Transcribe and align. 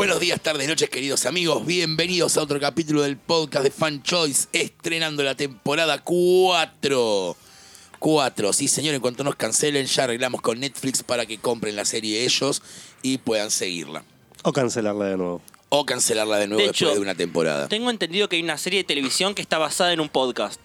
Buenos 0.00 0.18
días, 0.18 0.40
tardes, 0.40 0.66
noches, 0.66 0.88
queridos 0.88 1.26
amigos. 1.26 1.66
Bienvenidos 1.66 2.38
a 2.38 2.42
otro 2.42 2.58
capítulo 2.58 3.02
del 3.02 3.18
podcast 3.18 3.64
de 3.64 3.70
Fan 3.70 4.02
Choice, 4.02 4.48
estrenando 4.54 5.22
la 5.22 5.34
temporada 5.34 5.98
4. 5.98 7.36
4, 7.98 8.52
sí 8.54 8.66
señor, 8.66 8.94
en 8.94 9.02
cuanto 9.02 9.24
nos 9.24 9.36
cancelen 9.36 9.84
ya 9.84 10.04
arreglamos 10.04 10.40
con 10.40 10.58
Netflix 10.58 11.02
para 11.02 11.26
que 11.26 11.36
compren 11.36 11.76
la 11.76 11.84
serie 11.84 12.24
ellos 12.24 12.62
y 13.02 13.18
puedan 13.18 13.50
seguirla. 13.50 14.02
O 14.42 14.54
cancelarla 14.54 15.04
de 15.04 15.18
nuevo. 15.18 15.42
O 15.68 15.84
cancelarla 15.84 16.38
de 16.38 16.46
nuevo 16.46 16.62
De 16.62 16.68
después 16.68 16.92
hecho, 16.92 16.94
de 16.94 17.00
una 17.00 17.14
temporada. 17.14 17.68
Tengo 17.68 17.90
entendido 17.90 18.30
que 18.30 18.36
hay 18.36 18.42
una 18.42 18.56
serie 18.56 18.78
de 18.78 18.84
televisión 18.84 19.34
que 19.34 19.42
está 19.42 19.58
basada 19.58 19.92
en 19.92 20.00
un 20.00 20.08
podcast. 20.08 20.62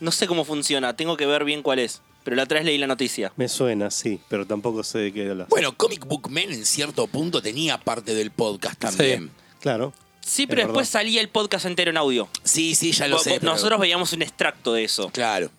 No 0.00 0.10
sé 0.12 0.26
cómo 0.26 0.46
funciona, 0.46 0.96
tengo 0.96 1.18
que 1.18 1.26
ver 1.26 1.44
bien 1.44 1.62
cuál 1.62 1.78
es. 1.78 2.00
Pero 2.26 2.34
la 2.34 2.42
otra 2.42 2.56
vez 2.58 2.66
leí 2.66 2.76
la 2.76 2.88
noticia. 2.88 3.32
Me 3.36 3.48
suena, 3.48 3.88
sí, 3.88 4.18
pero 4.28 4.44
tampoco 4.44 4.82
sé 4.82 4.98
de 4.98 5.12
qué 5.12 5.30
hablas. 5.30 5.48
Bueno, 5.48 5.76
Comic 5.76 6.04
Book 6.06 6.28
Men 6.28 6.52
en 6.52 6.66
cierto 6.66 7.06
punto 7.06 7.40
tenía 7.40 7.78
parte 7.78 8.14
del 8.16 8.32
podcast 8.32 8.80
también. 8.80 9.30
Claro. 9.60 9.92
Sí, 10.22 10.48
pero 10.48 10.62
Es 10.62 10.66
después 10.66 10.88
verdad. 10.92 11.00
salía 11.00 11.20
el 11.20 11.28
podcast 11.28 11.66
entero 11.66 11.92
en 11.92 11.96
audio. 11.98 12.28
Sí, 12.42 12.74
sí, 12.74 12.90
ya 12.90 13.06
lo 13.06 13.20
sé. 13.20 13.38
pero- 13.38 13.52
Nosotros 13.52 13.78
veíamos 13.78 14.12
un 14.12 14.22
extracto 14.22 14.72
de 14.72 14.82
eso. 14.82 15.08
Claro. 15.10 15.50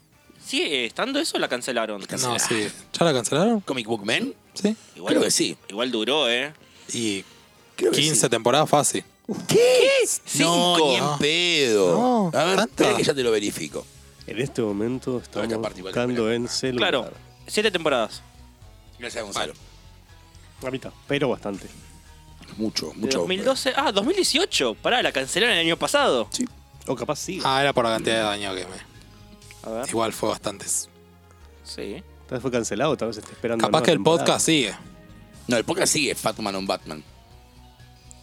¿Sigue 0.45 0.85
estando 0.85 1.19
eso 1.19 1.37
o 1.37 1.39
la 1.39 1.47
cancelaron? 1.47 2.01
No, 2.21 2.37
sí. 2.37 2.67
¿Ya 2.99 3.05
la 3.05 3.13
cancelaron? 3.13 3.61
¿Comic 3.61 3.87
Book 3.87 4.05
Men? 4.05 4.33
Sí. 4.53 4.75
Igual, 4.97 5.13
Creo 5.13 5.23
que 5.23 5.31
sí. 5.31 5.55
Igual 5.69 5.89
duró, 5.89 6.29
¿eh? 6.29 6.51
Y 6.91 7.23
Creo 7.77 7.91
que 7.93 8.01
15 8.01 8.21
sí. 8.23 8.29
temporadas 8.29 8.69
fácil. 8.69 9.05
¿Qué? 9.47 9.87
No, 10.39 10.75
Cinco. 10.75 10.87
ni 10.89 10.95
en 10.95 11.17
pedo. 11.19 11.91
No, 12.33 12.37
a 12.37 12.43
ver, 12.43 12.59
que 12.75 13.03
ya 13.03 13.13
te 13.13 13.23
lo 13.23 13.31
verifico. 13.31 13.85
En 14.27 14.39
este 14.39 14.61
momento 14.61 15.17
esta 15.17 15.43
estamos 15.43 15.63
parte 15.63 15.79
igual 15.79 15.93
buscando 15.93 16.31
en 16.31 16.47
celular. 16.47 16.89
Claro, 16.91 17.11
siete 17.47 17.71
temporadas. 17.71 18.21
Gracias, 18.99 19.23
Gonzalo. 19.23 19.53
A 20.65 20.71
mitad, 20.71 20.91
pero 21.07 21.29
bastante. 21.29 21.67
Mucho, 22.57 22.87
De 22.89 22.93
mucho. 22.97 23.19
2012. 23.19 23.73
Ah, 23.75 23.91
2018. 23.91 24.75
Pará, 24.75 25.01
la 25.03 25.11
cancelaron 25.11 25.55
el 25.55 25.61
año 25.65 25.77
pasado. 25.77 26.27
O 26.87 26.95
capaz 26.95 27.17
sí. 27.19 27.39
Ah, 27.43 27.61
era 27.61 27.73
por 27.73 27.83
la 27.85 27.91
cantidad 27.91 28.15
de 28.15 28.21
daño 28.23 28.55
que 28.55 28.65
me. 28.65 29.69
A 29.69 29.79
ver. 29.81 29.89
Igual 29.89 30.13
fue 30.13 30.29
bastantes. 30.29 30.89
Sí. 31.63 32.03
Tal 32.27 32.37
vez 32.37 32.41
fue 32.41 32.51
cancelado, 32.51 32.95
tal 32.97 33.09
vez 33.09 33.17
está 33.17 33.31
esperando. 33.31 33.65
Capaz 33.65 33.83
que 33.83 33.91
el 33.91 33.97
temporada. 33.97 34.25
podcast 34.25 34.45
sigue. 34.45 34.73
No, 35.47 35.57
el 35.57 35.63
podcast 35.63 35.93
sigue 35.93 36.15
Fatman 36.15 36.55
on 36.55 36.65
Batman. 36.67 37.03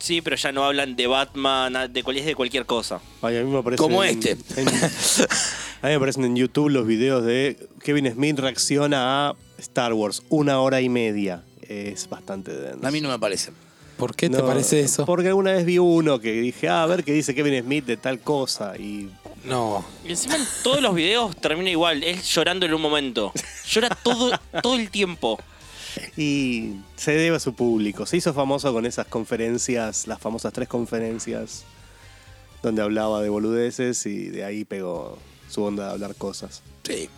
Sí, 0.04 0.20
pero 0.20 0.36
ya 0.36 0.52
no 0.52 0.64
hablan 0.64 0.96
de 0.96 1.06
Batman, 1.06 1.90
de, 1.90 2.04
cual- 2.04 2.22
de 2.22 2.34
cualquier 2.34 2.66
cosa. 2.66 3.00
Ay, 3.22 3.38
a 3.38 3.42
mí 3.42 3.50
me 3.50 3.58
aparecen 3.58 3.82
Como 3.82 4.04
en- 4.04 4.18
este. 4.18 4.32
en- 4.60 4.68
a 4.68 5.86
mí 5.86 5.88
me 5.88 5.94
aparecen 5.94 6.24
en 6.26 6.36
YouTube 6.36 6.68
los 6.68 6.86
videos 6.86 7.24
de 7.24 7.56
Kevin 7.82 8.12
Smith 8.12 8.38
reacciona 8.38 9.30
a 9.30 9.34
Star 9.56 9.94
Wars, 9.94 10.22
una 10.28 10.60
hora 10.60 10.82
y 10.82 10.90
media. 10.90 11.42
Es 11.66 12.06
bastante 12.10 12.54
denso. 12.54 12.86
A 12.86 12.90
mí 12.90 13.00
no 13.00 13.08
me 13.08 13.18
parece. 13.18 13.50
¿Por 13.96 14.14
qué 14.14 14.28
te 14.28 14.36
No, 14.36 14.46
parece 14.46 14.80
eso? 14.80 15.06
Porque 15.06 15.28
alguna 15.28 15.52
vez 15.52 15.64
vi 15.64 15.78
uno 15.78 16.18
que 16.20 16.32
dije, 16.32 16.68
ah, 16.68 16.82
a 16.82 16.86
ver 16.86 17.02
qué 17.02 17.12
dice 17.14 17.34
Kevin 17.34 17.62
Smith 17.62 17.86
de 17.86 17.96
tal 17.96 18.20
cosa. 18.20 18.76
Y 18.76 19.08
No. 19.44 19.82
Y 20.04 20.10
encima 20.10 20.36
en 20.36 20.44
todos 20.62 20.82
los 20.82 20.94
videos 20.94 21.34
termina 21.36 21.70
igual, 21.70 22.02
es 22.04 22.24
llorando 22.34 22.66
en 22.66 22.74
un 22.74 22.82
momento. 22.82 23.32
Llora 23.70 23.88
todo, 24.02 24.32
todo 24.62 24.74
el 24.74 24.90
tiempo. 24.90 25.38
Y 26.16 26.74
se 26.96 27.12
debe 27.12 27.36
a 27.36 27.40
su 27.40 27.54
público. 27.54 28.06
Se 28.06 28.16
hizo 28.16 28.32
famoso 28.34 28.72
con 28.72 28.86
esas 28.86 29.06
conferencias, 29.06 30.06
las 30.06 30.18
famosas 30.18 30.52
tres 30.52 30.68
conferencias, 30.68 31.64
donde 32.62 32.82
hablaba 32.82 33.20
de 33.22 33.28
boludeces 33.28 34.04
y 34.06 34.28
de 34.28 34.44
ahí 34.44 34.64
pegó 34.64 35.18
su 35.50 35.62
onda 35.62 35.86
de 35.88 35.92
hablar 35.92 36.14
cosas. 36.14 36.62
Sí. 36.84 37.08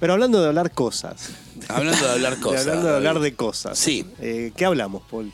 Pero 0.00 0.12
hablando 0.12 0.40
de 0.40 0.46
hablar 0.48 0.70
cosas, 0.72 1.30
Hablando 1.68 2.06
de 2.06 2.12
hablar 2.12 2.36
de 2.36 2.40
cosas. 2.42 2.60
hablando 2.66 2.88
de 2.88 2.94
hablar 2.96 3.18
de 3.20 3.34
cosas, 3.34 3.78
Sí. 3.78 4.06
eh, 4.20 4.52
¿qué 4.56 4.64
hablamos, 4.64 5.02
Paul? 5.10 5.32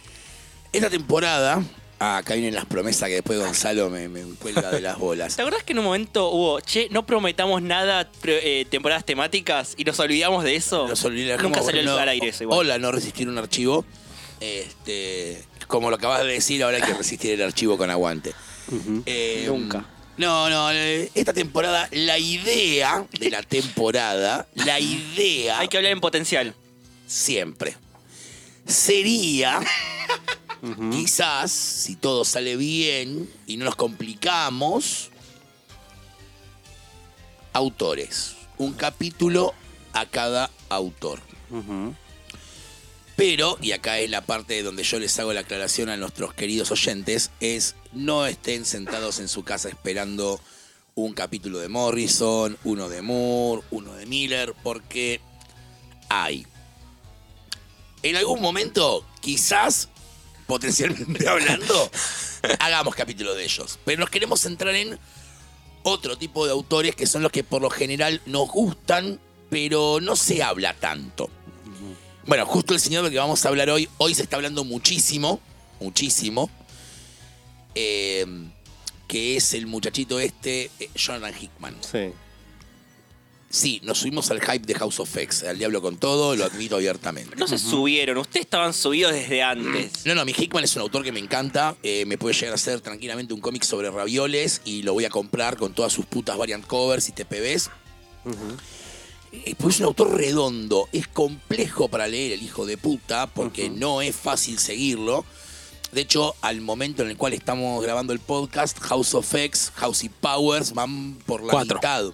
Esta 0.72 0.88
temporada. 0.90 1.62
Ah, 2.06 2.18
acá 2.18 2.34
vienen 2.34 2.54
las 2.54 2.66
promesas 2.66 3.08
que 3.08 3.14
después 3.14 3.38
Gonzalo 3.38 3.88
me, 3.88 4.10
me 4.10 4.20
cuelga 4.34 4.70
de 4.70 4.82
las 4.82 4.98
bolas. 4.98 5.36
¿Te 5.36 5.40
acordás 5.40 5.62
que 5.62 5.72
en 5.72 5.78
un 5.78 5.86
momento 5.86 6.28
hubo, 6.28 6.60
che, 6.60 6.88
no 6.90 7.06
prometamos 7.06 7.62
nada 7.62 8.10
eh, 8.24 8.66
temporadas 8.68 9.06
temáticas 9.06 9.72
y 9.78 9.84
nos 9.84 9.98
olvidamos 10.00 10.44
de 10.44 10.54
eso? 10.54 10.86
Nos 10.86 11.02
olvidamos, 11.06 11.42
Nunca 11.42 11.62
salió 11.62 11.82
no, 11.82 11.96
al 11.96 12.10
aire 12.10 12.28
eso 12.28 12.42
igual. 12.42 12.58
Hola, 12.58 12.78
no 12.78 12.92
resistir 12.92 13.26
un 13.26 13.38
archivo. 13.38 13.86
Este, 14.38 15.42
como 15.66 15.88
lo 15.88 15.96
acabas 15.96 16.22
de 16.24 16.32
decir, 16.32 16.62
ahora 16.62 16.76
hay 16.76 16.82
que 16.82 16.92
resistir 16.92 17.30
el 17.30 17.42
archivo 17.42 17.78
con 17.78 17.88
aguante. 17.88 18.34
Eh, 19.06 19.44
Nunca. 19.46 19.86
No, 20.18 20.50
no, 20.50 20.72
eh, 20.72 21.10
esta 21.14 21.32
temporada, 21.32 21.88
la 21.90 22.18
idea 22.18 23.06
de 23.18 23.30
la 23.30 23.42
temporada, 23.42 24.46
la 24.56 24.78
idea 24.78 25.58
Hay 25.58 25.68
que 25.68 25.78
hablar 25.78 25.92
en 25.92 26.02
potencial. 26.02 26.54
siempre 27.06 27.78
sería, 28.66 29.60
quizás, 30.90 31.50
si 31.50 31.96
todo 31.96 32.24
sale 32.24 32.56
bien 32.56 33.30
y 33.46 33.56
no 33.56 33.64
nos 33.64 33.76
complicamos, 33.76 35.10
autores. 37.52 38.36
Un 38.58 38.72
capítulo 38.72 39.54
a 39.92 40.06
cada 40.06 40.50
autor. 40.68 41.20
Pero, 43.16 43.58
y 43.60 43.72
acá 43.72 44.00
es 44.00 44.10
la 44.10 44.26
parte 44.26 44.62
donde 44.62 44.82
yo 44.82 44.98
les 44.98 45.18
hago 45.18 45.32
la 45.32 45.40
aclaración 45.40 45.88
a 45.88 45.96
nuestros 45.96 46.34
queridos 46.34 46.72
oyentes, 46.72 47.30
es 47.40 47.76
no 47.92 48.26
estén 48.26 48.64
sentados 48.64 49.20
en 49.20 49.28
su 49.28 49.44
casa 49.44 49.68
esperando 49.68 50.40
un 50.96 51.12
capítulo 51.12 51.58
de 51.58 51.68
Morrison, 51.68 52.56
uno 52.64 52.88
de 52.88 53.02
Moore, 53.02 53.62
uno 53.70 53.94
de 53.94 54.06
Miller, 54.06 54.54
porque 54.62 55.20
hay. 56.08 56.46
En 58.02 58.16
algún 58.16 58.40
momento, 58.40 59.06
quizás, 59.20 59.88
potencialmente 60.46 61.28
hablando, 61.28 61.90
hagamos 62.58 62.94
capítulo 62.94 63.34
de 63.34 63.44
ellos. 63.44 63.78
Pero 63.84 64.00
nos 64.00 64.10
queremos 64.10 64.40
centrar 64.40 64.74
en 64.74 64.98
otro 65.82 66.16
tipo 66.16 66.46
de 66.46 66.52
autores 66.52 66.96
que 66.96 67.06
son 67.06 67.22
los 67.22 67.32
que 67.32 67.44
por 67.44 67.62
lo 67.62 67.70
general 67.70 68.20
nos 68.26 68.48
gustan, 68.48 69.20
pero 69.50 70.00
no 70.00 70.16
se 70.16 70.42
habla 70.42 70.74
tanto. 70.74 71.30
Bueno, 72.26 72.46
justo 72.46 72.72
el 72.72 72.80
señor 72.80 73.02
del 73.02 73.12
que 73.12 73.18
vamos 73.18 73.44
a 73.44 73.48
hablar 73.48 73.68
hoy, 73.68 73.88
hoy 73.98 74.14
se 74.14 74.22
está 74.22 74.36
hablando 74.36 74.64
muchísimo, 74.64 75.40
muchísimo, 75.78 76.50
eh, 77.74 78.24
que 79.06 79.36
es 79.36 79.52
el 79.52 79.66
muchachito 79.66 80.18
este, 80.18 80.70
eh, 80.80 80.90
Jonathan 80.94 81.34
Hickman. 81.38 81.76
Sí. 81.82 82.12
Sí, 83.54 83.80
nos 83.84 83.98
subimos 83.98 84.28
al 84.32 84.40
hype 84.40 84.66
de 84.66 84.74
House 84.74 84.98
of 84.98 85.16
X, 85.16 85.44
al 85.44 85.56
diablo 85.58 85.80
con 85.80 85.96
todo, 85.96 86.34
lo 86.34 86.44
admito 86.44 86.74
abiertamente. 86.74 87.36
No 87.36 87.46
se 87.46 87.56
subieron, 87.56 88.18
ustedes 88.18 88.46
estaban 88.46 88.74
subidos 88.74 89.12
desde 89.12 89.44
antes. 89.44 90.04
No, 90.04 90.16
no, 90.16 90.24
mi 90.24 90.32
Hickman 90.36 90.64
es 90.64 90.74
un 90.74 90.82
autor 90.82 91.04
que 91.04 91.12
me 91.12 91.20
encanta. 91.20 91.76
eh, 91.84 92.04
me 92.04 92.18
puede 92.18 92.34
llegar 92.34 92.50
a 92.50 92.54
hacer 92.56 92.80
tranquilamente 92.80 93.32
un 93.32 93.40
cómic 93.40 93.62
sobre 93.62 93.90
ravioles 93.92 94.60
y 94.64 94.82
lo 94.82 94.92
voy 94.92 95.04
a 95.04 95.08
comprar 95.10 95.56
con 95.56 95.72
todas 95.72 95.92
sus 95.92 96.04
putas 96.04 96.36
variant 96.36 96.66
covers 96.66 97.08
y 97.08 97.12
TPBs. 97.12 97.70
Eh, 99.30 99.54
pues 99.56 99.76
es 99.76 99.80
un 99.80 99.86
autor 99.86 100.16
redondo. 100.16 100.88
Es 100.92 101.06
complejo 101.06 101.86
para 101.88 102.08
leer 102.08 102.32
el 102.32 102.42
hijo 102.42 102.66
de 102.66 102.76
puta 102.76 103.28
porque 103.28 103.70
no 103.70 104.02
es 104.02 104.16
fácil 104.16 104.58
seguirlo. 104.58 105.24
De 105.92 106.00
hecho, 106.00 106.34
al 106.40 106.60
momento 106.60 107.04
en 107.04 107.10
el 107.10 107.16
cual 107.16 107.34
estamos 107.34 107.80
grabando 107.84 108.12
el 108.12 108.18
podcast, 108.18 108.78
House 108.80 109.14
of 109.14 109.32
X, 109.32 109.70
House 109.76 110.02
y 110.02 110.08
Powers 110.08 110.72
van 110.72 111.14
por 111.24 111.42
la 111.44 111.52
Cuatro. 111.52 111.76
mitad. 111.76 112.04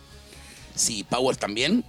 Sí, 0.74 1.04
Powers 1.04 1.38
también. 1.38 1.84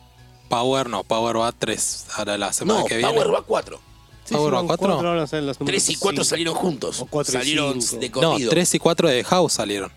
Power 0.50 0.90
no, 0.90 1.04
Power 1.04 1.38
va 1.40 1.48
a 1.48 1.52
3. 1.52 2.08
Ahora 2.16 2.38
la 2.38 2.52
semana 2.54 2.80
No, 2.82 2.86
que 2.86 2.98
viene. 2.98 3.14
Power 3.14 3.34
va 3.34 3.40
a 3.40 3.44
4. 3.44 3.80
Sí, 4.26 4.34
¿Power 4.36 4.54
va 4.54 4.58
van 4.58 4.68
cuatro? 4.68 4.88
cuatro, 4.88 5.10
ahora 5.10 5.28
salen 5.28 5.48
los 5.48 5.60
números 5.60 5.84
3 5.84 5.90
y 5.90 5.96
4 6.00 6.24
cinco. 6.24 6.30
salieron 6.30 6.54
juntos. 6.56 7.00
O 7.02 7.06
cuatro 7.06 7.32
y 7.34 7.38
salieron 7.38 7.82
cinco. 7.82 8.02
de 8.02 8.10
No, 8.10 8.32
corrido. 8.34 8.50
3 8.52 8.76
y 8.76 8.80
4 8.80 9.10
de 9.10 9.24
House 9.24 9.54
salieron. 9.54 9.92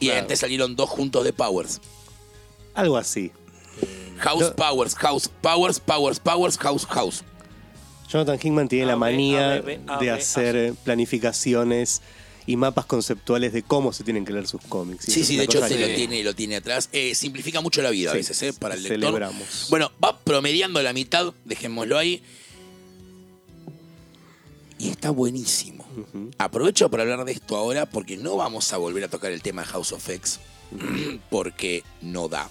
Y 0.00 0.06
Claro. 0.06 0.20
antes 0.20 0.38
salieron 0.38 0.76
dos 0.76 0.88
juntos 0.88 1.24
de 1.24 1.32
Powers. 1.32 1.80
Algo 2.74 2.96
así. 2.96 3.32
House, 4.18 4.40
Yo- 4.40 4.56
Powers, 4.56 4.94
House, 4.94 5.28
Powers, 5.40 5.80
Powers, 5.80 6.20
Powers, 6.20 6.58
House, 6.58 6.86
House. 6.86 7.24
Jonathan 8.08 8.38
Hickman 8.42 8.68
tiene 8.68 8.84
A, 8.84 8.88
la 8.88 8.96
manía 8.96 9.54
A, 9.54 9.60
B, 9.60 9.80
A, 9.86 9.96
de 9.98 10.06
B, 10.06 10.10
hacer 10.10 10.56
A. 10.56 10.58
eh, 10.68 10.74
planificaciones 10.84 12.00
y 12.48 12.56
mapas 12.56 12.86
conceptuales 12.86 13.52
de 13.52 13.62
cómo 13.62 13.92
se 13.92 14.04
tienen 14.04 14.24
que 14.24 14.32
leer 14.32 14.48
sus 14.48 14.62
cómics. 14.62 15.04
Sí, 15.04 15.22
sí, 15.22 15.36
de 15.36 15.44
hecho 15.44 15.60
se 15.68 15.78
lo 15.78 15.94
tiene, 15.94 16.24
lo 16.24 16.34
tiene 16.34 16.56
atrás. 16.56 16.88
Eh, 16.92 17.14
simplifica 17.14 17.60
mucho 17.60 17.82
la 17.82 17.90
vida 17.90 18.10
a 18.10 18.14
veces, 18.14 18.42
¿eh? 18.42 18.54
Para 18.54 18.74
el 18.74 18.82
lector. 18.82 19.00
celebramos. 19.00 19.66
Bueno, 19.68 19.92
va 20.02 20.18
promediando 20.18 20.80
la 20.80 20.94
mitad, 20.94 21.34
dejémoslo 21.44 21.98
ahí. 21.98 22.22
Y 24.78 24.88
está 24.88 25.10
buenísimo. 25.10 25.86
Aprovecho 26.38 26.90
para 26.90 27.02
hablar 27.02 27.26
de 27.26 27.32
esto 27.32 27.54
ahora 27.54 27.84
porque 27.84 28.16
no 28.16 28.36
vamos 28.36 28.72
a 28.72 28.78
volver 28.78 29.04
a 29.04 29.08
tocar 29.08 29.30
el 29.30 29.42
tema 29.42 29.60
de 29.60 29.68
House 29.68 29.92
of 29.92 30.08
X 30.08 30.40
porque 31.28 31.84
no 32.00 32.28
da. 32.28 32.48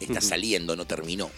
Está 0.00 0.20
saliendo, 0.20 0.76
no 0.76 0.84
terminó. 0.84 1.30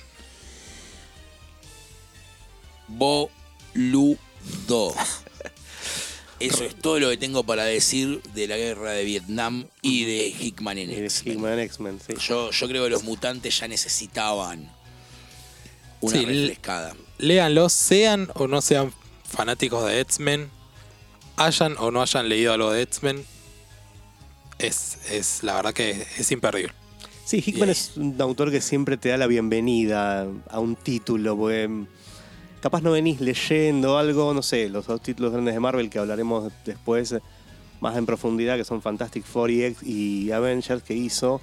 Boludo. 2.89 4.17
Eso 6.39 6.65
es 6.65 6.75
todo 6.75 7.01
lo 7.01 7.09
que 7.09 7.17
tengo 7.17 7.45
para 7.45 7.65
decir 7.65 8.21
de 8.35 8.47
la 8.47 8.57
guerra 8.57 8.91
de 8.93 9.05
Vietnam 9.05 9.67
y 9.81 10.05
de 10.05 10.29
Hickman 10.29 10.77
en 10.79 10.91
X-Men. 10.91 11.35
Hickman 11.35 11.59
X-Men, 11.61 11.99
sí. 12.07 12.15
Yo, 12.21 12.51
yo 12.51 12.69
creo 12.69 12.85
que 12.85 12.91
los 12.91 13.05
mutantes 13.05 13.59
ya 13.59 13.69
necesitaban 13.69 14.71
una 16.01 16.19
Sí, 16.19 16.25
refrescada. 16.27 16.95
Léanlos, 17.19 17.73
sean 17.73 18.29
o 18.35 18.47
no 18.49 18.61
sean 18.61 18.93
fanáticos 19.25 19.87
de 19.87 20.01
X-Men. 20.01 20.51
hayan 21.37 21.75
o 21.79 21.91
no 21.91 22.03
hayan 22.03 22.29
leído 22.29 22.53
algo 22.53 22.71
de 22.71 22.83
X-Men, 22.83 23.25
es, 24.59 24.99
es 25.11 25.43
la 25.43 25.55
verdad 25.57 25.73
que 25.75 26.07
es 26.19 26.31
imperdible. 26.33 26.73
Sí, 27.25 27.43
Hickman 27.45 27.71
es 27.71 27.93
un 27.97 28.15
autor 28.21 28.51
que 28.51 28.61
siempre 28.61 28.97
te 28.99 29.09
da 29.09 29.17
la 29.17 29.27
bienvenida 29.27 30.27
a 30.51 30.61
un 30.61 30.77
título, 30.77 31.37
porque 31.37 31.69
capaz 32.61 32.83
no 32.83 32.93
venís 32.93 33.21
leyendo 33.21 33.99
algo, 33.99 34.35
no 34.35 34.43
sé, 34.43 34.69
los 34.69 34.87
dos 34.87 35.01
títulos 35.03 35.33
grandes 35.33 35.55
de 35.55 35.61
Marvel 35.61 35.89
que 35.91 35.99
hablaremos 35.99 36.53
después 36.65 37.15
más 37.81 37.97
en 37.97 38.07
profundidad, 38.07 38.57
que 38.57 38.65
son 38.65 38.81
Fantastic 38.83 39.25
Four 39.25 39.51
y, 39.51 39.65
X- 39.65 39.83
y 39.87 40.31
Avengers 40.33 40.83
que 40.83 40.95
hizo. 40.95 41.41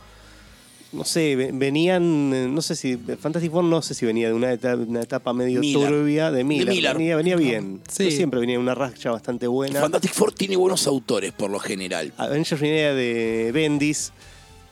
No 0.92 1.06
sé, 1.06 1.36
ve- 1.36 1.50
venían, 1.54 2.32
eh, 2.34 2.48
no 2.48 2.62
sé 2.62 2.76
si, 2.76 2.98
Fantastic 2.98 3.52
Four 3.52 3.64
no 3.64 3.82
sé 3.82 3.96
si 3.96 4.06
venía 4.06 4.28
de 4.28 4.34
una 4.34 4.52
etapa, 4.54 4.76
una 4.82 5.02
etapa 5.02 5.34
medio 5.34 5.60
Miller. 5.62 5.90
turbia, 5.90 6.32
de 6.32 6.44
Miller, 6.44 6.68
Miller. 6.70 6.94
Venía, 6.98 7.16
venía 7.16 7.36
bien. 7.36 7.82
Sí. 7.90 8.12
Siempre 8.12 8.40
venía 8.40 8.60
una 8.60 8.76
racha 8.76 9.10
bastante 9.12 9.48
buena. 9.48 9.80
Fantastic 9.82 10.12
Four 10.14 10.34
tiene 10.34 10.56
buenos 10.56 10.86
autores 10.86 11.32
por 11.34 11.50
lo 11.50 11.58
general. 11.60 12.14
Avengers 12.18 12.62
venía 12.62 12.94
de 12.94 13.52
Bendis. 13.54 14.12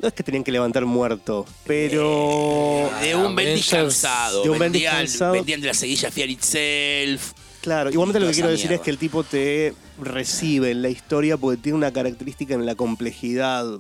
No 0.02 0.08
es 0.08 0.14
que 0.16 0.24
tenían 0.24 0.44
que 0.44 0.52
levantar 0.52 0.84
muertos, 0.86 1.46
pero... 1.66 2.90
De 3.02 3.16
un 3.16 3.36
Avengers- 3.38 3.70
cansado. 3.70 4.44
de 4.44 4.50
un 4.50 4.58
vendían, 4.58 4.96
cansado. 4.96 5.34
vendían 5.34 5.62
de 5.62 5.68
la 5.68 5.74
seguilla 5.76 6.10
Fear 6.10 6.30
Itself. 6.32 7.34
Claro, 7.62 7.92
igualmente 7.92 8.20
lo 8.20 8.26
que 8.28 8.34
quiero 8.34 8.50
decir 8.50 8.72
es 8.72 8.82
que 8.82 8.90
el 8.90 8.98
tipo 8.98 9.24
te 9.24 9.76
recibe 10.02 10.72
en 10.72 10.82
la 10.82 10.90
historia 10.90 11.38
porque 11.38 11.62
tiene 11.62 11.78
una 11.78 11.94
característica 11.94 12.56
en 12.56 12.66
la 12.66 12.74
complejidad, 12.74 13.80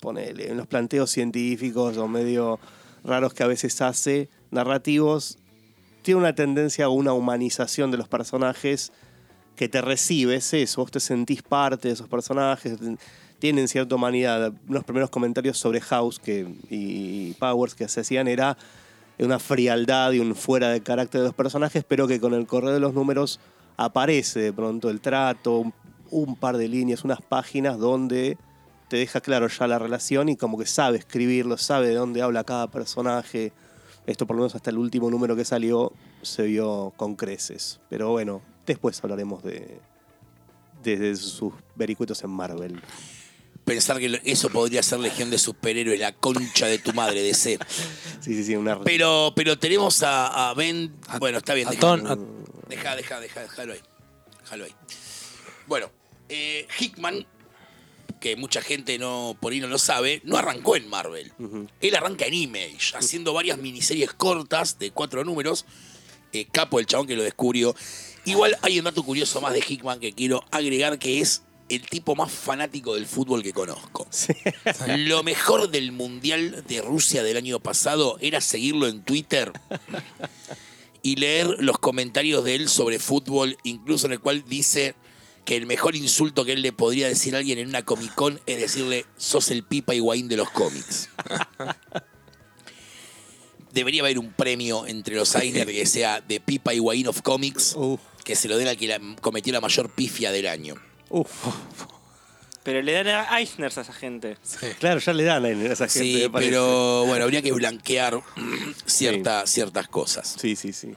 ponele, 0.00 0.48
en 0.50 0.56
los 0.56 0.66
planteos 0.66 1.10
científicos 1.10 1.98
o 1.98 2.08
medio 2.08 2.58
raros 3.04 3.34
que 3.34 3.42
a 3.42 3.46
veces 3.46 3.78
hace, 3.82 4.30
narrativos, 4.50 5.36
tiene 6.00 6.20
una 6.20 6.34
tendencia 6.34 6.86
a 6.86 6.88
una 6.88 7.12
humanización 7.12 7.90
de 7.90 7.98
los 7.98 8.08
personajes 8.08 8.90
que 9.56 9.68
te 9.68 9.82
recibes 9.82 10.54
eso, 10.54 10.80
vos 10.80 10.90
te 10.90 10.98
sentís 10.98 11.42
parte 11.42 11.88
de 11.88 11.94
esos 11.94 12.08
personajes, 12.08 12.78
tienen 13.42 13.66
cierta 13.66 13.96
humanidad. 13.96 14.52
Los 14.68 14.84
primeros 14.84 15.10
comentarios 15.10 15.58
sobre 15.58 15.80
House 15.80 16.20
que, 16.20 16.46
y 16.70 17.32
Powers 17.40 17.74
que 17.74 17.88
se 17.88 18.02
hacían 18.02 18.28
era 18.28 18.56
una 19.18 19.40
frialdad 19.40 20.12
y 20.12 20.20
un 20.20 20.36
fuera 20.36 20.68
de 20.68 20.80
carácter 20.80 21.22
de 21.22 21.26
los 21.26 21.34
personajes, 21.34 21.82
pero 21.82 22.06
que 22.06 22.20
con 22.20 22.34
el 22.34 22.46
correr 22.46 22.72
de 22.72 22.78
los 22.78 22.94
números 22.94 23.40
aparece 23.76 24.38
de 24.38 24.52
pronto 24.52 24.90
el 24.90 25.00
trato, 25.00 25.58
un, 25.58 25.74
un 26.12 26.36
par 26.36 26.56
de 26.56 26.68
líneas, 26.68 27.02
unas 27.02 27.20
páginas 27.20 27.80
donde 27.80 28.38
te 28.86 28.98
deja 28.98 29.20
claro 29.20 29.48
ya 29.48 29.66
la 29.66 29.80
relación 29.80 30.28
y 30.28 30.36
como 30.36 30.56
que 30.56 30.66
sabe 30.66 30.98
escribirlo, 30.98 31.58
sabe 31.58 31.88
de 31.88 31.94
dónde 31.96 32.22
habla 32.22 32.44
cada 32.44 32.68
personaje. 32.68 33.52
Esto 34.06 34.24
por 34.24 34.36
lo 34.36 34.42
menos 34.42 34.54
hasta 34.54 34.70
el 34.70 34.78
último 34.78 35.10
número 35.10 35.34
que 35.34 35.44
salió 35.44 35.90
se 36.22 36.44
vio 36.44 36.92
con 36.96 37.16
creces. 37.16 37.80
Pero 37.88 38.10
bueno, 38.10 38.40
después 38.66 39.02
hablaremos 39.02 39.42
de, 39.42 39.80
de, 40.84 40.96
de 40.96 41.16
sus 41.16 41.52
vericuetos 41.74 42.22
en 42.22 42.30
Marvel. 42.30 42.80
Pensar 43.64 43.98
que 44.00 44.20
eso 44.24 44.50
podría 44.50 44.82
ser 44.82 44.98
Legión 45.00 45.30
de 45.30 45.38
Superhéroes, 45.38 45.98
la 46.00 46.12
concha 46.12 46.66
de 46.66 46.78
tu 46.78 46.92
madre, 46.92 47.22
DC. 47.22 47.58
Sí, 48.20 48.34
sí, 48.34 48.44
sí, 48.44 48.56
una 48.56 48.80
Pero, 48.82 49.32
pero 49.36 49.56
tenemos 49.58 50.02
a, 50.02 50.50
a 50.50 50.54
Ben. 50.54 50.92
Bueno, 51.20 51.38
está 51.38 51.54
bien. 51.54 51.68
A 51.68 51.70
deja, 51.70 51.80
Ton- 51.80 52.06
a- 52.06 52.18
deja, 52.68 52.96
deja, 52.96 53.20
deja, 53.20 53.40
déjalo 53.42 53.72
ahí. 53.74 53.80
Déjalo 54.42 54.64
ahí. 54.64 54.74
Bueno, 55.68 55.92
eh, 56.28 56.66
Hickman, 56.80 57.24
que 58.20 58.34
mucha 58.36 58.62
gente 58.62 58.98
no 58.98 59.36
por 59.40 59.52
ahí 59.52 59.60
no 59.60 59.68
lo 59.68 59.78
sabe, 59.78 60.20
no 60.24 60.36
arrancó 60.36 60.74
en 60.76 60.88
Marvel. 60.88 61.32
Él 61.80 61.94
arranca 61.94 62.26
en 62.26 62.34
Image, 62.34 62.96
haciendo 62.96 63.32
varias 63.32 63.58
miniseries 63.58 64.12
cortas 64.12 64.78
de 64.80 64.90
cuatro 64.90 65.22
números. 65.24 65.66
Eh, 66.32 66.46
capo 66.50 66.80
el 66.80 66.86
chabón 66.86 67.06
que 67.06 67.14
lo 67.14 67.22
descubrió. 67.22 67.76
Igual 68.24 68.56
hay 68.62 68.78
un 68.78 68.86
dato 68.86 69.02
curioso 69.04 69.40
más 69.40 69.52
de 69.52 69.62
Hickman 69.66 70.00
que 70.00 70.12
quiero 70.12 70.44
agregar 70.50 70.98
que 70.98 71.20
es 71.20 71.42
el 71.74 71.88
tipo 71.88 72.14
más 72.14 72.30
fanático 72.30 72.94
del 72.94 73.06
fútbol 73.06 73.42
que 73.42 73.52
conozco. 73.52 74.06
Lo 74.96 75.22
mejor 75.22 75.70
del 75.70 75.92
Mundial 75.92 76.64
de 76.68 76.82
Rusia 76.82 77.22
del 77.22 77.36
año 77.36 77.60
pasado 77.60 78.18
era 78.20 78.40
seguirlo 78.40 78.88
en 78.88 79.02
Twitter 79.02 79.52
y 81.02 81.16
leer 81.16 81.46
los 81.58 81.78
comentarios 81.78 82.44
de 82.44 82.54
él 82.54 82.68
sobre 82.68 82.98
fútbol, 82.98 83.56
incluso 83.64 84.06
en 84.06 84.12
el 84.12 84.20
cual 84.20 84.44
dice 84.46 84.94
que 85.44 85.56
el 85.56 85.66
mejor 85.66 85.96
insulto 85.96 86.44
que 86.44 86.52
él 86.52 86.62
le 86.62 86.72
podría 86.72 87.08
decir 87.08 87.34
a 87.34 87.38
alguien 87.38 87.58
en 87.58 87.68
una 87.68 87.84
Comic 87.84 88.14
Con 88.14 88.40
es 88.46 88.60
decirle, 88.60 89.06
sos 89.16 89.50
el 89.50 89.64
Pipa 89.64 89.94
Higuaín 89.94 90.28
de 90.28 90.36
los 90.36 90.50
cómics. 90.50 91.08
Debería 93.72 94.02
haber 94.02 94.18
un 94.18 94.32
premio 94.32 94.86
entre 94.86 95.16
los 95.16 95.34
Eisner 95.34 95.66
que 95.66 95.86
sea 95.86 96.20
de 96.20 96.40
Pipa 96.40 96.74
Higuaín 96.74 97.08
of 97.08 97.22
Comics, 97.22 97.74
que 98.22 98.36
se 98.36 98.46
lo 98.46 98.58
den 98.58 98.68
al 98.68 98.76
que 98.76 98.86
la- 98.86 99.00
cometió 99.20 99.52
la 99.52 99.62
mayor 99.62 99.90
pifia 99.90 100.30
del 100.30 100.46
año. 100.46 100.74
Uf. 101.12 101.46
Pero 102.64 102.80
le 102.80 102.92
dan 102.92 103.08
a 103.08 103.40
Eisner 103.40 103.66
a 103.76 103.80
esa 103.80 103.92
gente. 103.92 104.36
Sí. 104.42 104.66
Claro, 104.78 105.00
ya 105.00 105.12
le 105.12 105.24
dan 105.24 105.44
a 105.44 105.48
esa 105.50 105.88
gente. 105.88 105.88
Sí, 105.88 106.14
me 106.22 106.30
pero 106.30 107.04
bueno, 107.06 107.24
habría 107.24 107.42
que 107.42 107.50
blanquear 107.52 108.20
cierta- 108.86 109.46
ciertas 109.46 109.88
cosas. 109.88 110.36
Sí, 110.40 110.54
sí, 110.56 110.72
sí. 110.72 110.94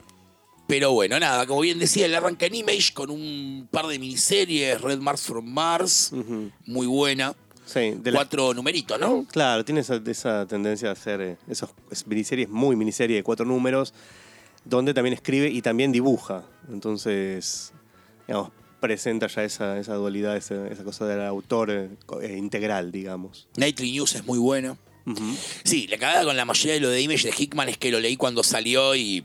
Pero 0.68 0.92
bueno, 0.92 1.18
nada, 1.20 1.46
como 1.46 1.60
bien 1.60 1.78
decía, 1.78 2.06
él 2.06 2.14
arranca 2.14 2.46
en 2.46 2.54
Image 2.56 2.92
con 2.92 3.10
un 3.10 3.68
par 3.70 3.86
de 3.86 3.98
miniseries, 3.98 4.80
Red 4.80 4.98
Mars 4.98 5.22
from 5.22 5.44
Mars, 5.46 6.12
muy 6.66 6.86
buena. 6.86 7.34
Sí, 7.64 7.94
de 7.96 8.12
la- 8.12 8.18
Cuatro 8.18 8.54
numeritos, 8.54 8.98
¿no? 9.00 9.24
Claro, 9.30 9.64
tiene 9.64 9.80
esa, 9.80 10.00
esa 10.06 10.46
tendencia 10.46 10.88
a 10.88 10.92
hacer 10.92 11.20
eh, 11.20 11.36
esos 11.48 11.70
es 11.90 12.06
miniseries, 12.06 12.48
muy 12.48 12.76
miniserie 12.76 13.16
de 13.16 13.22
cuatro 13.24 13.44
números, 13.44 13.92
donde 14.64 14.94
también 14.94 15.14
escribe 15.14 15.48
y 15.50 15.62
también 15.62 15.90
dibuja. 15.90 16.44
Entonces, 16.68 17.72
digamos, 18.28 18.50
presenta 18.86 19.26
ya 19.26 19.44
esa, 19.44 19.78
esa 19.78 19.94
dualidad, 19.94 20.36
esa, 20.36 20.68
esa 20.68 20.84
cosa 20.84 21.06
del 21.06 21.22
autor 21.22 21.70
eh, 21.70 21.88
eh, 22.22 22.36
integral, 22.36 22.92
digamos. 22.92 23.48
Nightly 23.56 23.92
News 23.92 24.14
es 24.14 24.24
muy 24.24 24.38
bueno. 24.38 24.78
Sí, 25.62 25.86
la 25.86 25.98
cagada 25.98 26.24
con 26.24 26.36
la 26.36 26.44
mayoría 26.44 26.74
de 26.74 26.80
lo 26.80 26.88
de 26.88 27.00
Image 27.00 27.28
de 27.28 27.34
Hickman 27.36 27.68
es 27.68 27.78
que 27.78 27.92
lo 27.92 28.00
leí 28.00 28.16
cuando 28.16 28.42
salió 28.42 28.96
y 28.96 29.24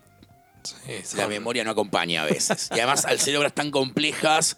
Sí, 0.63 1.18
la 1.18 1.28
memoria 1.28 1.63
no 1.63 1.72
acompaña 1.72 2.24
a 2.24 2.25
veces. 2.25 2.69
Y 2.72 2.75
además, 2.75 3.06
al 3.06 3.19
ser 3.19 3.36
obras 3.38 3.54
tan 3.54 3.72
complejas, 3.72 4.58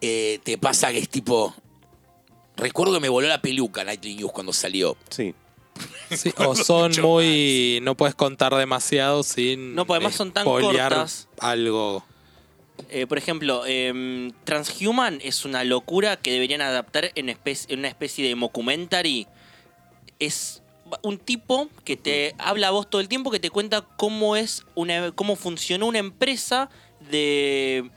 eh, 0.00 0.40
te 0.42 0.58
pasa 0.58 0.90
que 0.92 0.98
es 0.98 1.08
tipo. 1.08 1.54
Recuerdo 2.56 2.94
que 2.94 3.00
me 3.00 3.08
voló 3.08 3.28
la 3.28 3.42
peluca 3.42 3.84
Nightly 3.84 4.16
News 4.16 4.32
cuando 4.32 4.52
salió. 4.52 4.96
Sí. 5.10 5.34
sí, 6.10 6.32
o 6.38 6.54
son 6.56 6.92
muy. 7.00 7.80
No 7.82 7.96
puedes 7.96 8.14
contar 8.14 8.54
demasiado 8.54 9.22
sin. 9.22 9.74
No, 9.74 9.86
porque 9.86 9.98
además 9.98 10.16
son 10.16 10.32
tan 10.32 10.44
cortas. 10.44 11.28
Algo. 11.38 12.04
Eh, 12.88 13.06
por 13.06 13.18
ejemplo, 13.18 13.64
em, 13.66 14.32
Transhuman 14.44 15.18
es 15.22 15.44
una 15.44 15.64
locura 15.64 16.16
que 16.16 16.32
deberían 16.32 16.60
adaptar 16.60 17.10
en, 17.14 17.34
una 17.70 17.88
especie 17.88 18.28
de 18.28 18.34
mockumentary. 18.34 19.26
Es 20.18 20.62
un 21.02 21.18
tipo 21.18 21.68
que 21.84 21.96
te 21.96 22.34
habla 22.38 22.68
a 22.68 22.70
vos 22.70 22.88
todo 22.88 23.00
el 23.00 23.08
tiempo, 23.08 23.30
que 23.30 23.40
te 23.40 23.50
cuenta 23.50 23.82
cómo 23.96 24.36
es 24.36 24.64
una, 24.74 25.10
cómo 25.12 25.36
funcionó 25.36 25.86
una 25.86 25.98
empresa 25.98 26.70
de, 27.10 27.90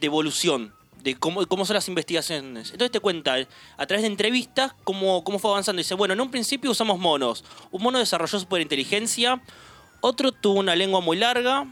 de 0.00 0.06
evolución, 0.06 0.74
de 1.02 1.14
cómo, 1.14 1.46
cómo 1.46 1.64
son 1.64 1.74
las 1.74 1.88
investigaciones. 1.88 2.72
Entonces 2.72 2.90
te 2.90 3.00
cuenta 3.00 3.36
a 3.76 3.86
través 3.86 4.02
de 4.02 4.08
entrevistas 4.08 4.74
cómo, 4.84 5.24
cómo 5.24 5.38
fue 5.38 5.50
avanzando. 5.50 5.78
Dice, 5.78 5.94
bueno, 5.94 6.14
en 6.14 6.20
un 6.20 6.30
principio 6.30 6.70
usamos 6.70 6.98
monos. 6.98 7.44
Un 7.70 7.82
mono 7.82 7.98
desarrolló 7.98 8.38
superinteligencia, 8.38 9.42
otro 10.02 10.30
tuvo 10.30 10.60
una 10.60 10.76
lengua 10.76 11.00
muy 11.00 11.16
larga, 11.16 11.66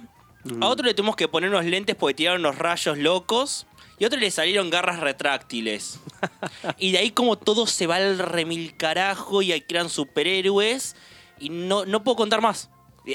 a 0.60 0.66
otro 0.68 0.86
le 0.86 0.94
tuvimos 0.94 1.16
que 1.16 1.28
poner 1.28 1.50
unos 1.50 1.64
lentes 1.64 1.96
porque 1.96 2.14
tiraron 2.14 2.40
unos 2.40 2.58
rayos 2.58 2.98
locos. 2.98 3.66
Y 3.98 4.04
a 4.04 4.08
otro 4.08 4.18
le 4.18 4.30
salieron 4.30 4.70
garras 4.70 5.00
retráctiles. 5.00 6.00
y 6.78 6.92
de 6.92 6.98
ahí 6.98 7.10
como 7.10 7.36
todo 7.36 7.66
se 7.66 7.86
va 7.86 7.96
al 7.96 8.18
remil 8.18 8.76
carajo 8.76 9.42
y 9.42 9.52
ahí 9.52 9.60
crean 9.60 9.88
superhéroes. 9.88 10.96
Y 11.38 11.50
no, 11.50 11.84
no 11.84 12.02
puedo 12.02 12.16
contar 12.16 12.40
más. 12.40 12.70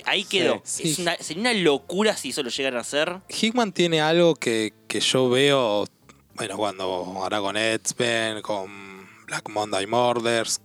Ahí 0.06 0.24
quedó. 0.24 0.62
Sí. 0.64 0.92
Es 0.92 1.00
una, 1.00 1.16
sería 1.18 1.42
una 1.42 1.54
locura 1.54 2.16
si 2.16 2.30
eso 2.30 2.44
lo 2.44 2.50
llegan 2.50 2.76
a 2.78 2.82
hacer. 2.82 3.18
Hickman 3.28 3.72
tiene 3.72 4.02
algo 4.02 4.36
que, 4.36 4.74
que 4.88 5.00
yo 5.00 5.30
veo, 5.30 5.86
bueno, 6.36 6.58
cuando 6.58 6.84
ahora 6.84 7.40
con 7.40 7.58
X-Men, 7.58 8.42
con 8.42 9.08
Black 9.26 9.50
Monday 9.50 9.88
Murders, 9.88 10.62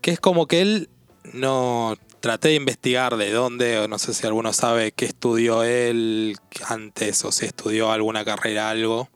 que 0.00 0.12
es 0.12 0.20
como 0.20 0.46
que 0.46 0.62
él 0.62 0.88
no 1.32 1.96
traté 2.22 2.48
de 2.48 2.54
investigar 2.54 3.16
de 3.18 3.30
dónde, 3.32 3.86
no 3.88 3.98
sé 3.98 4.14
si 4.14 4.26
alguno 4.26 4.52
sabe 4.54 4.92
qué 4.92 5.04
estudió 5.04 5.62
él 5.64 6.36
antes 6.68 7.22
o 7.26 7.32
si 7.32 7.44
estudió 7.44 7.92
alguna 7.92 8.24
carrera, 8.24 8.70
algo. 8.70 9.10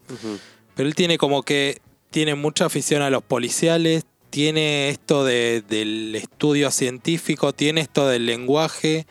Pero 0.75 0.87
él 0.87 0.93
tiene 0.93 1.17
como 1.17 1.41
que 1.41 1.81
tiene 2.11 2.35
mucha 2.35 2.65
afición 2.65 3.01
a 3.01 3.09
los 3.09 3.23
policiales, 3.23 4.05
tiene 4.29 4.89
esto 4.89 5.23
de- 5.23 5.63
del 5.67 6.13
estudio 6.15 6.69
científico, 6.69 7.53
tiene 7.53 7.81
esto 7.81 8.07
del 8.07 8.25
lenguaje, 8.25 9.07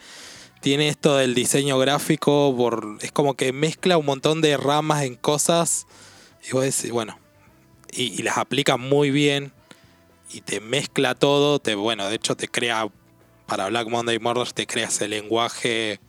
tiene 0.60 0.88
esto 0.88 1.16
del 1.16 1.34
diseño 1.34 1.78
gráfico, 1.78 2.54
por, 2.56 2.98
es 3.00 3.12
como 3.12 3.34
que 3.34 3.52
mezcla 3.52 3.96
un 3.98 4.06
montón 4.06 4.40
de 4.42 4.56
ramas 4.56 5.04
en 5.04 5.14
cosas 5.16 5.86
y 6.48 6.52
vos 6.52 6.62
decís, 6.64 6.90
bueno, 6.90 7.18
y, 7.92 8.12
y 8.12 8.22
las 8.22 8.36
aplica 8.38 8.76
muy 8.76 9.10
bien 9.10 9.52
y 10.32 10.42
te 10.42 10.60
mezcla 10.60 11.14
todo, 11.14 11.60
te, 11.60 11.74
bueno, 11.74 12.08
de 12.08 12.16
hecho 12.16 12.36
te 12.36 12.48
crea, 12.48 12.88
para 13.46 13.68
Black 13.68 13.88
Monday 13.88 14.18
Murders 14.18 14.54
te 14.54 14.66
crea 14.66 14.88
ese 14.88 15.08
lenguaje 15.08 16.00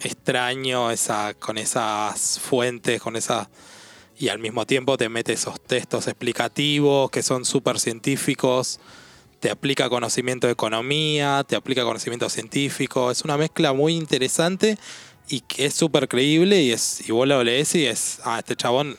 extraño, 0.00 0.90
esa, 0.90 1.34
con 1.34 1.58
esas 1.58 2.38
fuentes, 2.38 3.00
con 3.00 3.16
esas 3.16 3.48
y 4.18 4.28
al 4.28 4.38
mismo 4.38 4.66
tiempo 4.66 4.98
te 4.98 5.08
mete 5.08 5.32
esos 5.32 5.60
textos 5.60 6.06
explicativos 6.06 7.10
que 7.10 7.22
son 7.22 7.46
súper 7.46 7.80
científicos, 7.80 8.78
te 9.40 9.50
aplica 9.50 9.88
conocimiento 9.88 10.46
de 10.46 10.52
economía, 10.52 11.42
te 11.48 11.56
aplica 11.56 11.84
conocimiento 11.84 12.28
científico, 12.28 13.10
es 13.10 13.22
una 13.22 13.38
mezcla 13.38 13.72
muy 13.72 13.96
interesante 13.96 14.78
y 15.28 15.40
que 15.40 15.66
es 15.66 15.74
súper 15.74 16.08
creíble 16.08 16.60
y, 16.60 16.72
es, 16.72 17.08
y 17.08 17.12
vos 17.12 17.26
lo 17.26 17.42
lees 17.42 17.74
y 17.74 17.86
es, 17.86 18.20
ah, 18.24 18.38
este 18.38 18.56
chabón 18.56 18.98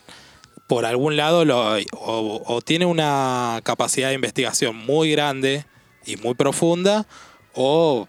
por 0.65 0.85
algún 0.85 1.17
lado 1.17 1.45
lo, 1.45 1.75
o, 1.93 2.41
o 2.45 2.61
tiene 2.61 2.85
una 2.85 3.59
capacidad 3.63 4.07
de 4.07 4.15
investigación 4.15 4.75
muy 4.75 5.11
grande 5.11 5.65
y 6.05 6.15
muy 6.15 6.33
profunda 6.33 7.05
o 7.53 8.07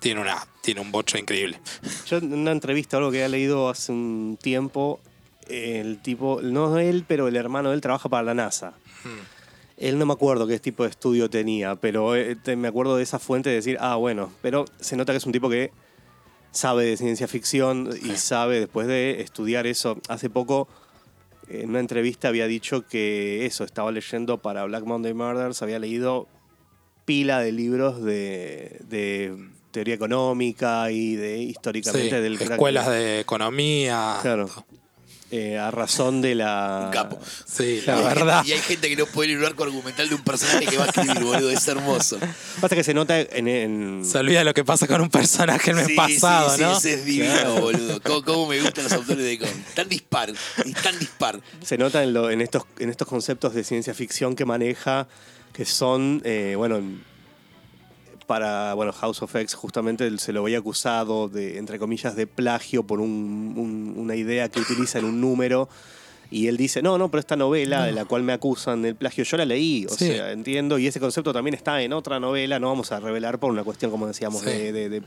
tiene, 0.00 0.20
una, 0.20 0.36
tiene 0.62 0.80
un 0.80 0.90
bocho 0.90 1.18
increíble. 1.18 1.60
Yo 2.06 2.18
en 2.18 2.32
una 2.32 2.52
entrevista, 2.52 2.96
algo 2.96 3.10
que 3.10 3.18
había 3.18 3.28
leído 3.28 3.68
hace 3.68 3.92
un 3.92 4.38
tiempo, 4.40 5.00
el 5.48 6.00
tipo, 6.00 6.40
no 6.42 6.78
él, 6.78 7.04
pero 7.06 7.28
el 7.28 7.36
hermano 7.36 7.70
de 7.70 7.74
él 7.76 7.80
trabaja 7.80 8.08
para 8.08 8.22
la 8.22 8.34
NASA. 8.34 8.74
Él 9.76 9.98
no 9.98 10.06
me 10.06 10.12
acuerdo 10.12 10.46
qué 10.46 10.58
tipo 10.58 10.82
de 10.82 10.90
estudio 10.90 11.30
tenía, 11.30 11.74
pero 11.76 12.14
eh, 12.14 12.36
me 12.56 12.68
acuerdo 12.68 12.96
de 12.96 13.02
esa 13.02 13.18
fuente 13.18 13.48
de 13.48 13.56
decir, 13.56 13.78
ah, 13.80 13.96
bueno, 13.96 14.30
pero 14.42 14.66
se 14.78 14.96
nota 14.96 15.12
que 15.12 15.18
es 15.18 15.26
un 15.26 15.32
tipo 15.32 15.48
que 15.48 15.72
sabe 16.52 16.84
de 16.84 16.96
ciencia 16.96 17.28
ficción 17.28 17.90
y 18.02 18.16
sabe 18.16 18.60
después 18.60 18.86
de 18.86 19.20
estudiar 19.22 19.66
eso. 19.66 19.98
Hace 20.08 20.28
poco, 20.28 20.68
en 21.48 21.70
una 21.70 21.80
entrevista 21.80 22.28
había 22.28 22.46
dicho 22.46 22.86
que 22.86 23.46
eso, 23.46 23.64
estaba 23.64 23.90
leyendo 23.90 24.38
para 24.38 24.64
Black 24.64 24.84
Monday 24.84 25.14
Murders, 25.14 25.62
había 25.62 25.78
leído 25.78 26.28
pila 27.10 27.40
de 27.40 27.50
libros 27.50 28.00
de, 28.04 28.80
de 28.88 29.36
teoría 29.72 29.94
económica 29.96 30.92
y 30.92 31.16
de 31.16 31.38
históricamente 31.38 32.16
Sí, 32.16 32.22
del 32.22 32.38
crack 32.38 32.52
escuelas 32.52 32.86
de 32.88 33.18
economía. 33.18 34.18
Claro. 34.22 34.48
Eh, 35.32 35.58
a 35.58 35.70
razón 35.72 36.22
de 36.22 36.34
la. 36.36 36.84
Un 36.86 36.92
capo. 36.92 37.18
Sí, 37.46 37.82
la 37.86 37.96
verdad. 38.00 38.44
Y 38.44 38.52
hay 38.52 38.58
gente 38.60 38.88
que 38.88 38.94
no 38.96 39.06
puede 39.06 39.30
ir 39.32 39.38
un 39.38 39.44
arco 39.44 39.62
argumental 39.64 40.08
de 40.08 40.14
un 40.16 40.22
personaje 40.22 40.66
que 40.66 40.76
va 40.76 40.84
a 40.84 40.86
escribir, 40.86 41.18
boludo. 41.24 41.50
Es 41.50 41.66
hermoso. 41.68 42.18
Pasa 42.60 42.74
que 42.76 42.82
se 42.84 42.94
nota 42.94 43.20
en. 43.20 43.46
en- 43.48 44.04
Se 44.04 44.18
olvida 44.18 44.42
lo 44.44 44.54
que 44.54 44.64
pasa 44.64 44.86
con 44.88 45.00
un 45.00 45.08
personaje 45.10 45.70
el 45.70 45.76
mes 45.78 45.86
Sí, 45.86 45.94
pasado, 45.96 46.50
sí, 46.50 46.56
sí, 46.56 46.62
¿no? 46.62 46.76
ese 46.78 46.94
es 46.94 47.04
divino, 47.04 47.32
Claro. 47.34 47.60
boludo. 47.60 48.00
¿Cómo, 48.02 48.22
cómo 48.24 48.46
me 48.48 48.60
gustan 48.60 48.84
los 48.84 48.92
autores 48.92 49.24
de 49.24 49.38
con 49.38 49.48
Tan 49.74 49.88
dispar, 49.88 50.32
y 50.64 50.72
tan 50.74 50.96
dispar. 50.98 51.40
se 51.64 51.76
nota 51.78 52.02
en, 52.04 52.12
lo- 52.12 52.30
en 52.30 52.40
estos, 52.40 52.64
en 52.80 52.88
estos 52.90 53.06
conceptos 53.08 53.52
de 53.54 53.62
ciencia 53.64 53.94
ficción 53.94 54.34
que 54.36 54.44
maneja, 54.44 55.06
que 55.60 55.66
son, 55.66 56.22
eh, 56.24 56.54
bueno, 56.56 56.76
en- 56.78 57.02
para 58.26 58.72
bueno, 58.72 58.92
House 58.94 59.20
of 59.20 59.36
X 59.36 59.52
justamente 59.52 60.16
se 60.16 60.32
lo 60.32 60.40
había 60.40 60.56
acusado 60.56 61.28
de, 61.28 61.58
entre 61.58 61.78
comillas, 61.78 62.16
de 62.16 62.26
plagio 62.26 62.82
por 62.84 62.98
un- 62.98 63.52
un- 63.58 63.94
una 63.98 64.16
idea 64.16 64.48
que 64.48 64.58
utiliza 64.58 65.00
en 65.00 65.04
un 65.04 65.20
número. 65.20 65.68
Y 66.30 66.46
él 66.46 66.56
dice, 66.56 66.80
no, 66.80 66.96
no, 66.96 67.10
pero 67.10 67.18
esta 67.20 67.36
novela 67.36 67.84
de 67.84 67.92
la 67.92 68.06
cual 68.06 68.22
me 68.22 68.32
acusan 68.32 68.80
del 68.80 68.94
plagio, 68.96 69.22
yo 69.24 69.36
la 69.36 69.44
leí, 69.44 69.84
o 69.84 69.90
Sí. 69.90 70.06
sea, 70.06 70.32
entiendo, 70.32 70.78
y 70.78 70.86
ese 70.86 70.98
concepto 70.98 71.30
también 71.34 71.52
está 71.52 71.82
en 71.82 71.92
otra 71.92 72.18
novela, 72.18 72.58
no 72.58 72.68
vamos 72.68 72.90
a 72.90 73.00
revelar 73.00 73.38
por 73.38 73.50
una 73.50 73.62
cuestión, 73.62 73.90
como 73.90 74.06
decíamos, 74.06 74.40
Sí. 74.40 74.46
de, 74.46 74.72
de- 74.72 74.88
de 74.88 75.02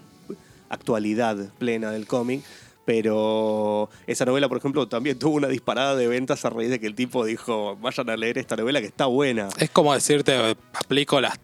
actualidad 0.70 1.50
plena 1.58 1.90
del 1.90 2.06
cómic. 2.06 2.44
Pero 2.86 3.90
esa 4.08 4.26
novela, 4.26 4.50
por 4.50 4.58
ejemplo, 4.58 4.88
también 4.88 5.18
tuvo 5.18 5.36
una 5.36 5.48
disparada 5.48 5.96
de 5.96 6.08
ventas 6.08 6.44
a 6.46 6.50
raíz 6.50 6.70
de 6.70 6.80
que 6.80 6.88
el 6.88 6.96
tipo 6.96 7.24
dijo, 7.26 7.78
vayan 7.78 8.10
a 8.10 8.18
leer 8.18 8.38
esta 8.38 8.56
novela 8.56 8.82
que 8.82 8.88
está 8.88 9.06
buena. 9.06 9.50
Es 9.58 9.70
como 9.70 9.94
decirte, 9.94 10.36
aplico 10.74 11.22
las, 11.22 11.40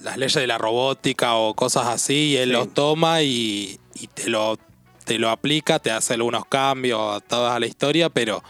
las 0.00 0.16
leyes 0.16 0.34
de 0.34 0.46
la 0.46 0.56
robótica 0.58 1.34
o 1.34 1.54
cosas 1.54 1.86
así, 1.88 2.30
y 2.30 2.36
él 2.36 2.48
Sí. 2.48 2.52
lo 2.52 2.66
toma 2.68 3.22
y, 3.22 3.78
y 3.94 4.06
te, 4.06 4.30
lo, 4.30 4.56
te 5.04 5.18
lo 5.18 5.28
aplica, 5.30 5.78
te 5.78 5.90
hace 5.90 6.14
algunos 6.14 6.46
cambios 6.46 7.22
a 7.30 7.58
la 7.60 7.66
historia, 7.66 8.08
pero 8.08 8.42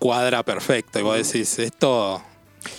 cuadra 0.00 0.42
perfecto. 0.42 0.98
Y 0.98 1.02
vos 1.02 1.16
decís, 1.16 1.58
esto 1.60 2.20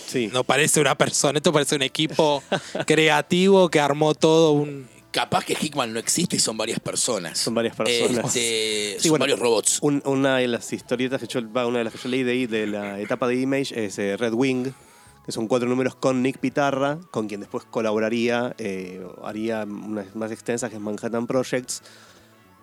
Sí. 0.06 0.28
no 0.32 0.44
parece 0.44 0.80
una 0.80 0.96
persona, 0.96 1.38
esto 1.38 1.52
parece 1.52 1.76
un 1.76 1.82
equipo 1.82 2.42
creativo 2.86 3.68
que 3.70 3.80
armó 3.80 4.14
todo 4.14 4.52
un... 4.52 4.91
Capaz 5.12 5.44
que 5.44 5.52
Hickman 5.60 5.92
no 5.92 5.98
existe 6.00 6.36
y 6.36 6.38
son 6.38 6.56
varias 6.56 6.80
personas. 6.80 7.38
Son 7.38 7.54
varias 7.54 7.76
personas. 7.76 8.24
Este, 8.34 8.94
Sí, 8.98 9.02
son 9.02 9.10
bueno, 9.10 9.22
varios 9.24 9.38
robots. 9.40 9.78
Un- 9.82 10.02
una 10.06 10.38
de 10.38 10.48
las 10.48 10.72
historietas 10.72 11.20
que 11.20 11.26
yo, 11.26 11.40
una 11.40 11.78
de 11.78 11.84
las 11.84 11.92
que 11.92 11.98
yo 11.98 12.08
leí 12.08 12.22
de 12.22 12.32
ahí, 12.32 12.46
de 12.46 12.66
la 12.66 12.98
etapa 12.98 13.28
de 13.28 13.38
Image, 13.38 13.84
es 13.84 13.98
eh, 13.98 14.16
Red 14.16 14.32
Wing, 14.32 14.68
que 15.26 15.30
son 15.32 15.46
cuatro 15.48 15.68
números 15.68 15.94
con 15.94 16.22
Nick 16.22 16.38
Pitarra, 16.38 16.98
con 17.10 17.28
quien 17.28 17.40
después 17.40 17.64
colaboraría, 17.70 18.54
eh, 18.58 19.06
haría 19.22 19.64
unas 19.64 20.16
más 20.16 20.32
extensas 20.32 20.70
que 20.70 20.76
es 20.76 20.82
Manhattan 20.82 21.26
Projects. 21.26 21.82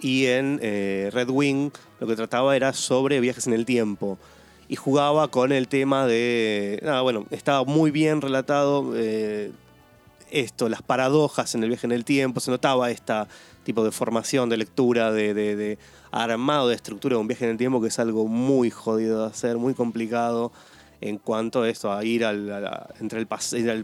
Y 0.02 0.26
en 0.26 0.60
eh, 0.64 1.10
Red 1.14 1.30
Wing 1.30 1.70
lo 2.00 2.08
que 2.08 2.16
trataba 2.16 2.56
era 2.56 2.74
sobre 2.74 3.20
viajes 3.20 3.46
en 3.48 3.54
el 3.54 3.66
tiempo. 3.66 4.18
Y 4.68 4.76
jugaba 4.76 5.30
con 5.30 5.52
el 5.52 5.68
tema 5.68 6.08
de. 6.08 6.80
nada, 6.84 7.02
bueno, 7.02 7.26
estaba 7.32 7.64
muy 7.64 7.92
bien 7.92 8.22
relatado 8.22 8.94
eh, 8.96 9.52
esto, 10.32 10.70
las 10.70 10.82
paradojas 10.82 11.56
en 11.56 11.64
el 11.64 11.70
viaje 11.70 11.88
en 11.88 11.92
el 11.92 12.06
tiempo. 12.06 12.40
Se 12.40 12.52
notaba 12.52 12.92
esta 12.92 13.28
tipo 13.64 13.84
de 13.84 13.92
formación, 13.92 14.50
de 14.50 14.58
lectura, 14.58 15.12
de, 15.12 15.78
armado 16.12 16.70
de 16.70 16.76
estructura 16.76 17.16
de 17.16 17.22
un 17.22 17.28
viaje 17.28 17.46
en 17.46 17.52
el 17.52 17.58
tiempo, 17.58 17.82
que 17.82 17.88
es 17.88 18.00
algo 18.00 18.28
muy 18.28 18.70
jodido 18.70 19.22
de 19.22 19.28
hacer, 19.28 19.58
muy 19.58 19.74
complicado 19.74 20.52
en 21.02 21.18
cuanto 21.18 21.64
a 21.64 21.70
esto, 21.70 21.94
a 21.94 22.04
ir 22.04 22.26
al, 22.26 22.50
entre 23.00 23.20
el, 23.20 23.28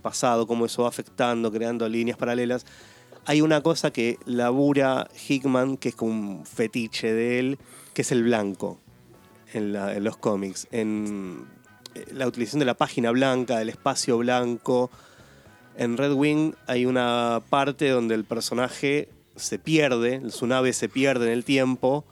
pasado, 0.01 0.47
cómo 0.47 0.65
eso 0.65 0.83
va 0.83 0.89
afectando, 0.89 1.51
creando 1.51 1.87
líneas 1.87 2.17
paralelas. 2.17 2.65
Hay 3.25 3.41
una 3.41 3.61
cosa 3.61 3.91
que 3.91 4.19
labura 4.25 5.07
Hickman, 5.27 5.77
que 5.77 5.89
es 5.89 5.95
como 5.95 6.11
un 6.11 6.45
fetiche 6.45 7.13
de 7.13 7.39
él, 7.39 7.59
que 7.93 8.01
es 8.01 8.11
el 8.11 8.23
blanco 8.23 8.79
en, 9.53 9.75
en 9.75 10.03
los 10.03 10.17
cómics. 10.17 10.67
En 10.71 11.45
eh, 11.95 12.05
la 12.11 12.27
utilización 12.27 12.59
de 12.59 12.65
la 12.65 12.75
página 12.75 13.11
blanca, 13.11 13.57
del 13.57 13.69
espacio 13.69 14.17
blanco. 14.17 14.91
En 15.77 15.97
Red 15.97 16.13
Wing 16.13 16.53
hay 16.67 16.85
una 16.85 17.41
parte 17.49 17.89
donde 17.89 18.15
el 18.15 18.23
personaje 18.23 19.09
se 19.35 19.59
pierde, 19.59 20.31
su 20.31 20.47
nave 20.47 20.71
se 20.71 20.87
pierde 20.87 21.25
en 21.27 21.33
el 21.33 21.43
tiempo, 21.43 22.05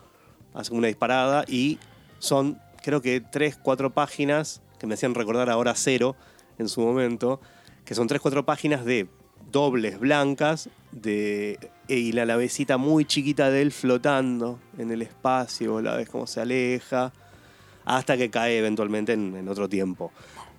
hace 0.54 0.74
una 0.74 0.88
disparada 0.88 1.46
y 1.48 1.80
son, 2.20 2.60
creo 2.82 3.02
que 3.02 3.22
tres, 3.22 3.58
cuatro 3.62 3.92
páginas 3.92 4.62
que 4.80 4.88
me 4.88 4.96
hacían 4.96 5.16
recordar 5.16 5.50
ahora 5.50 5.76
cero 5.76 6.18
en 6.60 6.68
su 6.68 6.82
momento, 6.82 7.40
que 7.86 7.96
son 7.96 8.08
tres, 8.08 8.20
cuatro 8.20 8.46
páginas 8.46 8.84
de 8.84 9.08
dobles 9.50 9.98
blancas 9.98 10.70
de, 10.92 11.58
y 11.88 12.12
la 12.12 12.26
navecita 12.26 12.78
muy 12.78 13.06
chiquita 13.06 13.50
de 13.50 13.62
él 13.62 13.72
flotando 13.72 14.60
en 14.78 14.92
el 14.92 15.02
espacio, 15.02 15.82
la 15.82 15.96
ves 15.96 16.10
cómo 16.10 16.28
se 16.28 16.42
aleja, 16.42 17.14
hasta 17.86 18.18
que 18.18 18.30
cae 18.30 18.58
eventualmente 18.58 19.14
en, 19.14 19.36
en 19.36 19.48
otro 19.48 19.70
tiempo. 19.70 20.12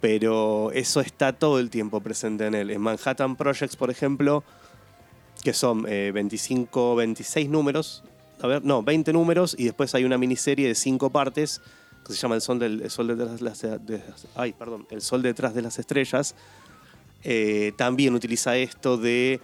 Pero 0.04 0.70
eso 0.72 1.00
está 1.00 1.32
todo 1.32 1.58
el 1.58 1.70
tiempo 1.70 1.98
presente 2.02 2.44
en 2.44 2.54
él. 2.54 2.70
En 2.70 2.82
Manhattan 2.82 3.36
Projects, 3.36 3.74
por 3.74 3.88
ejemplo, 3.88 4.44
que 5.42 5.54
son 5.54 5.86
eh, 5.88 6.10
25, 6.12 6.94
26 6.94 7.48
números, 7.48 8.04
a 8.42 8.46
ver, 8.46 8.62
no, 8.62 8.82
20 8.82 9.14
números, 9.14 9.56
y 9.58 9.64
después 9.64 9.94
hay 9.94 10.04
una 10.04 10.18
miniserie 10.18 10.68
de 10.68 10.74
cinco 10.74 11.08
partes 11.08 11.62
que 12.06 12.12
se 12.12 12.18
llama 12.18 12.34
El 12.34 12.42
Sol, 12.42 12.58
del, 12.58 12.82
el 12.82 12.90
Sol 12.90 13.06
detrás 13.06 13.38
de 13.38 13.44
las, 13.46 13.64
ay, 14.34 14.52
perdón, 14.52 14.86
El 14.90 15.00
Sol 15.00 15.22
detrás 15.22 15.54
de 15.54 15.62
las 15.62 15.78
estrellas. 15.78 16.34
Eh, 17.22 17.72
también 17.78 18.14
utiliza 18.14 18.58
esto 18.58 18.98
de 18.98 19.40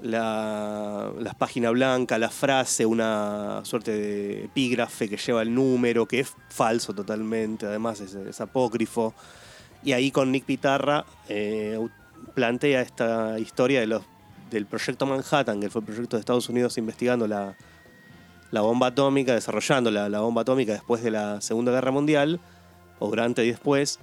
la, 0.00 1.12
la 1.18 1.34
página 1.34 1.68
blanca, 1.68 2.16
la 2.16 2.30
frase, 2.30 2.86
una 2.86 3.60
suerte 3.62 3.90
de 3.90 4.44
epígrafe 4.46 5.06
que 5.06 5.18
lleva 5.18 5.42
el 5.42 5.54
número, 5.54 6.06
que 6.06 6.20
es 6.20 6.32
falso 6.48 6.94
totalmente, 6.94 7.66
además 7.66 8.00
es 8.00 8.40
apócrifo. 8.40 9.12
Y 9.82 9.92
ahí 9.92 10.10
con 10.10 10.32
Nick 10.32 10.44
Pitarra 10.44 11.04
eh, 11.28 11.78
plantea 12.34 12.82
esta 12.82 13.38
historia 13.38 13.80
de 13.80 13.86
los, 13.86 14.02
del 14.50 14.66
proyecto 14.66 15.06
Manhattan, 15.06 15.60
que 15.60 15.70
fue 15.70 15.80
el 15.80 15.86
proyecto 15.86 16.16
de 16.16 16.20
Estados 16.20 16.48
Unidos 16.48 16.78
investigando 16.78 17.26
la, 17.26 17.56
la 18.50 18.60
bomba 18.60 18.88
atómica, 18.88 19.34
desarrollando 19.34 19.90
la, 19.90 20.08
la 20.08 20.20
bomba 20.20 20.42
atómica 20.42 20.72
después 20.72 21.02
de 21.02 21.10
la 21.10 21.40
Segunda 21.40 21.72
Guerra 21.72 21.90
Mundial, 21.90 22.40
o 22.98 23.08
durante 23.08 23.44
y 23.44 23.50
después, 23.50 24.00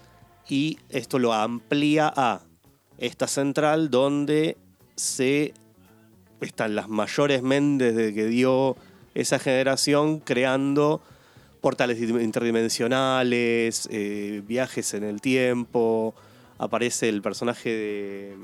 y 0.48 0.77
esto 0.89 1.20
lo 1.20 1.34
amplía 1.34 2.12
a 2.15 2.41
esta 2.98 3.27
central 3.27 3.89
donde 3.89 4.58
se 4.96 5.53
están 6.41 6.75
las 6.75 6.88
mayores 6.88 7.41
mentes 7.41 7.96
de 7.96 8.13
que 8.13 8.25
dio 8.25 8.77
esa 9.13 9.39
generación 9.39 10.20
creando 10.20 11.01
portales 11.66 12.00
interdimensionales, 12.00 13.90
eh, 13.92 14.44
viajes 14.48 14.94
en 14.94 15.04
el 15.04 15.20
tiempo, 15.20 16.14
aparece 16.60 17.10
el 17.10 17.24
personaje 17.24 17.72
de, 17.72 18.36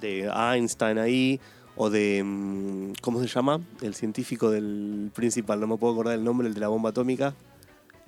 de 0.00 0.32
Einstein 0.34 0.96
ahí, 0.96 1.40
o 1.76 1.90
de, 1.90 2.22
mm, 2.24 2.92
¿cómo 3.02 3.20
se 3.20 3.26
llama? 3.26 3.60
El 3.82 3.94
científico 3.94 4.50
del 4.50 5.10
principal, 5.14 5.60
no 5.60 5.66
me 5.66 5.76
puedo 5.76 5.92
acordar 5.92 6.14
el 6.14 6.24
nombre, 6.24 6.48
el 6.48 6.54
de 6.54 6.60
la 6.60 6.68
bomba 6.68 6.88
atómica, 6.88 7.34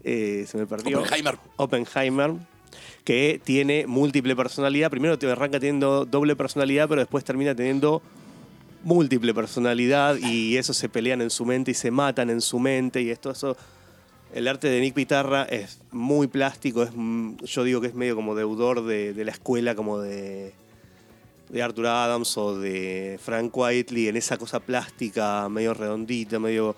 Eh, 0.04 0.46
se 0.48 0.56
me 0.56 0.66
perdió. 0.66 1.00
Oppenheimer. 1.00 1.38
Oppenheimer, 1.56 2.32
que 3.04 3.38
tiene 3.44 3.86
múltiple 3.86 4.34
personalidad. 4.34 4.90
Primero 4.90 5.18
te 5.18 5.30
arranca 5.30 5.60
teniendo 5.60 6.06
doble 6.06 6.34
personalidad, 6.34 6.88
pero 6.88 7.02
después 7.02 7.24
termina 7.24 7.54
teniendo 7.54 8.00
múltiple 8.84 9.34
personalidad 9.34 10.16
y 10.16 10.56
eso 10.56 10.72
se 10.72 10.88
pelean 10.88 11.20
en 11.20 11.28
su 11.28 11.44
mente 11.44 11.72
y 11.72 11.74
se 11.74 11.90
matan 11.90 12.30
en 12.30 12.40
su 12.40 12.58
mente 12.58 13.02
y 13.02 13.10
esto 13.10 13.32
eso 13.32 13.54
El 14.32 14.48
arte 14.48 14.68
de 14.68 14.80
Nick 14.80 14.94
Pitarra 14.94 15.44
es 15.44 15.80
muy 15.92 16.26
plástico, 16.26 16.82
es, 16.82 16.90
mm, 16.94 17.36
yo 17.44 17.64
digo 17.64 17.80
que 17.80 17.86
es 17.86 17.94
medio 17.94 18.16
como 18.16 18.34
deudor 18.34 18.84
de, 18.84 19.14
la 19.24 19.30
escuela 19.30 19.74
como 19.74 20.00
de, 20.00 20.52
Arthur 21.62 21.86
Adams 21.86 22.36
o 22.36 22.58
de 22.58 23.18
Frank 23.22 23.56
Whiteley, 23.56 24.08
en 24.08 24.16
esa 24.16 24.36
cosa 24.36 24.60
plástica, 24.60 25.48
medio 25.48 25.74
redondita, 25.74 26.38
medio 26.38 26.74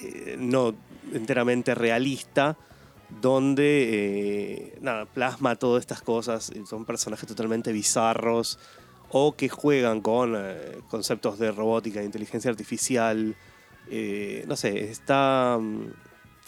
eh, 0.00 0.36
no 0.38 0.74
enteramente 1.12 1.74
realista, 1.74 2.56
donde 3.20 3.64
eh, 3.92 4.78
nada, 4.80 5.06
plasma 5.06 5.56
todas 5.56 5.80
estas 5.80 6.02
cosas, 6.02 6.52
y 6.54 6.64
son 6.66 6.84
personajes 6.84 7.26
totalmente 7.26 7.72
bizarros 7.72 8.58
o 9.10 9.36
que 9.36 9.48
juegan 9.48 10.00
con 10.00 10.34
eh, 10.36 10.78
conceptos 10.88 11.38
de 11.38 11.52
robótica, 11.52 12.00
de 12.00 12.06
inteligencia 12.06 12.50
artificial. 12.50 13.36
eh, 13.88 14.44
no 14.48 14.56
sé, 14.56 14.90
está. 14.90 15.58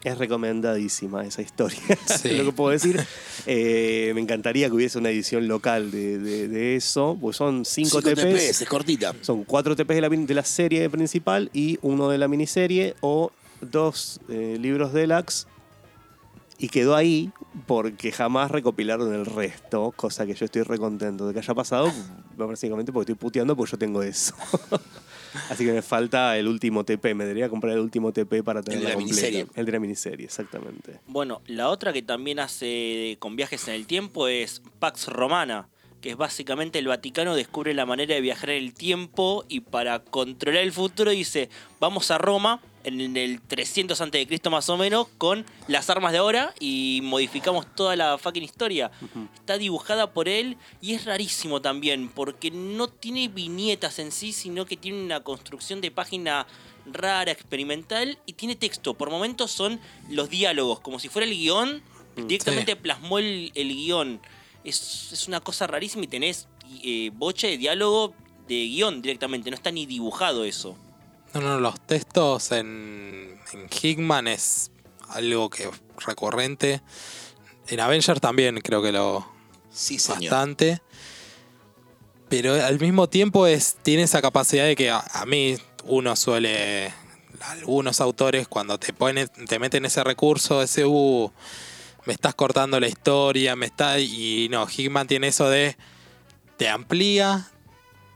Es 0.05 0.17
recomendadísima 0.17 1.25
esa 1.25 1.43
historia, 1.43 1.81
Sí. 2.07 2.31
lo 2.37 2.45
que 2.45 2.53
puedo 2.53 2.71
decir. 2.71 3.05
Eh, 3.47 4.13
me 4.15 4.21
encantaría 4.21 4.69
que 4.69 4.75
hubiese 4.75 4.97
una 4.99 5.11
edición 5.11 5.49
local 5.49 5.91
de, 5.91 6.19
de- 6.19 6.47
de 6.49 6.77
eso, 6.77 7.19
pues 7.21 7.37
son 7.37 7.65
5 7.65 7.89
Cinco 8.01 8.03
TPs. 8.03 8.61
es 8.63 8.69
cortita. 8.69 9.13
Son 9.23 9.43
4 9.45 9.75
TPs 9.75 9.95
de 9.97 10.01
la, 10.01 10.09
de 10.09 10.35
la 10.35 10.45
serie 10.45 10.89
principal 10.89 11.51
y 11.53 11.79
uno 11.83 12.09
de 12.11 12.19
la 12.19 12.29
miniserie 12.29 12.95
o 13.01 13.33
dos 13.61 14.21
eh, 14.29 14.57
libros 14.61 14.93
deluxe. 14.93 15.47
Y 16.61 16.69
quedó 16.69 16.95
ahí 16.97 17.31
porque 17.67 18.11
jamás 18.13 18.51
recopilaron 18.51 19.13
el 19.15 19.27
resto, 19.27 19.93
cosa 19.97 20.27
que 20.27 20.35
yo 20.35 20.45
estoy 20.45 20.63
recontento 20.63 21.27
de 21.29 21.33
que 21.33 21.39
haya 21.41 21.55
pasado, 21.55 21.93
básicamente 22.37 22.93
porque 22.93 23.13
estoy 23.13 23.21
puteando 23.21 23.57
porque 23.57 23.73
yo 23.73 23.79
tengo 23.79 24.03
eso. 24.03 24.35
Así 25.51 25.65
que 25.65 25.73
me 25.73 25.83
falta 25.83 26.37
el 26.37 26.49
último 26.49 26.85
TP, 26.85 27.15
me 27.15 27.25
debería 27.25 27.49
comprar 27.49 27.75
el 27.75 27.81
último 27.81 28.13
TP 28.13 28.43
para 28.43 28.63
tener 28.63 28.81
de 28.81 28.89
la 28.89 28.95
completa. 28.95 29.15
miniserie. 29.15 29.47
El 29.55 29.67
de 29.67 29.73
la 29.73 29.81
miniserie, 29.81 30.27
exactamente. 30.27 31.01
Bueno, 31.07 31.43
la 31.47 31.69
otra 31.69 31.93
que 31.93 32.03
también 32.03 32.39
hace 32.39 33.17
con 33.19 33.37
viajes 33.37 33.69
en 33.69 33.75
el 33.75 33.87
tiempo 33.87 34.29
es 34.29 34.63
Pax 34.79 35.09
Romana, 35.09 35.69
que 36.01 36.11
es 36.11 36.17
básicamente 36.17 36.79
el 36.79 36.87
Vaticano 36.87 37.35
descubre 37.35 37.75
la 37.75 37.87
manera 37.87 38.15
de 38.15 38.21
viajar 38.21 38.51
en 38.51 38.65
el 38.65 38.75
tiempo 38.75 39.45
y 39.49 39.61
para 39.61 40.01
controlar 40.01 40.63
el 40.63 40.73
futuro 40.73 41.11
dice, 41.11 41.51
vamos 41.81 42.11
a 42.11 42.19
Roma 42.19 42.61
en 42.89 43.17
el 43.17 43.41
300 43.41 44.01
antes 44.01 44.21
de 44.21 44.27
Cristo 44.27 44.51
más 44.51 44.69
o 44.69 44.77
menos 44.77 45.07
con 45.19 45.45
las 45.69 45.89
armas 45.91 46.13
de 46.13 46.19
ahora 46.19 46.55
y 46.61 47.01
modificamos 47.03 47.67
toda 47.75 47.95
la 47.97 48.19
fucking 48.19 48.43
historia. 48.43 48.91
Está 49.35 49.59
dibujada 49.59 50.13
por 50.13 50.29
él 50.29 50.57
y 50.81 50.95
es 50.95 51.05
rarísimo 51.05 51.61
también 51.63 52.09
porque 52.09 52.51
no 52.51 52.89
tiene 52.89 53.29
viñetas 53.29 53.99
en 53.99 54.11
sí, 54.13 54.33
sino 54.33 54.67
que 54.67 54.77
tiene 54.77 55.03
una 55.03 55.21
construcción 55.21 55.81
de 55.81 55.91
página 55.91 56.47
rara, 56.91 57.31
experimental 57.31 58.19
y 58.27 58.33
tiene 58.33 58.57
texto. 58.57 58.95
Por 58.95 59.11
momentos 59.11 59.51
son 59.51 59.79
los 60.09 60.31
diálogos, 60.31 60.81
como 60.81 60.99
si 60.99 61.09
fuera 61.09 61.27
el 61.27 61.35
guion, 61.35 61.83
directamente 62.17 62.73
Sí. 62.73 62.79
plasmó 62.83 63.19
el, 63.19 63.53
el 63.55 63.69
guion. 63.69 64.21
Es, 64.65 65.11
es 65.13 65.29
una 65.29 65.41
cosa 65.41 65.67
rarísima 65.67 66.05
y 66.05 66.09
tenés 66.09 66.49
eh, 66.83 67.11
boche 67.15 67.47
de 67.49 67.59
diálogo 67.59 68.13
de 68.49 68.67
guion 68.69 69.03
directamente, 69.03 69.51
no 69.51 69.57
está 69.57 69.71
ni 69.71 69.85
dibujado 69.87 70.45
eso. 70.45 70.77
No, 71.35 71.41
no, 71.41 71.61
los 71.61 71.81
textos 71.81 72.53
en, 72.53 73.39
en 73.53 73.69
Hickman 73.71 74.29
es 74.29 74.71
algo 75.09 75.51
que 75.51 75.65
es 75.65 75.71
recurrente. 76.05 76.83
En 77.69 77.81
Avengers 77.81 78.21
también 78.21 78.61
creo 78.61 78.83
que 78.83 78.93
lo 78.93 79.27
Sí, 79.71 79.99
señor. 79.99 80.33
bastante. 80.33 80.81
Pero 82.29 82.55
al 82.55 82.79
mismo 82.81 83.09
tiempo 83.09 83.47
es, 83.47 83.77
tiene 83.83 84.03
esa 84.03 84.21
capacidad 84.21 84.65
de 84.65 84.77
que 84.77 84.91
a, 84.91 84.99
a 84.99 85.25
mí 85.27 85.57
uno 85.85 86.17
suele. 86.17 86.93
Algunos 87.41 88.01
autores 88.01 88.49
cuando 88.49 88.79
te 88.79 88.93
ponen, 88.93 89.29
te 89.29 89.61
meten 89.61 89.85
ese 89.85 90.03
recurso, 90.03 90.61
ese 90.61 90.85
uh, 90.85 91.31
me 92.05 92.13
estás 92.13 92.35
cortando 92.35 92.81
la 92.81 92.89
historia, 92.89 93.55
me 93.55 93.67
está. 93.67 94.01
Y 94.01 94.49
no, 94.51 94.67
Hickman 94.69 95.07
tiene 95.07 95.29
eso 95.29 95.49
de. 95.49 95.77
Te 96.57 96.69
amplía, 96.69 97.49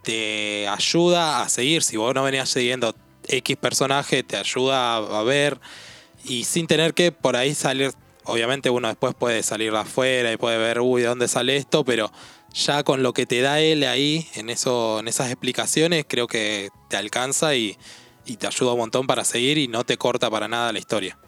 te 0.03 0.69
ayuda 0.69 1.43
a 1.43 1.49
seguir. 1.49 1.83
Si 1.83 1.97
vos 1.97 2.15
no 2.15 2.23
venías 2.23 2.49
siguiendo 2.49 2.95
X 3.27 3.57
personaje, 3.57 4.23
te 4.23 4.37
ayuda 4.37 4.97
a, 4.97 5.23
ver. 5.23 5.61
Y 6.25 6.45
sin 6.45 6.67
tener 6.67 6.95
que 6.95 7.13
por 7.13 7.37
ahí 7.37 7.55
salir. 7.55 7.93
Obviamente 8.25 8.71
uno 8.71 8.87
después 8.87 9.15
puede 9.15 9.43
salir 9.43 9.75
afuera 9.75 10.33
y 10.33 10.37
puede 10.37 10.57
ver, 10.57 10.81
uy, 10.81 11.03
¿de 11.03 11.09
dónde 11.09 11.27
sale 11.27 11.57
esto? 11.57 11.85
Pero 11.85 12.13
ya 12.55 12.85
con 12.85 13.03
lo 13.03 13.13
que 13.13 13.27
te 13.27 13.41
da 13.41 13.59
él 13.59 13.83
ahí, 13.83 14.29
en, 14.35 14.49
eso, 14.49 15.01
en 15.01 15.09
esas 15.09 15.29
explicaciones, 15.29 16.05
creo 16.07 16.29
que 16.29 16.69
te 16.89 16.97
alcanza 16.97 17.57
y, 17.57 17.77
y 18.25 18.37
te 18.37 18.47
ayuda 18.47 18.75
un 18.75 18.79
montón 18.79 19.09
para 19.09 19.25
seguir 19.25 19.59
y 19.59 19.67
no 19.67 19.85
te 19.85 19.97
corta 19.97 20.31
para 20.31 20.47
nada 20.47 20.73
la 20.73 20.79
historia. 20.79 21.19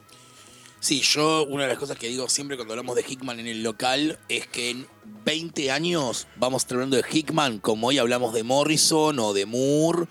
Sí, 0.84 1.00
yo 1.00 1.46
una 1.46 1.62
de 1.62 1.70
las 1.70 1.78
cosas 1.78 1.98
que 1.98 2.08
digo 2.08 2.28
siempre 2.28 2.56
cuando 2.56 2.74
hablamos 2.74 2.94
de 2.94 3.04
Hickman 3.08 3.40
en 3.40 3.46
el 3.46 3.62
local 3.62 4.18
es 4.28 4.46
que 4.46 4.84
20 5.24 5.70
años 5.70 6.26
vamos 6.36 6.66
hablando 6.70 6.96
de 6.96 7.04
Hickman 7.10 7.58
como 7.58 7.88
hoy 7.88 7.98
hablamos 7.98 8.34
de 8.34 8.42
Morrison 8.42 9.18
o 9.18 9.32
de 9.32 9.46
Moore 9.46 10.06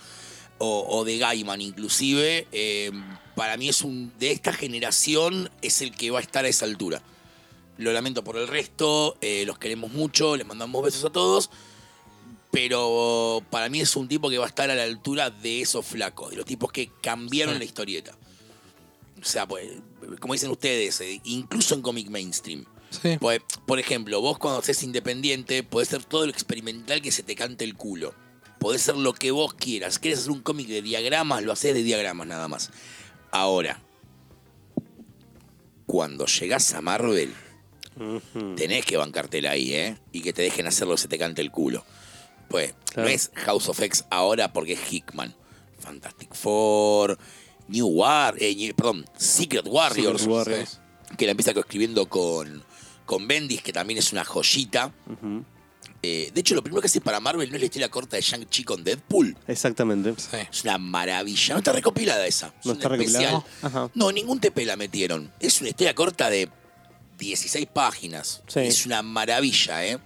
o, 0.57 0.85
o 0.89 1.03
de 1.03 1.17
Gaiman 1.17 1.61
inclusive. 1.61 2.47
Eh, 2.51 2.91
para 3.35 3.57
mí 3.57 3.69
es 3.69 3.81
un 3.81 4.11
de 4.19 4.31
esta 4.31 4.53
generación 4.53 5.49
es 5.61 5.81
el 5.81 5.91
que 5.95 6.11
va 6.11 6.19
a 6.19 6.21
estar 6.21 6.45
a 6.45 6.47
esa 6.47 6.65
altura. 6.65 7.01
Lo 7.77 7.91
lamento 7.91 8.23
por 8.23 8.37
el 8.37 8.47
resto, 8.47 9.17
eh, 9.21 9.43
los 9.47 9.57
queremos 9.57 9.91
mucho, 9.91 10.37
les 10.37 10.45
mandamos 10.45 10.83
besos 10.83 11.03
a 11.05 11.09
todos. 11.09 11.49
Pero 12.51 13.43
para 13.49 13.67
mí 13.69 13.81
es 13.81 13.95
un 13.95 14.07
tipo 14.07 14.29
que 14.29 14.37
va 14.37 14.45
a 14.45 14.47
estar 14.47 14.69
a 14.69 14.75
la 14.75 14.83
altura 14.83 15.31
de 15.31 15.61
esos 15.61 15.83
flacos, 15.85 16.29
de 16.29 16.37
los 16.37 16.45
tipos 16.45 16.71
que 16.71 16.91
cambiaron 17.01 17.55
Sí. 17.55 17.59
la 17.59 17.65
historieta. 17.65 18.15
O 19.19 19.25
sea, 19.25 19.47
pues, 19.47 19.71
como 20.19 20.33
dicen 20.33 20.51
ustedes, 20.51 21.01
eh, 21.01 21.19
incluso 21.23 21.73
en 21.73 21.81
cómic 21.81 22.09
mainstream. 22.09 22.63
Sí. 23.01 23.17
Pues, 23.19 23.41
por 23.65 23.79
ejemplo, 23.79 24.21
vos 24.21 24.37
cuando 24.37 24.61
seas 24.61 24.83
independiente, 24.83 25.63
podés 25.63 25.89
ser 25.89 26.03
todo 26.03 26.25
lo 26.25 26.31
experimental 26.31 27.01
que 27.01 27.11
se 27.11 27.23
te 27.23 27.35
cante 27.35 27.63
el 27.65 27.75
culo. 27.75 28.13
Podés 28.59 28.81
ser 28.83 28.95
lo 28.95 29.13
que 29.13 29.31
vos 29.31 29.53
quieras. 29.53 29.99
¿Querés 29.99 30.19
hacer 30.19 30.31
un 30.31 30.41
cómic 30.41 30.67
de 30.67 30.81
diagramas? 30.81 31.43
Lo 31.43 31.51
haces 31.51 31.73
de 31.73 31.83
diagramas 31.83 32.27
nada 32.27 32.47
más. 32.47 32.69
Ahora, 33.31 33.81
cuando 35.85 36.25
llegás 36.25 36.73
a 36.73 36.81
Marvel, 36.81 37.33
tenés 38.55 38.85
que 38.85 38.97
bancártela 38.97 39.51
ahí, 39.51 39.73
¿eh? 39.73 39.97
Y 40.11 40.21
que 40.21 40.33
te 40.33 40.41
dejen 40.41 40.67
hacer 40.67 40.87
lo 40.87 40.95
que 40.95 41.01
se 41.01 41.07
te 41.07 41.17
cante 41.17 41.41
el 41.41 41.51
culo. 41.51 41.83
Pues, 42.49 42.73
Claro. 42.93 43.09
no 43.09 43.13
es 43.15 43.31
House 43.35 43.69
of 43.69 43.79
X 43.81 44.05
ahora 44.09 44.53
porque 44.53 44.73
es 44.73 44.93
Hickman. 44.93 45.35
Fantastic 45.79 46.33
Four, 46.33 47.17
New 47.67 47.87
War, 47.87 48.35
eh, 48.39 48.55
New- 48.55 48.73
perdón, 48.75 49.05
Secret 49.17 49.65
Warriors, 49.67 50.21
Secret 50.21 50.35
Warriors. 50.37 50.79
que 51.17 51.25
la 51.25 51.31
empieza 51.31 51.51
escribiendo 51.51 52.07
con, 52.07 52.63
con 53.05 53.27
Bendis, 53.27 53.61
que 53.61 53.73
también 53.73 53.99
es 53.99 54.11
una 54.11 54.23
joyita. 54.23 54.91
Eh, 56.05 56.31
de 56.33 56.41
hecho, 56.41 56.53
lo 56.55 56.61
primero 56.61 56.81
que 56.81 56.87
hace 56.87 56.99
para 56.99 57.19
Marvel 57.21 57.49
no 57.49 57.55
es 57.55 57.61
la 57.61 57.65
historia 57.65 57.89
corta 57.89 58.17
de 58.17 58.21
Shang-Chi 58.21 58.63
con 58.65 58.83
Deadpool. 58.83 59.37
Exactamente. 59.47 60.13
Sí. 60.17 60.37
Es 60.51 60.63
una 60.65 60.77
maravilla. 60.77 61.53
No 61.53 61.59
está 61.59 61.71
recopilada 61.71 62.27
esa. 62.27 62.47
Es 62.59 62.65
¿No 62.65 62.73
está 62.73 62.89
recopilada? 62.89 63.43
No, 63.93 64.11
ningún 64.11 64.39
TP 64.41 64.65
la 64.65 64.75
metieron. 64.75 65.31
Es 65.39 65.61
una 65.61 65.69
historia 65.69 65.95
corta 65.95 66.29
de 66.29 66.49
16 67.19 67.67
páginas. 67.73 68.41
Sí. 68.47 68.59
Es 68.61 68.85
una 68.85 69.01
maravilla, 69.01 69.85
¿eh? 69.85 69.97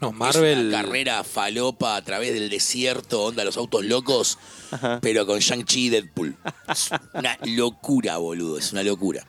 No, 0.00 0.10
Es 0.10 0.14
Marvel. 0.14 0.68
una 0.68 0.82
carrera 0.82 1.24
falopa 1.24 1.96
a 1.96 2.04
través 2.04 2.34
del 2.34 2.50
desierto, 2.50 3.24
onda 3.24 3.44
los 3.44 3.56
autos 3.56 3.82
locos, 3.84 4.38
Ajá. 4.70 5.00
pero 5.00 5.26
con 5.26 5.38
Shang-Chi 5.40 5.86
y 5.86 5.88
Deadpool. 5.88 6.36
Es 6.68 6.90
una 7.14 7.36
locura, 7.46 8.18
boludo. 8.18 8.58
Es 8.58 8.72
una 8.72 8.82
locura. 8.82 9.26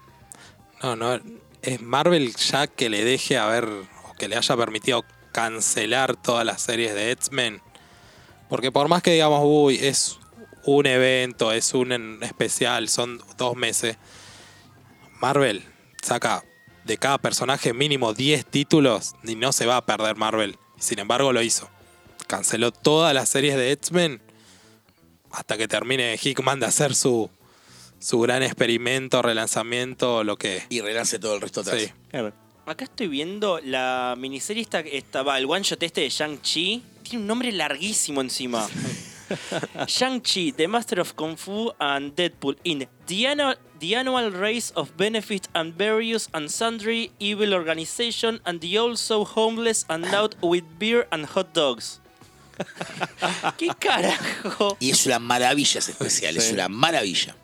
No, 0.84 0.96
no. 0.96 1.20
Es 1.68 1.82
Marvel 1.82 2.34
ya 2.34 2.68
que 2.68 2.90
le 2.90 3.04
deje 3.04 3.38
haber. 3.38 3.66
o 3.66 4.14
que 4.18 4.30
le 4.30 4.38
haya 4.38 4.56
permitido 4.56 5.04
cancelar 5.34 6.16
todas 6.16 6.46
las 6.46 6.62
series 6.62 6.94
de 6.96 7.12
X-Men. 7.12 7.62
Porque 8.48 8.72
por 8.72 8.88
más 8.88 9.04
que 9.04 9.12
digamos, 9.12 9.42
uy, 9.44 9.78
es 9.82 10.18
un 10.64 10.86
evento, 10.86 11.52
es 11.52 11.74
un 11.74 12.24
especial, 12.24 12.88
son 12.88 13.22
dos 13.38 13.58
meses. 13.58 13.98
Marvel 15.20 15.62
saca 16.02 16.46
de 16.86 16.98
cada 16.98 17.18
personaje 17.18 17.74
mínimo 17.74 18.14
10 18.14 18.46
títulos 18.46 19.16
y 19.26 19.36
no 19.36 19.52
se 19.52 19.66
va 19.66 19.76
a 19.76 19.86
perder 19.86 20.16
Marvel. 20.16 20.58
Sin 20.80 21.00
embargo, 21.00 21.34
lo 21.34 21.42
hizo. 21.42 21.70
Canceló 22.28 22.72
todas 22.72 23.14
las 23.14 23.28
series 23.28 23.58
de 23.58 23.74
X-Men 23.74 24.22
hasta 25.32 25.58
que 25.58 25.68
termine 25.68 26.18
Hickman 26.18 26.62
de 26.62 26.68
hacer 26.68 26.96
su, 26.96 27.30
su 28.00 28.20
gran 28.20 28.44
experimento, 28.44 29.22
relanzamiento, 29.22 30.24
lo 30.24 30.38
que. 30.38 30.64
Y 30.70 30.82
relance 30.82 31.20
todo 31.20 31.36
el 31.36 31.42
resto 31.42 31.62
atrás. 31.62 31.82
Sí. 31.82 31.92
Claro. 32.10 32.34
Acá 32.66 32.84
estoy 32.84 33.08
viendo 33.08 33.60
la 33.64 34.16
miniserie 34.18 34.62
esta, 34.62 34.82
esta 34.82 35.24
va, 35.24 35.38
el 35.38 35.46
one 35.46 35.64
shot 35.64 35.82
este 35.84 36.02
de 36.02 36.10
Shang-Chi. 36.10 36.84
Tiene 37.04 37.20
un 37.22 37.28
nombre 37.28 37.52
larguísimo 37.54 38.20
encima. 38.20 38.68
Shang-Chi, 39.88 40.52
The 40.52 40.68
Master 40.68 41.00
of 41.00 41.14
Kung 41.16 41.38
Fu 41.38 41.72
and 41.80 42.14
Deadpool 42.16 42.58
in 42.66 42.88
the 43.08 43.28
annual, 43.28 43.56
the 43.80 43.96
annual 43.96 44.32
Race 44.32 44.72
of 44.76 44.92
Benefit 44.98 45.48
and 45.54 45.76
Various 45.76 46.28
and 46.34 46.50
Sundry 46.52 47.12
Evil 47.20 47.54
Organization 47.54 48.42
and 48.46 48.60
the 48.60 48.78
Also 48.78 49.24
Homeless 49.24 49.86
and 49.90 50.06
Out 50.14 50.36
with 50.42 50.64
Beer 50.78 51.08
and 51.12 51.26
Hot 51.26 51.54
Dogs. 51.54 52.02
¿Qué 53.58 53.70
carajo? 53.80 54.76
Y 54.82 54.90
es 54.90 55.06
una 55.06 55.20
maravilla 55.20 55.80
ese 55.80 55.92
especial, 55.92 56.36
es 56.36 56.52
una 56.52 56.68
maravilla. 56.68 57.36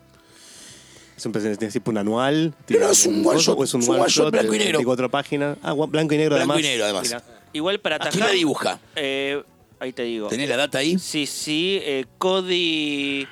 Es 1.16 1.26
un, 1.26 1.82
un 1.86 1.98
anual. 1.98 2.54
Pero 2.66 2.90
es 2.90 3.06
un 3.06 3.14
one 3.16 3.24
coso, 3.36 3.52
shot, 3.52 3.58
o 3.60 3.64
es 3.64 3.74
un 3.74 3.88
one 3.88 4.04
shot 4.08 4.30
blanco 4.32 4.54
y 4.54 4.58
negro. 4.58 4.78
24 4.78 5.10
páginas. 5.10 5.58
Ah, 5.62 5.72
blanco 5.72 6.14
y 6.14 6.18
negro 6.18 6.36
Blanco 6.36 6.58
y 6.58 6.62
además. 6.64 6.70
negro, 6.70 6.84
además. 6.84 7.02
Mirá. 7.08 7.22
Igual 7.52 7.78
para 7.80 7.96
¿A 7.96 7.98
quién 8.00 8.08
atajar. 8.08 8.28
la 8.28 8.34
dibuja? 8.34 8.80
eh, 8.96 9.42
ahí 9.78 9.92
te 9.92 10.02
digo. 10.02 10.28
¿Tenés 10.28 10.48
la 10.48 10.56
data 10.56 10.78
ahí? 10.78 10.98
Sí, 10.98 11.26
sí, 11.26 11.78
eh, 11.82 12.04
Cody 12.18 13.28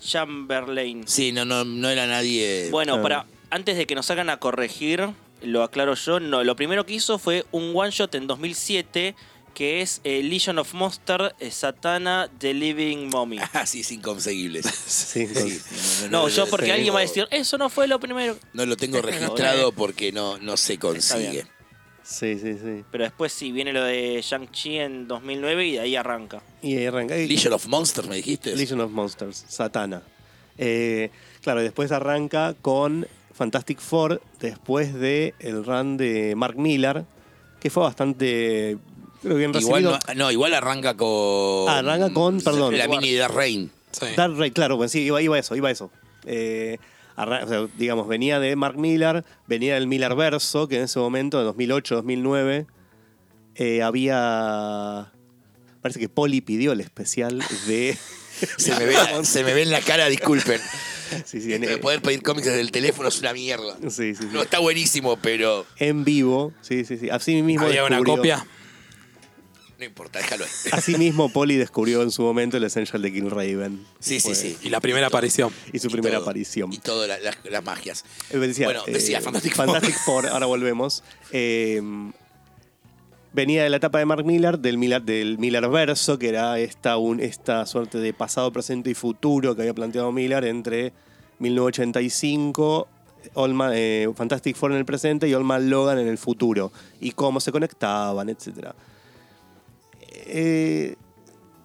Chamberlain. 0.00 1.06
Sí, 1.08 1.32
no, 1.32 1.44
no, 1.44 1.64
no 1.64 1.88
era 1.90 2.06
nadie. 2.06 2.68
Bueno, 2.70 2.96
Ah. 2.96 3.02
para 3.02 3.26
antes 3.50 3.76
de 3.76 3.86
que 3.86 3.94
nos 3.94 4.10
hagan 4.10 4.30
a 4.30 4.36
corregir, 4.38 5.08
lo 5.42 5.62
aclaro 5.62 5.94
yo. 5.94 6.20
No, 6.20 6.44
lo 6.44 6.56
primero 6.56 6.86
que 6.86 6.94
hizo 6.94 7.18
fue 7.18 7.44
un 7.52 7.72
one 7.74 7.90
shot 7.90 8.14
en 8.14 8.26
2007 8.26 9.14
que 9.54 9.80
es 9.80 10.00
eh, 10.04 10.22
Legion 10.22 10.58
of 10.58 10.74
Monster 10.74 11.34
eh, 11.38 11.50
Satana 11.50 12.28
The 12.38 12.52
Living 12.52 13.08
Mommy. 13.10 13.38
Ah, 13.54 13.64
sí, 13.66 13.80
es 13.80 13.92
inconseguible. 13.92 14.62
Sí, 14.86 15.26
Sí, 15.26 15.60
con- 16.02 16.10
No, 16.10 16.28
yo 16.28 16.46
porque 16.48 16.72
alguien 16.72 16.92
va 16.94 16.98
a 16.98 17.02
decir, 17.02 17.26
eso 17.30 17.56
no 17.56 17.70
fue 17.70 17.86
lo 17.88 17.98
primero. 18.00 18.36
No 18.52 18.66
lo 18.66 18.76
tengo 18.76 19.00
registrado 19.02 19.72
porque 19.72 20.12
no, 20.12 20.38
no 20.38 20.56
se 20.56 20.78
consigue. 20.78 21.46
sí, 22.02 22.36
sí, 22.38 22.54
sí. 22.54 22.84
Pero 22.90 23.04
después 23.04 23.32
sí, 23.32 23.52
viene 23.52 23.72
lo 23.72 23.82
de 23.84 24.20
Shang-Chi 24.22 24.78
en 24.78 25.06
2009 25.08 25.66
y 25.66 25.72
de 25.72 25.80
ahí 25.80 25.96
arranca. 25.96 26.42
Y 26.60 26.76
ahí 26.76 26.86
arranca. 26.86 27.16
y- 27.16 27.28
Legion 27.28 27.52
of 27.52 27.66
Monsters, 27.66 28.08
me 28.08 28.16
dijiste. 28.16 28.54
Legion 28.56 28.80
of 28.80 28.90
Monsters, 28.90 29.44
Satana. 29.48 30.02
Eh, 30.58 31.10
claro, 31.42 31.60
y 31.60 31.64
después 31.64 31.90
arranca 31.92 32.54
con 32.60 33.06
Fantastic 33.32 33.80
Four 33.80 34.20
después 34.40 34.94
de 34.94 35.34
el 35.40 35.64
run 35.64 35.96
de 35.96 36.34
Mark 36.36 36.56
Millar, 36.58 37.04
que 37.60 37.70
fue 37.70 37.82
bastante 37.82 38.78
creo 39.24 39.36
bien 39.36 39.50
Igual 39.54 39.82
recibido. 39.84 39.98
no, 40.08 40.14
no, 40.14 40.30
igual 40.30 40.54
arranca 40.54 40.96
con. 40.96 41.68
Ah, 41.68 41.78
arranca 41.78 42.12
con, 42.12 42.40
perdón. 42.40 42.78
La 42.78 42.86
mini 42.88 43.10
de 43.12 43.26
Rain. 43.26 43.70
Sí. 43.90 44.06
Dark 44.16 44.34
claro, 44.52 44.76
pues 44.76 44.92
sí, 44.92 45.00
iba, 45.02 45.20
iba 45.22 45.38
eso, 45.38 45.54
iba 45.56 45.70
eso. 45.70 45.90
Eh, 46.26 46.78
arra- 47.16 47.44
o 47.44 47.48
sea, 47.48 47.66
digamos, 47.78 48.08
venía 48.08 48.40
de 48.40 48.56
Mark 48.56 48.76
Millar, 48.78 49.24
venía 49.46 49.74
del 49.74 49.86
Millar 49.86 50.14
Verso, 50.16 50.66
que 50.68 50.76
en 50.78 50.84
ese 50.84 50.98
momento, 50.98 51.38
en 51.38 51.44
2008, 51.46 51.94
2009, 51.96 52.66
eh, 53.56 53.82
había... 53.82 55.12
Parece 55.80 56.00
que 56.00 56.08
Poli 56.08 56.40
pidió 56.40 56.72
el 56.72 56.80
especial 56.80 57.42
de... 57.66 57.96
Se 58.58 58.74
me, 58.74 58.84
ve, 58.86 58.96
se 59.22 59.44
me 59.44 59.54
ve 59.54 59.62
en 59.62 59.70
la 59.70 59.80
cara, 59.80 60.08
disculpen. 60.08 60.60
Sí, 61.26 61.40
sí, 61.40 61.52
en, 61.54 61.60
De 61.60 61.76
poder 61.76 62.02
pedir 62.02 62.22
cómics 62.22 62.46
desde 62.46 62.60
el 62.60 62.72
teléfono 62.72 63.08
es 63.08 63.20
una 63.20 63.32
mierda. 63.32 63.76
sí, 63.82 64.14
sí, 64.14 64.22
sí. 64.22 64.28
No 64.32 64.42
está 64.42 64.58
buenísimo, 64.58 65.16
pero 65.18 65.64
en 65.76 66.02
vivo, 66.02 66.52
sí, 66.62 66.84
sí, 66.84 66.96
sí. 66.98 67.08
Así 67.10 67.40
mismo 67.42 67.66
Había 67.66 67.84
una 67.84 67.98
descubrió- 68.00 68.16
copia. 68.16 68.46
No 69.84 69.88
importa, 69.90 70.18
déjalo 70.18 70.44
ahí. 70.44 70.50
Así 70.72 70.96
mismo 70.96 71.28
Poli 71.28 71.56
descubrió 71.56 72.02
en 72.02 72.10
su 72.10 72.22
momento 72.22 72.56
el 72.56 72.64
Essential 72.64 73.00
de 73.02 73.12
King 73.12 73.28
Raven. 73.30 73.84
Sí, 74.00 74.20
sí, 74.20 74.28
Fue- 74.28 74.34
sí. 74.34 74.56
Y 74.62 74.70
la 74.70 74.80
primera 74.80 75.06
aparición. 75.06 75.52
Y 75.72 75.78
su 75.78 75.88
Y 75.88 75.90
primera 75.90 76.16
todo. 76.16 76.24
aparición. 76.24 76.72
Y 76.72 76.78
todas 76.78 77.08
la- 77.08 77.18
las, 77.18 77.36
las 77.44 77.64
magias. 77.64 78.04
Eh, 78.30 78.38
decía, 78.38 78.66
Bueno, 78.66 78.82
decía 78.86 79.18
eh, 79.18 79.22
Fantastic 79.22 79.54
Four. 79.54 79.66
Fantastic 79.66 79.96
Four, 80.04 80.26
ahora 80.28 80.46
volvemos. 80.46 81.02
Eh, 81.32 81.80
venía 83.32 83.64
de 83.64 83.70
la 83.70 83.76
etapa 83.78 83.98
de 83.98 84.04
Mark 84.06 84.24
Millar, 84.24 84.58
del 84.58 84.78
Millar, 84.78 85.02
del 85.02 85.38
Millar 85.38 85.68
verso, 85.70 86.18
que 86.18 86.28
era 86.28 86.58
esta, 86.58 86.96
un- 86.96 87.20
esta 87.20 87.66
suerte 87.66 87.98
de 87.98 88.12
pasado, 88.12 88.52
presente 88.52 88.90
y 88.90 88.94
futuro 88.94 89.54
que 89.56 89.62
había 89.62 89.74
planteado 89.74 90.12
Millar 90.12 90.44
entre 90.44 90.92
1985, 91.40 92.88
Old 93.34 93.54
Man- 93.54 93.72
eh, 93.74 94.08
Fantastic 94.14 94.54
Four 94.56 94.72
en 94.72 94.78
el 94.78 94.84
presente 94.84 95.26
y 95.28 95.34
Old 95.34 95.44
Man 95.46 95.68
Logan 95.70 95.98
en 95.98 96.08
el 96.08 96.18
futuro. 96.18 96.70
Y 97.00 97.12
cómo 97.12 97.40
se 97.40 97.50
conectaban, 97.52 98.28
etc. 98.28 98.68
Eh, 100.26 100.96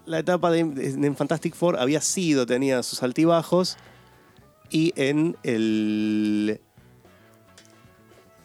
la 0.05 0.19
etapa 0.19 0.51
de, 0.51 0.59
en 0.59 1.15
Fantastic 1.15 1.55
Four 1.55 1.79
había 1.79 2.01
sido, 2.01 2.45
tenía 2.45 2.83
sus 2.83 3.03
altibajos. 3.03 3.77
Y 4.69 4.93
en 4.95 5.35
el. 5.43 6.61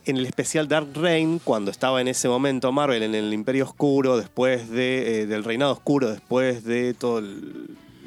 En 0.07 0.19
el 0.19 0.27
especial 0.27 0.69
Dark 0.69 0.89
Reign, 0.95 1.41
cuando 1.43 1.71
estaba 1.71 2.03
en 2.03 2.09
ese 2.09 2.29
momento 2.29 2.71
Marvel 2.73 3.03
en 3.03 3.15
el 3.15 3.33
Imperio 3.33 3.65
Oscuro, 3.65 4.19
después 4.19 4.69
de, 4.69 5.23
eh, 5.23 5.27
del 5.27 5.45
Reinado 5.45 5.73
Oscuro, 5.73 6.11
después 6.11 6.63
de 6.65 6.93
todas 6.93 7.25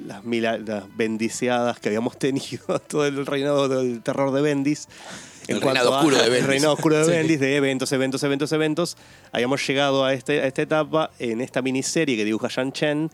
las, 0.06 0.24
las 0.24 0.96
bendiciadas 0.96 1.80
que 1.80 1.89
habíamos 1.89 2.17
tenido, 2.20 2.80
todo 2.88 3.08
el 3.08 3.26
reinado 3.26 3.67
del 3.67 4.04
terror 4.04 4.32
de 4.32 4.41
Bendis. 4.41 4.88
El 5.47 5.62
cuanto 5.62 5.81
reinado 5.81 5.91
oscuro 5.97 6.17
de 6.17 6.23
El 6.25 6.29
Bendis. 6.31 6.47
reinado 6.47 6.73
oscuro 6.73 6.97
de 6.97 7.05
Sí. 7.05 7.12
Bendis, 7.12 7.39
de 7.39 7.55
eventos, 7.55 7.91
eventos, 7.91 8.23
eventos, 8.23 8.51
eventos. 8.51 8.97
Habíamos 9.31 9.65
llegado 9.65 10.03
a, 10.05 10.13
este, 10.13 10.41
a 10.41 10.47
esta 10.47 10.62
etapa 10.62 11.12
en 11.19 11.41
esta 11.41 11.62
miniserie 11.62 12.15
que 12.17 12.25
dibuja 12.25 12.47
Shan 12.49 12.71
Chen, 12.73 13.10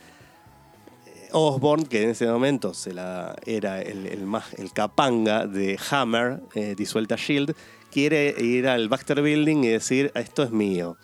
Osborn, 1.31 1.85
que 1.85 2.03
en 2.03 2.09
ese 2.09 2.27
momento 2.27 2.73
se 2.73 2.93
la, 2.93 3.35
era 3.45 3.81
el, 3.81 4.05
el 4.07 4.25
más, 4.25 4.53
el 4.53 4.71
capanga 4.71 5.47
de 5.47 5.79
Hammer, 5.89 6.41
eh, 6.53 6.75
disuelta 6.77 7.15
Shield, 7.15 7.55
quiere 7.91 8.35
ir 8.39 8.67
al 8.67 8.87
Baxter 8.89 9.21
Building 9.21 9.63
y 9.63 9.67
decir, 9.69 10.11
esto 10.15 10.43
es 10.43 10.51
mío. 10.51 10.97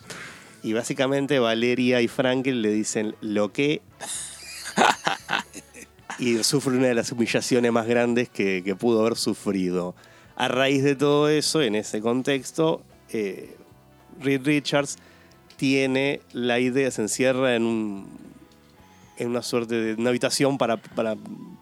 Y 0.62 0.72
básicamente 0.72 1.38
Valeria 1.38 2.00
y 2.00 2.08
Franklin 2.08 2.62
le 2.62 2.70
dicen, 2.70 3.14
lo 3.20 3.52
que... 3.52 3.82
y 6.18 6.42
sufre 6.44 6.76
una 6.76 6.88
de 6.88 6.94
las 6.94 7.10
humillaciones 7.12 7.72
más 7.72 7.86
grandes 7.86 8.28
que, 8.28 8.62
que 8.64 8.76
pudo 8.76 9.00
haber 9.00 9.16
sufrido. 9.16 9.94
A 10.40 10.48
raíz 10.48 10.82
de 10.82 10.96
todo 10.96 11.28
eso, 11.28 11.60
en 11.60 11.74
ese 11.74 12.00
contexto, 12.00 12.80
eh, 13.10 13.58
Reed 14.22 14.40
Richards 14.42 14.96
tiene 15.58 16.22
la 16.32 16.58
idea, 16.58 16.90
se 16.90 17.02
encierra 17.02 17.56
en 17.56 17.64
un, 17.64 18.08
en 19.18 19.28
una 19.28 19.42
suerte 19.42 19.74
de 19.74 20.00
una 20.00 20.08
habitación 20.08 20.56
para, 20.56 20.80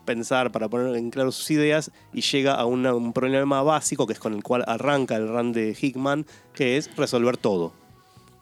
pensar, 0.05 0.53
para 0.53 0.69
poner 0.69 0.95
en 0.95 1.11
claro 1.11 1.33
sus 1.33 1.51
ideas 1.51 1.91
y 2.13 2.21
llega 2.21 2.55
a 2.55 2.67
un 2.67 3.13
problema 3.13 3.63
básico 3.63 4.07
que 4.07 4.13
es 4.13 4.21
con 4.21 4.33
el 4.33 4.45
cual 4.45 4.63
arranca 4.69 5.17
el 5.17 5.27
run 5.27 5.51
de 5.51 5.77
Hickman, 5.77 6.25
que 6.55 6.77
es 6.77 6.95
resolver 6.97 7.37
todo. 7.37 7.73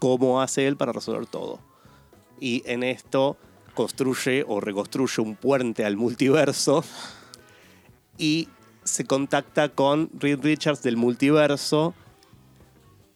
¿Cómo 0.00 0.42
hace 0.42 0.66
él 0.66 0.76
para 0.76 0.92
resolver 0.92 1.24
todo? 1.24 1.60
Y 2.40 2.62
en 2.66 2.82
esto 2.82 3.38
construye 3.72 4.44
o 4.46 4.60
reconstruye 4.60 5.22
un 5.22 5.34
puente 5.34 5.86
al 5.86 5.96
multiverso 5.96 6.84
y 8.18 8.50
se 8.86 9.04
contacta 9.04 9.68
con 9.68 10.08
Reed 10.18 10.40
Richards 10.42 10.82
del 10.82 10.96
multiverso 10.96 11.94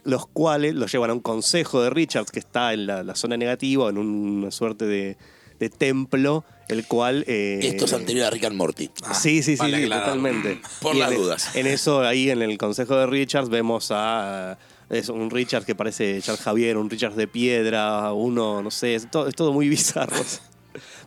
los 0.02 0.26
cuales 0.26 0.74
lo 0.74 0.86
llevan 0.86 1.10
a 1.10 1.12
un 1.12 1.20
consejo 1.20 1.82
de 1.82 1.90
Richards 1.90 2.30
que 2.30 2.38
está 2.38 2.72
en 2.72 2.86
la, 2.86 3.02
la 3.02 3.14
zona 3.14 3.36
negativa, 3.36 3.90
en 3.90 3.98
una 3.98 4.50
suerte 4.50 4.86
de, 4.86 5.18
de 5.58 5.68
templo, 5.68 6.42
el 6.68 6.86
cual... 6.86 7.22
eh, 7.28 7.60
Esto 7.62 7.84
es 7.84 7.92
anterior 7.92 8.26
a 8.26 8.30
Rick 8.30 8.44
and 8.44 8.56
Morty. 8.56 8.90
Ah, 9.04 9.12
sí, 9.12 9.42
sí, 9.42 9.56
sí, 9.56 9.58
vale 9.58 9.76
sí, 9.76 9.82
aclarar. 9.84 10.04
totalmente. 10.06 10.60
Por 10.80 10.96
Y 10.96 11.00
las 11.00 11.10
en- 11.12 11.16
dudas. 11.18 11.54
En 11.54 11.66
eso, 11.66 12.00
ahí 12.00 12.30
en 12.30 12.40
el 12.40 12.56
consejo 12.56 12.96
de 12.96 13.06
Richards, 13.06 13.50
vemos 13.50 13.88
a... 13.90 14.58
Es 14.88 15.10
un 15.10 15.28
Richards 15.30 15.66
que 15.66 15.74
parece 15.74 16.20
Charles 16.22 16.42
Javier, 16.42 16.78
un 16.78 16.88
Richards 16.88 17.14
de 17.16 17.28
piedra, 17.28 18.12
uno, 18.14 18.62
no 18.62 18.70
sé, 18.70 18.94
es 18.94 19.08
todo, 19.10 19.28
es 19.28 19.36
todo 19.36 19.52
muy 19.52 19.68
bizarro, 19.68 20.16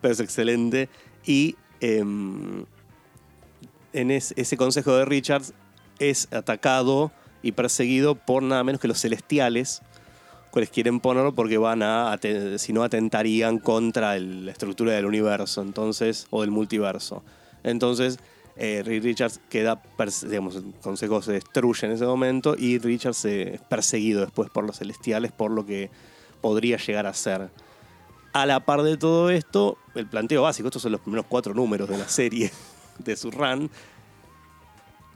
pero 0.01 0.13
es 0.13 0.19
excelente. 0.19 0.87
Y 1.25 1.55
em, 1.81 2.63
en 3.93 4.11
es- 4.11 4.33
ese 4.37 4.57
consejo 4.57 4.93
de 4.95 5.05
Richards 5.05 5.53
es 5.99 6.27
atacado 6.33 7.11
y 7.41 7.51
perseguido 7.53 8.15
por 8.15 8.41
nada 8.43 8.63
menos 8.63 8.81
que 8.81 8.87
los 8.87 8.99
celestiales, 8.99 9.81
cuales 10.51 10.69
quieren 10.69 10.99
ponerlo 10.99 11.33
porque 11.33 11.57
van 11.57 11.81
a, 11.83 12.17
si 12.57 12.73
no 12.73 12.83
atentarían 12.83 13.57
contra 13.59 14.17
la 14.19 14.51
estructura 14.51 14.93
del 14.93 15.05
universo, 15.05 15.61
entonces, 15.61 16.27
o 16.29 16.41
del 16.41 16.51
multiverso. 16.51 17.23
Entonces, 17.63 18.19
eh, 18.55 18.83
Richards 18.85 19.39
queda, 19.49 19.81
digamos, 20.27 20.55
el 20.57 20.73
consejo 20.81 21.21
se 21.23 21.33
destruye 21.33 21.87
en 21.87 21.93
ese 21.93 22.05
momento 22.05 22.55
y 22.57 22.77
Richards 22.77 23.25
es 23.25 23.61
perseguido 23.61 24.21
después 24.21 24.49
por 24.51 24.63
los 24.63 24.77
celestiales 24.77 25.31
por 25.31 25.49
lo 25.49 25.65
que 25.65 25.89
podría 26.39 26.77
llegar 26.77 27.07
a 27.07 27.13
ser. 27.13 27.49
A 28.31 28.45
la 28.45 28.59
par 28.59 28.83
de 28.83 28.97
todo 28.97 29.29
esto, 29.31 29.77
el 29.95 30.07
planteo 30.07 30.43
básico, 30.43 30.67
estos 30.67 30.81
son 30.83 30.91
los 30.91 31.01
primeros 31.01 31.25
cuatro 31.27 31.53
números 31.53 31.89
de 31.89 31.97
la 31.97 32.07
serie 32.07 32.51
de 32.99 33.15
su 33.15 33.31
run. 33.31 33.69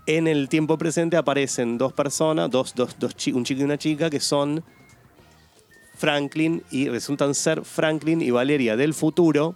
En 0.06 0.28
el 0.28 0.48
tiempo 0.50 0.78
presente 0.78 1.18
aparecen 1.18 1.78
dos 1.78 1.92
personas, 1.94 2.50
dos, 2.50 2.74
dos, 2.76 2.96
dos 3.00 3.14
un 3.34 3.44
chico 3.44 3.62
y 3.62 3.64
una 3.64 3.78
chica, 3.78 4.10
que 4.10 4.20
son 4.20 4.64
Franklin 5.96 6.64
y 6.72 6.90
resultan 6.90 7.34
ser 7.34 7.64
Franklin 7.66 8.22
y 8.22 8.32
Valeria 8.32 8.76
del 8.78 8.94
futuro. 8.94 9.56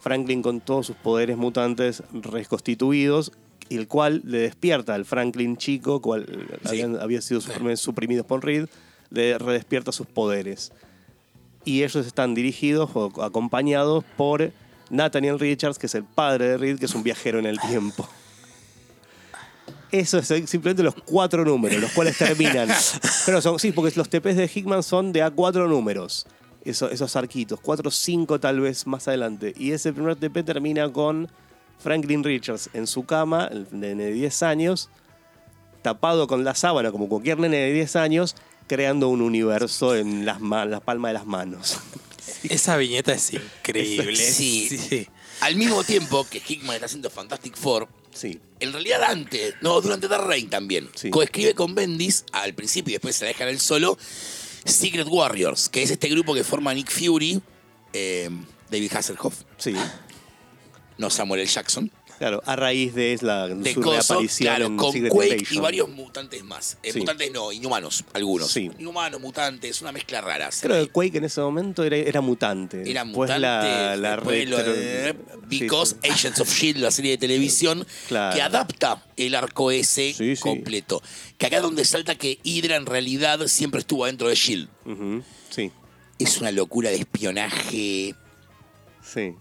Franklin 0.00 0.40
con 0.42 0.60
todos 0.60 0.86
sus 0.86 0.96
poderes 0.96 1.36
mutantes 1.36 2.02
reconstituidos, 2.12 3.32
el 3.68 3.88
cual 3.88 4.22
le 4.24 4.38
despierta 4.38 4.94
al 4.94 5.04
Franklin 5.04 5.56
chico, 5.56 6.00
cual 6.00 6.26
Sí. 6.62 6.68
habían- 6.68 7.00
había 7.00 7.20
sido 7.20 7.40
suprim- 7.40 7.76
suprimidos 7.76 8.24
por 8.24 8.44
Reed, 8.44 8.66
le 9.10 9.36
redespierta 9.38 9.90
sus 9.92 10.06
poderes. 10.06 10.72
Y 11.64 11.82
ellos 11.82 12.06
están 12.06 12.34
dirigidos 12.34 12.90
o 12.94 13.22
acompañados 13.22 14.04
por 14.16 14.52
Nathaniel 14.90 15.38
Richards, 15.38 15.78
que 15.78 15.86
es 15.86 15.94
el 15.94 16.04
padre 16.04 16.48
de 16.48 16.56
Reed, 16.58 16.78
que 16.78 16.86
es 16.86 16.94
un 16.94 17.02
viajero 17.02 17.38
en 17.38 17.46
el 17.46 17.58
tiempo. 17.60 18.08
Eso 19.92 20.18
es 20.18 20.26
simplemente 20.26 20.82
los 20.82 20.94
cuatro 21.04 21.44
números, 21.44 21.80
los 21.80 21.92
cuales 21.92 22.18
terminan. 22.18 22.68
Pero 23.24 23.40
son, 23.40 23.58
sí, 23.58 23.72
porque 23.72 23.96
los 23.96 24.08
TPs 24.08 24.36
de 24.36 24.50
Hickman 24.52 24.82
son 24.82 25.12
de 25.12 25.22
a 25.22 25.30
cuatro 25.30 25.68
números. 25.68 26.26
Eso- 26.64 26.90
esos 26.90 27.14
arquitos, 27.14 27.60
cuatro 27.60 27.88
o 27.88 27.92
cinco 27.92 28.40
tal 28.40 28.60
vez 28.60 28.86
más 28.86 29.06
adelante. 29.06 29.54
Y 29.56 29.70
ese 29.72 29.92
primer 29.92 30.16
TP 30.16 30.42
termina 30.42 30.92
con 30.92 31.28
Franklin 31.78 32.24
Richards 32.24 32.68
en 32.74 32.86
su 32.86 33.04
cama, 33.06 33.48
el 33.50 33.66
nene 33.70 34.06
de 34.06 34.12
10 34.12 34.42
años, 34.42 34.90
tapado 35.82 36.26
con 36.26 36.42
la 36.44 36.54
sábana, 36.56 36.90
como 36.90 37.08
cualquier 37.08 37.38
nene 37.38 37.58
de 37.58 37.72
10 37.72 37.94
años, 37.96 38.34
creando 38.66 39.08
un 39.08 39.22
universo 39.22 39.94
en 39.94 40.26
las 40.26 40.38
palmas 40.84 41.10
de 41.10 41.12
las 41.14 41.26
manos. 41.26 41.78
Esa 42.48 42.76
viñeta 42.76 43.12
es 43.12 43.32
increíble. 43.32 44.16
Sí. 44.16 44.68
sí. 44.68 45.08
Al 45.40 45.56
mismo 45.56 45.84
tiempo 45.84 46.26
que 46.28 46.42
Hickman 46.46 46.74
está 46.74 46.86
haciendo 46.86 47.10
Fantastic 47.10 47.56
Four, 47.56 47.88
Sí, 48.12 48.40
en 48.60 48.72
realidad 48.72 49.02
antes, 49.04 49.54
no, 49.60 49.78
durante 49.82 50.08
The 50.08 50.16
Reign 50.16 50.48
también, 50.48 50.88
Sí. 50.94 51.10
coescribe 51.10 51.54
con 51.54 51.74
Bendis 51.74 52.24
al 52.32 52.54
principio 52.54 52.92
y 52.92 52.94
después 52.94 53.14
se 53.14 53.24
la 53.26 53.28
dejan 53.28 53.48
él 53.48 53.60
solo, 53.60 53.98
Secret 54.64 55.06
Warriors, 55.06 55.68
que 55.68 55.82
es 55.82 55.90
este 55.90 56.08
grupo 56.08 56.32
que 56.34 56.42
forma 56.42 56.72
Nick 56.72 56.90
Fury, 56.90 57.42
eh, 57.92 58.30
David 58.70 58.92
Hasselhoff, 58.94 59.42
sí. 59.58 59.74
no 60.96 61.10
Samuel 61.10 61.42
L. 61.42 61.50
Jackson, 61.50 61.90
Claro, 62.18 62.42
a 62.46 62.56
raíz 62.56 62.94
de 62.94 63.12
es 63.12 63.22
la, 63.22 63.46
de 63.46 63.74
su 63.74 63.80
Coso, 63.82 64.14
reaparición 64.14 64.46
claro, 64.46 64.66
en 64.66 64.76
con 64.78 64.92
Secret 64.92 65.12
Quake 65.12 65.46
y 65.50 65.58
varios 65.58 65.88
mutantes 65.90 66.42
más. 66.44 66.78
Eh, 66.82 66.92
Sí. 66.92 66.98
Mutantes 67.00 67.30
no, 67.32 67.52
inhumanos, 67.52 68.04
algunos. 68.14 68.50
Sí. 68.50 68.70
Inhumanos, 68.78 69.20
mutantes, 69.20 69.82
una 69.82 69.92
mezcla 69.92 70.20
rara. 70.22 70.50
Se 70.50 70.66
Creo 70.66 70.78
ve. 70.80 70.86
que 70.86 70.92
Quake 70.92 71.18
en 71.18 71.24
ese 71.24 71.40
momento 71.42 71.84
era, 71.84 71.96
era 71.96 72.20
mutante. 72.22 72.90
Era 72.90 73.04
Después 73.04 73.28
mutante, 73.30 73.40
la, 73.40 73.96
la 73.96 74.10
después 74.16 74.48
lo 74.48 74.56
retro- 74.58 74.72
de 74.72 75.12
sí, 75.12 75.38
Because 75.46 75.96
sí. 76.02 76.08
Agents 76.10 76.40
of 76.40 76.48
S.H.I.E.L.D., 76.48 76.80
la 76.80 76.90
serie 76.90 77.10
de 77.12 77.18
televisión, 77.18 77.86
Claro. 78.08 78.34
que 78.34 78.40
adapta 78.42 79.04
el 79.16 79.34
arco 79.34 79.70
ese 79.70 80.14
Sí, 80.14 80.36
sí. 80.36 80.42
completo. 80.42 81.02
Que 81.36 81.46
acá 81.46 81.56
es 81.56 81.62
donde 81.62 81.84
salta 81.84 82.14
que 82.14 82.38
Hydra 82.42 82.76
en 82.76 82.86
realidad 82.86 83.46
siempre 83.46 83.80
estuvo 83.80 84.06
dentro 84.06 84.28
de 84.28 84.34
S.H.I.E.L.D. 84.34 84.92
Ujú, 84.92 85.22
Sí, 85.50 85.70
Es 86.18 86.38
una 86.40 86.50
locura 86.50 86.88
de 86.90 86.96
espionaje, 86.96 88.14
sí. 89.02 89.34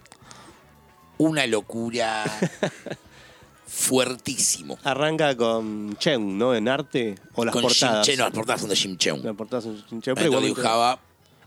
Una 1.18 1.46
locura 1.48 2.24
fuertísimo. 3.68 4.78
Arranca 4.84 5.36
con 5.36 5.96
Chen, 5.98 6.38
¿no? 6.38 6.56
En 6.56 6.68
arte. 6.68 7.16
O 7.34 7.46
las 7.46 7.54
Con 7.54 7.64
portadas. 7.64 8.06
Jim 8.06 8.14
Che, 8.14 8.18
no, 8.18 8.24
las 8.26 8.34
portadas 8.34 8.62
son 8.62 8.70
de 8.70 8.76
Jim 8.76 8.98
Cheung. 8.98 9.24
Las 9.24 9.36
portadas 9.36 9.64
son 9.66 9.76
Jim 9.90 10.02
Cheung, 10.02 10.16
pero 10.16 10.20
Adentro 10.20 10.26
igualmente- 10.28 10.62
dibujaba 10.62 11.00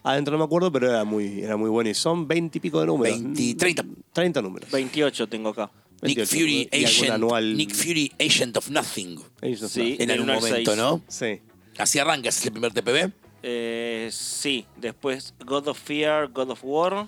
Adentro 0.05 0.33
no 0.33 0.39
me 0.39 0.45
acuerdo, 0.45 0.71
pero 0.73 0.89
era 0.89 1.05
muy, 1.05 1.41
era 1.43 1.57
muy 1.57 1.69
bueno. 1.69 1.91
Y 1.91 1.95
son 1.95 2.27
20 2.27 2.57
y 2.59 2.61
pico 2.61 2.81
de 2.81 2.87
números. 2.87 3.21
20, 3.21 3.55
30. 3.57 3.85
30 4.13 4.43
números. 4.43 4.71
28 4.71 5.29
tengo 5.29 5.51
acá. 5.51 5.71
Nick 6.01 6.17
28, 6.19 6.31
Fury, 6.31 6.69
y 6.71 6.77
algún 6.77 6.87
Agent, 6.87 7.11
anual. 7.11 7.57
Nick 7.57 7.75
Fury, 7.75 8.13
Agent 8.21 8.57
of 8.57 8.71
Nothing. 8.71 9.21
Ellos 9.43 9.71
Sí. 9.71 9.97
En 9.99 10.11
algún 10.13 10.29
momento, 10.29 10.49
seis. 10.49 10.77
¿no? 10.77 11.03
Sí. 11.09 11.41
Así 11.77 11.99
arranca, 11.99 12.29
ese 12.29 12.39
es 12.41 12.47
el 12.47 12.53
primer 12.53 12.73
TPB. 12.73 13.13
Eh, 13.43 14.09
sí, 14.13 14.65
después 14.77 15.35
God 15.45 15.69
of 15.69 15.79
Fear, 15.79 16.29
God 16.29 16.51
of 16.51 16.61
War. 16.63 17.07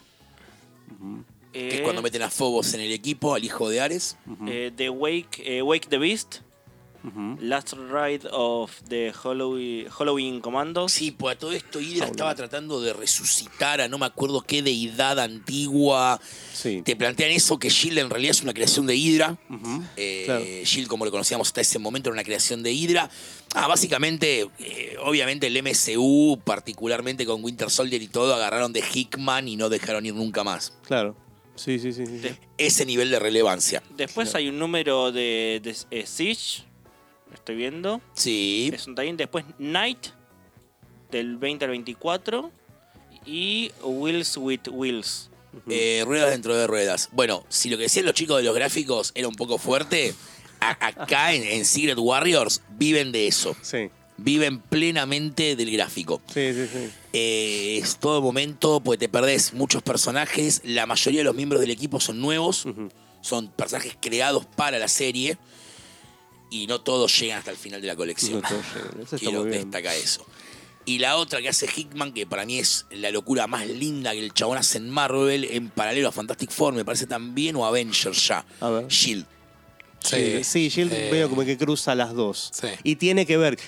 Que 1.52 1.68
es 1.68 1.74
Eh, 1.74 1.82
cuando 1.82 2.02
meten 2.02 2.22
a 2.22 2.30
Phobos 2.30 2.74
en 2.74 2.80
el 2.80 2.92
equipo, 2.92 3.34
al 3.34 3.44
hijo 3.44 3.68
de 3.68 3.80
Ares. 3.80 4.16
eh, 4.46 4.72
The 4.76 4.90
Wake, 4.90 5.42
eh, 5.44 5.62
Wake 5.62 5.88
the 5.88 5.98
Beast. 5.98 6.38
Last 7.40 7.72
Ride 7.72 8.28
of 8.30 8.72
the 8.90 9.10
Halloween, 9.14 9.88
Halloween 9.88 10.40
Commandos. 10.42 10.92
Sí, 10.92 11.12
pues 11.12 11.34
a 11.34 11.38
todo 11.38 11.52
esto 11.52 11.80
Hydra 11.80 12.04
estaba 12.04 12.34
tratando 12.34 12.78
de 12.82 12.92
resucitar 12.92 13.80
a 13.80 13.88
no 13.88 13.96
me 13.96 14.04
acuerdo 14.04 14.42
qué 14.42 14.60
deidad 14.62 15.18
antigua. 15.18 16.20
Sí. 16.52 16.82
Te 16.84 16.96
plantean 16.96 17.30
eso, 17.30 17.58
que 17.58 17.70
Shield 17.70 17.96
en 18.00 18.10
realidad 18.10 18.32
es 18.32 18.42
una 18.42 18.52
creación 18.52 18.86
de 18.86 18.96
Hydra. 18.96 19.38
Eh, 19.96 20.24
Claro. 20.26 20.44
Shield, 20.64 20.88
como 20.88 21.06
lo 21.06 21.10
conocíamos 21.10 21.48
hasta 21.48 21.62
ese 21.62 21.78
momento, 21.78 22.10
era 22.10 22.14
una 22.14 22.24
creación 22.24 22.62
de 22.62 22.72
Hydra. 22.74 23.08
Ah, 23.54 23.66
básicamente, 23.66 24.50
eh, 24.58 24.96
obviamente 25.02 25.46
el 25.46 25.56
MCU, 25.56 26.38
particularmente 26.44 27.24
con 27.24 27.42
Winter 27.42 27.70
Soldier 27.70 28.02
y 28.02 28.08
todo, 28.08 28.34
agarraron 28.34 28.74
de 28.74 28.80
Hickman 28.92 29.48
y 29.48 29.56
no 29.56 29.70
dejaron 29.70 30.04
ir 30.04 30.14
nunca 30.14 30.44
más. 30.44 30.74
Claro. 30.86 31.16
Sí, 31.60 31.78
sí, 31.78 31.92
sí. 31.92 32.06
sí. 32.06 32.12
De- 32.18 32.36
Ese 32.58 32.86
nivel 32.86 33.10
de 33.10 33.18
relevancia. 33.18 33.82
Después 33.96 34.34
hay 34.34 34.48
un 34.48 34.58
número 34.58 35.12
de, 35.12 35.60
de 35.62 35.76
eh, 35.90 36.06
Siege. 36.06 36.64
Estoy 37.34 37.56
viendo. 37.56 38.00
Sí. 38.14 38.70
Es 38.72 38.86
un 38.86 38.94
tie 38.94 39.12
Después 39.14 39.44
Night. 39.58 40.06
Del 41.10 41.36
20 41.36 41.64
al 41.66 41.70
24. 41.72 42.50
Y 43.26 43.70
Wheels 43.82 44.36
with 44.36 44.68
Wheels. 44.70 45.30
Eh, 45.68 46.02
ruedas 46.06 46.30
dentro 46.30 46.54
de 46.56 46.66
ruedas. 46.66 47.08
Bueno, 47.12 47.44
si 47.48 47.68
lo 47.68 47.76
que 47.76 47.84
decían 47.84 48.06
los 48.06 48.14
chicos 48.14 48.36
de 48.38 48.44
los 48.44 48.54
gráficos 48.54 49.10
era 49.14 49.26
un 49.28 49.34
poco 49.34 49.58
fuerte, 49.58 50.14
a- 50.60 50.86
acá 50.86 51.34
en, 51.34 51.42
en 51.42 51.64
Secret 51.64 51.98
Warriors 51.98 52.62
viven 52.70 53.10
de 53.12 53.26
eso. 53.26 53.56
Sí. 53.60 53.90
Viven 54.22 54.60
plenamente 54.60 55.56
del 55.56 55.70
gráfico. 55.70 56.20
Sí, 56.26 56.52
sí, 56.52 56.66
sí. 56.72 56.90
Eh, 57.12 57.78
es 57.82 57.96
todo 57.96 58.20
momento, 58.20 58.80
pues 58.80 58.98
te 58.98 59.08
perdés 59.08 59.54
muchos 59.54 59.82
personajes. 59.82 60.60
La 60.64 60.86
mayoría 60.86 61.20
de 61.20 61.24
los 61.24 61.34
miembros 61.34 61.60
del 61.60 61.70
equipo 61.70 62.00
son 62.00 62.20
nuevos. 62.20 62.66
Son 63.22 63.48
personajes 63.48 63.96
creados 64.00 64.46
para 64.46 64.78
la 64.78 64.88
serie. 64.88 65.38
Y 66.50 66.66
no 66.66 66.80
todos 66.80 67.18
llegan 67.18 67.38
hasta 67.38 67.50
el 67.50 67.56
final 67.56 67.80
de 67.80 67.86
la 67.86 67.96
colección. 67.96 68.42
No. 68.42 69.02
Eso 69.02 69.16
Quiero 69.16 69.44
destacar 69.44 69.94
eso. 69.94 70.26
Y 70.84 70.98
la 70.98 71.16
otra 71.16 71.40
que 71.40 71.48
hace 71.48 71.66
Hickman, 71.66 72.12
que 72.12 72.26
para 72.26 72.44
mí 72.44 72.58
es 72.58 72.86
la 72.90 73.10
locura 73.10 73.46
más 73.46 73.66
linda 73.66 74.12
que 74.12 74.18
el 74.18 74.32
chabón 74.32 74.58
hace 74.58 74.78
en 74.78 74.90
Marvel, 74.90 75.44
en 75.44 75.70
paralelo 75.70 76.08
a 76.08 76.12
Fantastic 76.12 76.50
Four, 76.50 76.74
me 76.74 76.84
parece 76.84 77.06
también, 77.06 77.54
o 77.56 77.64
Avengers 77.64 78.26
ya. 78.26 78.44
A 78.60 78.70
ver. 78.70 78.88
Shield. 78.88 79.26
Sí, 80.02 80.42
sí, 80.44 80.68
Shield 80.68 80.92
eh, 80.92 81.08
veo 81.12 81.28
como 81.28 81.44
que 81.44 81.56
cruza 81.58 81.94
las 81.94 82.14
dos. 82.14 82.50
Sí. 82.52 82.68
Y 82.82 82.96
tiene 82.96 83.26
que 83.26 83.36
ver. 83.36 83.58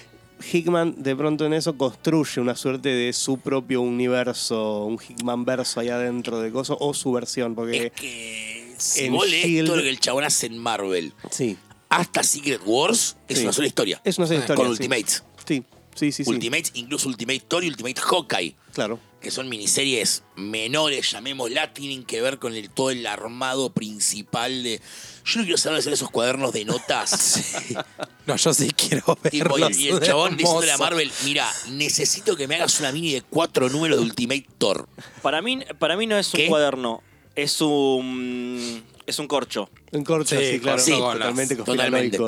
Hickman 0.52 1.02
de 1.02 1.14
pronto 1.16 1.46
en 1.46 1.52
eso 1.52 1.76
construye 1.76 2.40
una 2.40 2.56
suerte 2.56 2.88
de 2.88 3.12
su 3.12 3.38
propio 3.38 3.80
universo, 3.80 4.84
un 4.84 4.98
Hickman 5.00 5.44
verso 5.44 5.80
allá 5.80 5.98
dentro 5.98 6.40
de 6.40 6.50
cosas, 6.50 6.76
o 6.80 6.94
su 6.94 7.12
versión, 7.12 7.54
porque 7.54 7.86
Es 7.86 7.92
que 7.92 8.74
si 8.78 9.04
en 9.04 9.12
vos 9.12 9.28
lees 9.28 9.46
Shield- 9.46 9.66
todo 9.66 9.76
lo 9.76 9.82
que 9.82 9.90
el 9.90 10.00
chabón 10.00 10.24
hace 10.24 10.46
en 10.46 10.58
Marvel, 10.58 11.12
sí, 11.30 11.56
hasta 11.88 12.22
Secret 12.22 12.60
Wars, 12.64 13.16
es 13.28 13.38
Sí. 13.38 13.44
una 13.44 13.52
sola 13.52 13.66
historia. 13.68 14.00
es 14.04 14.18
una 14.18 14.26
sola 14.26 14.38
Ah, 14.38 14.42
historia. 14.42 14.56
Con 14.64 14.66
sí. 14.66 14.82
Ultimates. 14.82 15.24
Sí, 15.46 15.64
sí, 15.94 16.12
sí, 16.12 16.24
sí. 16.24 16.30
Ultimates, 16.30 16.72
incluso 16.74 17.08
Ultimate 17.08 17.40
Thor 17.46 17.64
y 17.64 17.68
Ultimate 17.68 18.00
Hawkeye, 18.00 18.56
Claro. 18.74 18.98
Que 19.22 19.30
son 19.30 19.48
miniseries 19.48 20.24
menores, 20.36 21.10
llamémosla, 21.12 21.72
tienen 21.72 22.04
que 22.04 22.20
ver 22.20 22.38
con 22.38 22.54
el, 22.54 22.68
todo 22.68 22.90
el 22.90 23.06
armado 23.06 23.72
principal 23.72 24.62
de... 24.64 24.80
Yo 25.24 25.38
no 25.38 25.44
quiero 25.44 25.56
saber 25.56 25.78
hacer 25.78 25.92
esos 25.92 26.10
cuadernos 26.10 26.52
de 26.52 26.64
notas. 26.64 27.40
No, 28.24 28.36
yo 28.36 28.54
sí 28.54 28.70
quiero 28.70 29.18
verlos. 29.20 29.76
y, 29.76 29.86
y 29.86 29.88
el 29.88 29.98
chabón 30.00 30.36
diciéndole 30.36 30.70
a. 30.70 30.78
Marvel, 30.78 31.10
mira, 31.24 31.50
necesito 31.70 32.36
que 32.36 32.46
me 32.46 32.54
hagas 32.54 32.78
una 32.78 32.92
mini 32.92 33.14
de 33.14 33.22
cuatro 33.22 33.68
números 33.68 33.98
de 33.98 34.04
Ultimate 34.04 34.46
Thor. 34.58 34.88
Para 35.22 35.42
mí, 35.42 35.58
para 35.80 35.96
mí 35.96 36.06
no 36.06 36.16
es 36.16 36.28
un 36.32 36.38
¿Qué? 36.38 36.46
cuaderno. 36.46 37.02
Es 37.34 37.60
un. 37.60 38.84
Es 39.08 39.18
un 39.18 39.26
corcho. 39.26 39.68
En 39.90 40.04
corcho, 40.04 40.38
Sí, 40.38 40.52
sí, 40.52 40.60
claro. 40.60 40.76
las- 40.76 40.86
totalmente 40.86 41.56
Totalmente. 41.56 42.18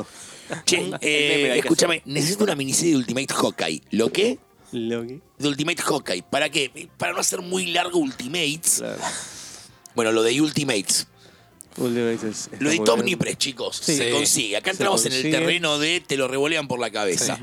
Che, 0.65 0.91
eh, 0.99 1.59
escúchame, 1.59 2.01
necesito 2.03 2.43
una 2.43 2.55
miniserie 2.55 2.91
de 2.91 2.97
Ultimate 2.97 3.33
Hawkeye. 3.33 3.81
¿Lo 3.91 4.11
qué? 4.11 4.37
Loki. 4.71 5.21
De 5.37 5.47
Ultimate 5.47 5.81
Hawkeye. 5.81 6.23
¿Para 6.23 6.49
qué? 6.49 6.89
Para 6.97 7.13
no 7.13 7.19
hacer 7.19 7.41
muy 7.41 7.67
largo 7.67 7.99
Ultimates. 7.99 8.77
Claro. 8.79 9.01
Bueno, 9.95 10.11
lo 10.11 10.23
de 10.23 10.39
Ultimates. 10.41 11.07
Ultimates 11.77 12.49
Lo 12.59 12.69
de 12.69 12.79
Top. 12.79 12.99
Omnipress, 12.99 13.37
chicos. 13.37 13.77
Sí. 13.77 13.97
Se 13.97 14.11
consigue. 14.11 14.57
Acá 14.57 14.71
Se 14.71 14.71
entramos 14.71 15.05
en 15.05 15.13
el 15.13 15.21
terreno 15.23 15.77
de 15.79 16.01
te 16.01 16.17
lo 16.17 16.27
revolean 16.27 16.67
por 16.67 16.79
la 16.79 16.89
cabeza. 16.89 17.37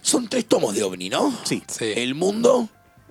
Son 0.00 0.28
tres 0.28 0.46
tomos 0.46 0.74
de 0.74 0.82
OVNI, 0.82 1.10
¿no? 1.10 1.36
Sí. 1.44 1.62
Sí. 1.66 1.92
El 1.96 2.14
mundo, 2.14 2.68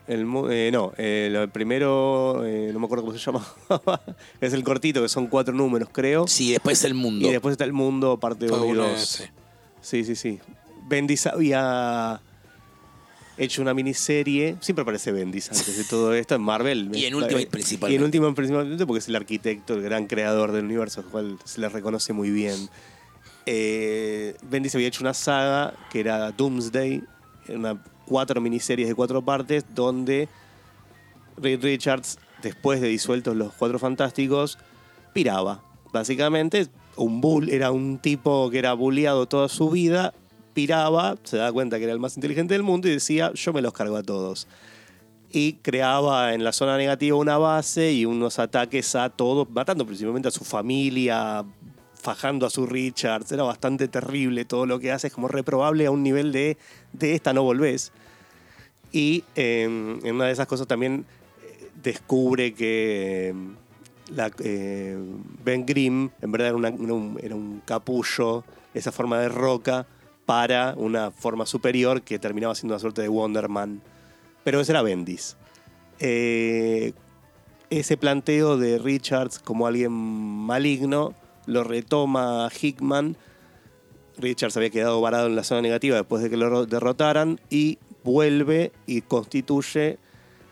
El, 0.08 0.26
eh, 0.50 0.70
no, 0.72 0.94
eh, 0.98 1.28
lo 1.32 1.52
primero, 1.52 2.44
eh, 2.46 2.72
no 2.74 2.80
me 2.80 2.86
acuerdo 2.86 3.06
cómo 3.06 3.18
se 3.18 3.24
llama. 3.24 3.46
es 4.42 4.54
el 4.54 4.64
cortito, 4.64 5.02
que 5.02 5.10
son 5.10 5.28
cuatro 5.28 5.54
números, 5.54 5.90
creo. 5.92 6.28
sí, 6.28 6.52
después 6.52 6.84
el 6.86 6.94
mundo. 6.94 7.28
Y 7.28 7.32
después 7.32 7.52
está 7.52 7.66
el 7.66 7.74
mundo, 7.74 8.18
parte 8.20 8.48
Fue 8.48 8.58
1 8.58 8.68
y 8.68 8.72
uno, 8.72 8.90
2. 8.90 9.00
sí. 9.02 9.24
Sí, 9.82 10.04
sí, 10.04 10.16
sí. 10.16 10.40
Bendis 10.88 11.28
había 11.28 12.22
hecho 13.38 13.62
una 13.62 13.74
miniserie. 13.74 14.56
Siempre 14.62 14.82
aparece 14.82 15.12
Bendis 15.12 15.50
antes 15.52 15.78
de 15.78 15.84
todo 15.84 16.14
esto 16.14 16.36
en 16.36 16.42
Marvel. 16.42 16.90
Y 16.94 17.06
en 17.06 17.14
Eh, 17.14 17.18
Ultimate 17.18 17.44
Y 17.44 17.46
principalmente. 17.48 17.96
en 17.96 18.04
Ultimate 18.04 18.34
principalmente 18.36 18.86
porque 18.86 19.00
es 19.00 19.08
el 19.08 19.16
arquitecto, 19.16 19.74
el 19.76 19.82
gran 19.82 20.08
creador 20.08 20.52
del 20.52 20.66
universo, 20.66 21.02
al 21.02 21.08
cual 21.08 21.38
se 21.44 21.62
le 21.62 21.70
reconoce 21.70 22.14
muy 22.14 22.30
bien. 22.32 22.70
Eh, 23.46 24.36
Bendis 24.50 24.76
había 24.76 24.88
hecho 24.88 25.04
una 25.04 25.14
saga 25.14 25.74
que 25.90 26.00
era 26.02 26.32
Doomsday, 26.32 27.02
una, 27.50 27.82
cuatro 28.06 28.42
miniseries 28.42 28.88
de 28.88 28.96
cuatro 28.96 29.22
partes, 29.24 29.64
donde 29.74 30.28
Reed 31.38 31.62
Richards, 31.64 32.18
después 32.42 32.82
de 32.82 32.88
disueltos 32.88 33.36
los 33.36 33.54
Cuatro 33.54 33.80
Fantásticos, 33.80 34.58
piraba. 35.14 35.64
Básicamente, 35.94 36.68
un 36.98 37.22
bull, 37.22 37.50
era 37.50 37.72
un 37.72 38.00
tipo 38.00 38.50
que 38.50 38.60
era 38.60 38.74
bulleado 38.74 39.28
toda 39.28 39.48
su 39.48 39.70
vida, 39.70 40.14
piraba, 40.62 41.18
se 41.24 41.38
da 41.38 41.52
cuenta 41.52 41.78
que 41.78 41.84
era 41.84 41.94
el 41.94 42.00
más 42.00 42.16
inteligente 42.18 42.56
del 42.56 42.64
mundo 42.64 42.88
y 42.88 42.92
decía, 42.92 43.32
yo 43.36 43.54
me 43.54 43.62
los 43.62 43.74
cargo 43.74 43.96
a 43.96 44.02
todos. 44.02 44.48
Y 45.32 45.54
creaba 45.62 46.34
en 46.34 46.44
la 46.44 46.52
zona 46.52 46.78
negativa 46.78 47.16
una 47.16 47.38
base 47.38 47.92
y 47.94 48.06
unos 48.06 48.40
ataques 48.40 48.96
a 48.96 49.12
todos, 49.12 49.48
matando 49.52 49.86
principalmente 49.86 50.30
a 50.30 50.32
su 50.32 50.44
familia, 50.44 51.46
fajando 51.94 52.48
a 52.48 52.50
su 52.50 52.66
Richards. 52.66 53.32
Era 53.32 53.44
bastante 53.44 53.88
terrible 53.88 54.46
todo 54.46 54.66
lo 54.66 54.80
que 54.80 54.92
hace, 54.92 55.08
es 55.08 55.14
como 55.14 55.28
reprobable 55.28 55.86
a 55.86 55.92
un 55.92 56.02
nivel 56.02 56.32
de, 56.32 56.58
de 56.92 57.14
esta 57.14 57.34
no 57.34 57.44
volvés. 57.44 57.92
Y 58.92 59.24
eh, 59.36 59.66
en 60.04 60.16
una 60.16 60.26
de 60.26 60.32
esas 60.32 60.48
cosas 60.48 60.66
también 60.66 61.06
eh, 61.44 61.70
descubre 61.84 62.56
que 62.56 63.30
eh, 63.30 63.34
la, 64.16 64.32
eh, 64.40 64.98
Ben 65.46 65.68
Grimm 65.68 66.10
en 66.20 66.32
verdad 66.32 66.48
era, 66.48 66.58
una- 66.58 66.70
un, 66.72 67.20
era 67.22 67.36
un 67.36 67.62
capullo, 67.64 68.44
esa 68.74 68.92
forma 68.92 69.20
de 69.20 69.30
roca, 69.30 69.86
para 70.28 70.74
una 70.76 71.10
forma 71.10 71.46
superior 71.46 72.02
que 72.02 72.20
terminaba 72.20 72.54
siendo 72.54 72.74
una 72.76 72.82
suerte 72.82 73.02
de 73.02 73.08
Wonderman. 73.08 73.82
Pero 74.44 74.60
ese 74.60 74.74
era 74.74 74.82
Bendis. 74.82 75.38
Eh, 76.00 76.92
ese 77.70 77.96
planteo 77.96 78.58
de 78.58 78.78
Richards 78.78 79.40
como 79.40 79.68
alguien 79.68 79.94
maligno 79.94 81.16
lo 81.46 81.64
retoma 81.64 82.50
Hickman. 82.62 83.16
Richards 84.18 84.58
había 84.58 84.70
quedado 84.70 85.00
varado 85.00 85.28
en 85.28 85.38
la 85.38 85.46
zona 85.46 85.62
negativa 85.62 85.96
después 85.96 86.22
de 86.22 86.30
que 86.30 86.36
lo 86.36 86.66
derrotaran 86.66 87.40
y 87.50 87.80
vuelve 88.04 88.74
y 88.86 89.04
constituye 89.04 89.98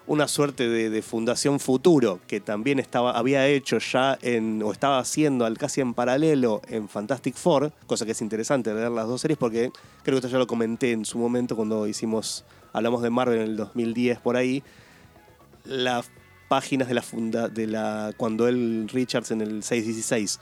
una 0.07 0.27
suerte 0.27 0.67
de, 0.69 0.89
de 0.89 1.01
fundación 1.01 1.59
futuro 1.59 2.19
que 2.27 2.39
también 2.39 2.79
estaba, 2.79 3.11
había 3.11 3.47
hecho 3.47 3.79
ya 3.79 4.17
en, 4.21 4.61
o 4.61 4.71
estaba 4.71 4.99
haciendo 4.99 5.45
al 5.45 5.57
casi 5.57 5.81
en 5.81 5.93
paralelo 5.93 6.61
en 6.67 6.87
Fantastic 6.87 7.35
Four, 7.35 7.71
cosa 7.87 8.05
que 8.05 8.11
es 8.11 8.21
interesante 8.21 8.73
leer 8.73 8.91
las 8.91 9.07
dos 9.07 9.21
series 9.21 9.37
porque 9.37 9.71
creo 10.03 10.15
que 10.15 10.27
esto 10.27 10.27
ya 10.27 10.37
lo 10.37 10.47
comenté 10.47 10.91
en 10.91 11.05
su 11.05 11.17
momento 11.17 11.55
cuando 11.55 11.87
hicimos, 11.87 12.45
hablamos 12.73 13.01
de 13.01 13.09
Marvel 13.09 13.39
en 13.39 13.45
el 13.45 13.57
2010 13.57 14.19
por 14.19 14.37
ahí, 14.37 14.63
las 15.63 16.09
páginas 16.47 16.87
de 16.87 16.93
la 16.93 17.01
funda, 17.01 17.49
de 17.49 17.65
la, 17.65 18.13
cuando 18.15 18.47
él, 18.47 18.87
Richards 18.91 19.31
en 19.31 19.41
el 19.41 19.63
616, 19.63 20.39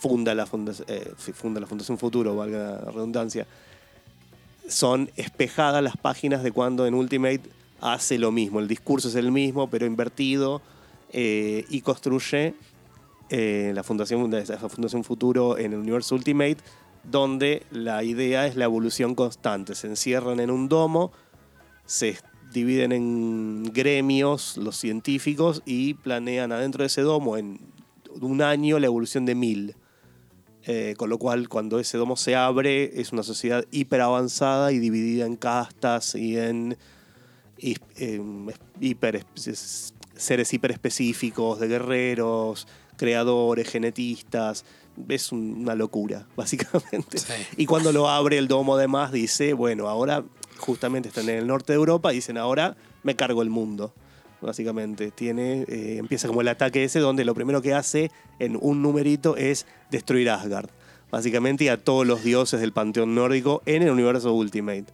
funda 0.00 0.34
la, 0.34 0.46
funda, 0.46 0.72
eh, 0.88 1.12
funda 1.16 1.60
la 1.60 1.66
Fundación 1.68 1.98
Futuro, 1.98 2.34
valga 2.34 2.80
la 2.84 2.90
redundancia, 2.90 3.46
son 4.66 5.10
espejadas 5.14 5.82
las 5.82 5.96
páginas 5.96 6.42
de 6.42 6.50
cuando 6.50 6.86
en 6.86 6.94
Ultimate 6.94 7.42
hace 7.84 8.18
lo 8.18 8.32
mismo. 8.32 8.60
El 8.60 8.66
discurso 8.66 9.08
es 9.08 9.14
el 9.14 9.30
mismo, 9.30 9.68
pero 9.68 9.84
invertido 9.84 10.62
eh, 11.12 11.66
y 11.68 11.82
construye 11.82 12.54
eh, 13.28 13.72
la, 13.74 13.82
fundación, 13.82 14.32
Fundación 14.70 15.04
Futuro 15.04 15.58
en 15.58 15.74
el 15.74 15.78
universo 15.78 16.14
Ultimate, 16.14 16.56
donde 17.04 17.66
la 17.70 18.02
idea 18.02 18.46
es 18.46 18.56
la 18.56 18.64
evolución 18.64 19.14
constante. 19.14 19.74
Se 19.74 19.86
encierran 19.86 20.40
en 20.40 20.50
un 20.50 20.70
domo, 20.70 21.12
se 21.84 22.16
dividen 22.54 22.92
en 22.92 23.64
gremios 23.64 24.56
los 24.56 24.78
científicos 24.78 25.62
y 25.66 25.92
planean 25.94 26.52
adentro 26.52 26.82
de 26.82 26.86
ese 26.86 27.02
domo 27.02 27.36
en 27.36 27.60
un 28.18 28.40
año 28.40 28.78
la 28.78 28.86
evolución 28.86 29.26
de 29.26 29.34
mil. 29.34 29.76
Eh, 30.66 30.94
con 30.96 31.10
lo 31.10 31.18
cual, 31.18 31.50
cuando 31.50 31.78
ese 31.78 31.98
domo 31.98 32.16
se 32.16 32.34
abre, 32.34 32.98
es 32.98 33.12
una 33.12 33.22
sociedad 33.22 33.66
hiper 33.70 34.00
avanzada 34.00 34.72
y 34.72 34.78
dividida 34.78 35.26
en 35.26 35.36
castas 35.36 36.14
y 36.14 36.38
en 36.38 36.78
hiper, 37.58 39.24
seres 40.16 40.52
hiper 40.52 40.70
específicos 40.70 41.60
de 41.60 41.68
guerreros, 41.68 42.66
creadores, 42.96 43.68
genetistas. 43.68 44.64
Es 45.08 45.32
una 45.32 45.74
locura, 45.74 46.26
básicamente. 46.36 47.18
Y 47.56 47.66
cuando 47.66 47.92
lo 47.92 48.08
abre 48.08 48.38
el 48.38 48.48
domo, 48.48 48.76
además, 48.76 49.12
dice: 49.12 49.52
Bueno, 49.52 49.88
ahora 49.88 50.24
justamente 50.58 51.08
están 51.08 51.28
en 51.28 51.38
el 51.38 51.46
norte 51.46 51.72
de 51.72 51.76
Europa, 51.76 52.10
dicen: 52.10 52.38
Ahora 52.38 52.76
me 53.02 53.16
cargo 53.16 53.42
el 53.42 53.50
mundo 53.50 53.92
básicamente. 54.44 55.10
Tiene, 55.10 55.64
eh, 55.68 55.96
empieza 55.98 56.28
como 56.28 56.42
el 56.42 56.48
ataque 56.48 56.84
ese, 56.84 57.00
donde 57.00 57.24
lo 57.24 57.34
primero 57.34 57.62
que 57.62 57.74
hace 57.74 58.10
en 58.38 58.58
un 58.60 58.82
numerito 58.82 59.36
es 59.36 59.66
destruir 59.90 60.30
Asgard. 60.30 60.68
Básicamente 61.10 61.64
y 61.64 61.68
a 61.68 61.82
todos 61.82 62.06
los 62.06 62.22
dioses 62.24 62.60
del 62.60 62.72
panteón 62.72 63.14
nórdico 63.14 63.62
en 63.66 63.82
el 63.82 63.90
universo 63.90 64.32
Ultimate 64.32 64.86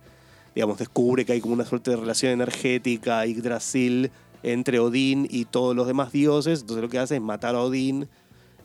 digamos, 0.55 0.79
descubre 0.79 1.25
que 1.25 1.33
hay 1.33 1.41
como 1.41 1.55
una 1.55 1.65
suerte 1.65 1.91
de 1.91 1.97
relación 1.97 2.33
energética 2.33 3.25
Yggdrasil 3.27 4.11
entre 4.43 4.79
Odín 4.79 5.27
y 5.31 5.45
todos 5.45 5.77
los 5.77 5.87
demás 5.87 6.13
dioses. 6.13 6.61
Entonces 6.61 6.83
lo 6.83 6.89
que 6.89 6.99
hace 6.99 7.17
es 7.17 7.21
matar 7.21 7.55
a 7.55 7.61
Odín 7.63 8.09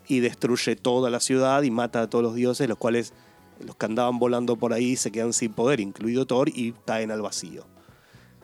y 0.08 0.20
destruye 0.20 0.76
toda 0.76 1.10
la 1.10 1.20
ciudad 1.20 1.64
y 1.64 1.72
mata 1.72 2.02
a 2.02 2.10
todos 2.10 2.24
los 2.24 2.36
dioses, 2.36 2.68
los 2.70 2.78
cuales 2.78 3.14
los 3.60 3.76
que 3.76 3.86
andaban 3.86 4.20
volando 4.20 4.56
por 4.56 4.74
ahí 4.74 4.96
se 4.96 5.12
quedan 5.12 5.34
sin 5.34 5.54
poder, 5.54 5.80
incluido 5.80 6.26
Thor, 6.26 6.50
y 6.50 6.74
caen 6.86 7.12
al 7.12 7.22
vacío. 7.22 7.66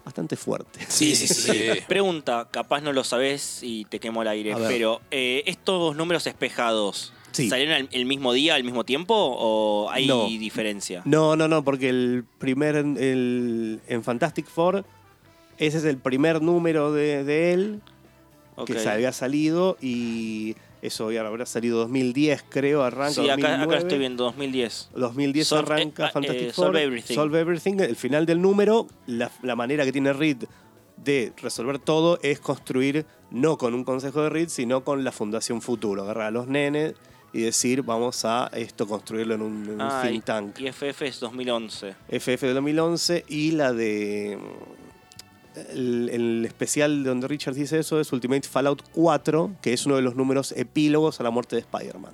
Bastante 0.03 0.35
fuerte. 0.35 0.79
Sí, 0.87 1.15
sí, 1.15 1.27
sí. 1.27 1.69
Pregunta, 1.87 2.47
capaz 2.49 2.81
no 2.81 2.91
lo 2.91 3.03
sabes 3.03 3.59
y 3.61 3.85
te 3.85 3.99
quemo 3.99 4.23
el 4.23 4.29
aire, 4.29 4.55
pero 4.67 5.01
eh, 5.11 5.43
estos 5.45 5.95
números 5.95 6.25
espejados, 6.25 7.13
¿Salieron 7.31 7.87
el, 7.91 8.05
mismo 8.05 8.33
día, 8.33 8.55
al 8.55 8.63
mismo 8.63 8.83
tiempo 8.83 9.15
o 9.15 9.89
hay 9.89 10.37
diferencia? 10.37 11.01
No, 11.05 11.35
no, 11.35 11.47
no, 11.47 11.63
porque 11.63 11.89
el 11.89 12.25
primer, 12.37 12.75
el, 12.75 13.79
en 13.87 14.03
Fantastic 14.03 14.47
Four, 14.47 14.85
ese 15.57 15.77
es 15.77 15.85
el 15.85 15.97
primer 15.97 16.41
número 16.41 16.91
de, 16.91 17.53
él 17.53 17.81
que 18.65 18.77
se 18.77 18.89
había 18.89 19.11
salido 19.11 19.77
y 19.81 20.55
eso 20.81 21.09
habrá 21.09 21.45
salido 21.45 21.79
2010, 21.79 22.43
creo, 22.49 22.83
arranca. 22.83 23.21
Sí, 23.21 23.29
acá, 23.29 23.61
acá, 23.61 23.77
estoy 23.77 23.99
viendo 23.99 24.23
2010. 24.25 24.89
2010 24.95 25.53
arranca 25.53 26.07
eh, 26.07 26.11
Fantastic 26.11 26.47
eh, 26.49 26.53
Four. 26.53 26.65
Solve 26.65 26.83
Everything. 26.83 27.15
Solve 27.15 27.39
Everything. 27.39 27.79
El 27.79 27.95
final 27.95 28.25
del 28.25 28.41
número, 28.41 28.87
la, 29.07 29.31
la 29.41 29.55
manera 29.55 29.85
que 29.85 29.91
tiene 29.91 30.13
Reed 30.13 30.43
de 30.97 31.33
resolver 31.41 31.79
todo 31.79 32.19
es 32.21 32.39
construir 32.39 33.05
no 33.31 33.57
con 33.57 33.73
un 33.73 33.83
consejo 33.83 34.21
de 34.21 34.29
Reed, 34.29 34.49
sino 34.49 34.83
con 34.83 35.03
la 35.03 35.11
Fundación 35.11 35.61
Futuro. 35.61 36.03
Agarrar 36.03 36.27
a 36.27 36.31
los 36.31 36.47
nenes 36.47 36.95
y 37.33 37.41
decir 37.41 37.81
vamos 37.83 38.25
a 38.25 38.49
esto 38.53 38.87
construirlo 38.87 39.35
en 39.35 39.41
un, 39.41 39.77
ah, 39.79 40.03
think 40.05 40.23
tank. 40.23 40.59
Y 40.59 40.67
FF 40.67 41.01
es 41.03 41.19
2011. 41.19 41.95
FF 42.09 42.41
de 42.41 42.53
2011 42.53 43.25
y 43.27 43.51
la 43.51 43.73
de... 43.73 44.37
El, 45.73 46.45
especial 46.45 47.03
donde 47.03 47.27
Richard 47.27 47.55
dice 47.55 47.77
eso 47.77 47.99
es 47.99 48.13
Ultimate 48.13 48.47
Fallout 48.47 48.83
4, 48.93 49.51
que 49.61 49.73
es 49.73 49.85
uno 49.85 49.97
de 49.97 50.01
los 50.01 50.15
números 50.15 50.53
epílogos 50.53 51.19
a 51.19 51.23
la 51.23 51.29
muerte 51.29 51.57
de 51.57 51.61
Spider-Man. 51.61 52.13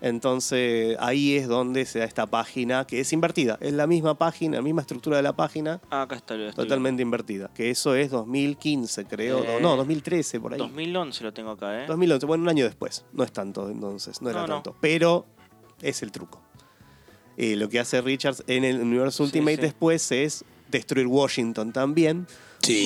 Entonces 0.00 0.96
ahí 1.00 1.36
es 1.36 1.48
donde 1.48 1.86
se 1.86 2.00
da 2.00 2.04
esta 2.04 2.26
página 2.26 2.86
que 2.86 3.00
es 3.00 3.12
invertida. 3.12 3.58
Es 3.60 3.72
la 3.72 3.86
misma 3.86 4.16
página, 4.16 4.56
la 4.56 4.62
misma 4.62 4.82
estructura 4.82 5.16
de 5.16 5.22
la 5.22 5.34
página. 5.34 5.80
Ah, 5.90 6.02
acá 6.02 6.16
está. 6.16 6.36
Totalmente 6.52 7.02
invertida. 7.02 7.50
Que 7.54 7.70
eso 7.70 7.94
es 7.94 8.10
2015, 8.10 9.06
creo. 9.06 9.60
no, 9.60 9.76
2013 9.76 10.40
por 10.40 10.52
ahí. 10.52 10.58
2011 10.58 11.24
lo 11.24 11.32
tengo 11.32 11.50
acá, 11.50 11.84
¿eh? 11.84 11.86
2011, 11.86 12.26
bueno, 12.26 12.42
un 12.42 12.48
año 12.48 12.64
después. 12.64 13.04
No 13.12 13.24
es 13.24 13.32
tanto 13.32 13.70
entonces, 13.70 14.20
no 14.22 14.30
era 14.30 14.44
tanto. 14.46 14.76
Pero 14.80 15.26
es 15.80 16.02
el 16.02 16.12
truco. 16.12 16.42
Eh, 17.36 17.56
lo 17.56 17.68
que 17.68 17.78
hace 17.78 18.00
Richards 18.00 18.44
en 18.46 18.64
el 18.64 18.80
universo 18.80 19.22
Ultimate 19.22 19.58
después 19.58 20.10
es 20.10 20.44
destruir 20.70 21.06
Washington 21.06 21.72
también. 21.72 22.26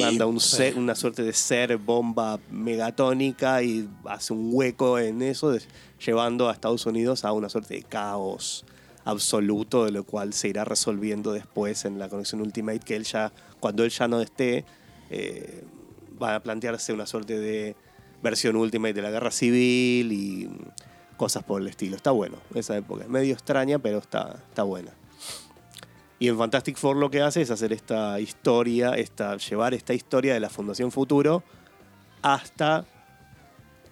Manda 0.01 0.27
un 0.27 0.38
una 0.77 0.94
suerte 0.94 1.23
de 1.23 1.33
ser 1.33 1.79
bomba 1.79 2.38
megatónica 2.51 3.62
y 3.62 3.88
hace 4.05 4.33
un 4.35 4.51
hueco 4.53 4.99
en 4.99 5.23
eso, 5.23 5.57
llevando 6.05 6.49
a 6.49 6.53
Estados 6.53 6.87
Unidos 6.87 7.25
a 7.25 7.33
una 7.33 7.49
suerte 7.49 7.75
de 7.75 7.83
caos 7.83 8.65
absoluto, 9.05 9.85
de 9.85 9.93
lo 9.93 10.05
cual 10.05 10.33
se 10.33 10.49
irá 10.49 10.65
resolviendo 10.65 11.33
después 11.33 11.85
en 11.85 11.99
la 11.99 12.09
conexión 12.09 12.41
Ultimate, 12.41 12.81
que 12.81 12.97
él 12.97 13.05
ya, 13.05 13.33
cuando 13.61 13.85
él 13.85 13.91
ya 13.91 14.09
no 14.09 14.21
esté, 14.21 14.65
eh, 15.11 15.65
va 16.23 16.37
a 16.37 16.41
plantearse 16.41 16.93
una 16.93 17.07
suerte 17.07 17.39
de 17.39 17.77
versión 18.23 18.57
Ultimate 18.57 18.95
de 18.95 19.03
la 19.03 19.11
guerra 19.11 19.31
civil 19.31 20.13
y 20.13 20.51
cosas 21.17 21.43
por 21.45 21.61
el 21.61 21.69
estilo. 21.69 21.97
Está 21.97 22.11
bueno, 22.11 22.39
esa 22.55 22.77
época. 22.77 23.05
Es 23.05 23.11
medio 23.11 23.35
extraña, 23.35 23.79
pero 23.79 23.99
está, 23.99 24.43
está 24.49 24.63
buena. 24.63 24.93
Y 26.19 26.29
en 26.29 26.37
Fantastic 26.37 26.77
Four 26.77 26.97
lo 26.97 27.11
que 27.11 27.23
hace 27.23 27.41
es 27.41 27.51
hacer 27.51 27.73
esta 27.73 28.21
historia, 28.21 28.93
esta, 28.93 29.37
llevar 29.39 29.73
esta 29.73 29.95
historia 29.95 30.35
de 30.35 30.41
la 30.41 30.51
Fundación 30.51 30.93
Futuro 30.93 31.43
hasta 32.21 32.85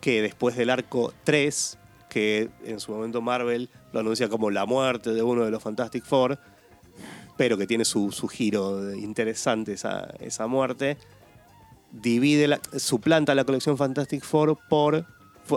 que 0.00 0.20
después 0.20 0.54
del 0.56 0.68
arco 0.68 1.14
3, 1.24 1.78
que 2.08 2.50
en 2.64 2.80
su 2.80 2.92
momento 2.92 3.20
Marvel 3.20 3.68
lo 3.92 4.00
anuncia 4.00 4.28
como 4.28 4.50
la 4.50 4.66
muerte 4.66 5.12
de 5.12 5.22
uno 5.22 5.44
de 5.44 5.50
los 5.50 5.62
Fantastic 5.62 6.04
Four, 6.04 6.38
pero 7.36 7.56
que 7.56 7.66
tiene 7.66 7.84
su, 7.84 8.10
giro 8.28 8.94
interesante 8.94 9.74
esa, 9.74 10.14
esa 10.20 10.46
muerte, 10.46 10.96
divide 11.92 12.48
la, 12.48 12.60
suplanta 12.76 13.34
la 13.34 13.44
colección 13.44 13.76
Fantastic 13.76 14.24
Four 14.24 14.58
por 14.68 15.06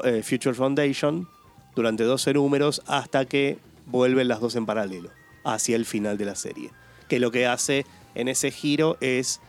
eh, 0.04 0.24
Future 0.24 0.54
Foundation 0.54 1.28
durante 1.76 2.04
12 2.04 2.34
números 2.34 2.82
hasta 2.86 3.26
que 3.26 3.58
vuelven 3.86 4.28
las 4.28 4.39
dos 4.39 4.56
en 4.56 4.66
paralelo 4.66 5.10
hacia 5.43 5.76
el 5.76 5.86
final 5.86 6.18
de 6.18 6.26
la 6.26 6.36
serie. 6.36 6.72
Que 7.08 7.20
lo 7.20 7.32
que 7.32 7.47
hace 7.47 7.86
en 8.16 8.28
ese 8.28 8.52
giro 8.52 8.97
es 9.02 9.41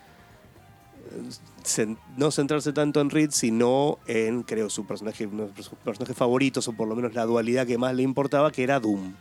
no 2.17 2.31
centrarse 2.31 2.73
tanto 2.73 3.01
en 3.01 3.11
Reed, 3.11 3.31
sino 3.31 3.99
en, 4.07 4.43
creo, 4.43 4.71
su 4.71 4.87
personaje, 4.87 5.27
uno 5.27 5.47
de 5.47 5.53
personajes 5.85 6.17
favoritos, 6.17 6.69
o 6.69 6.73
por 6.73 6.89
lo 6.89 6.97
menos 6.97 7.15
la 7.15 7.25
dualidad 7.25 7.67
que 7.67 7.79
más 7.79 7.95
le 7.95 8.03
importaba, 8.03 8.51
que 8.51 8.63
era 8.63 8.81
Doom. 8.81 9.15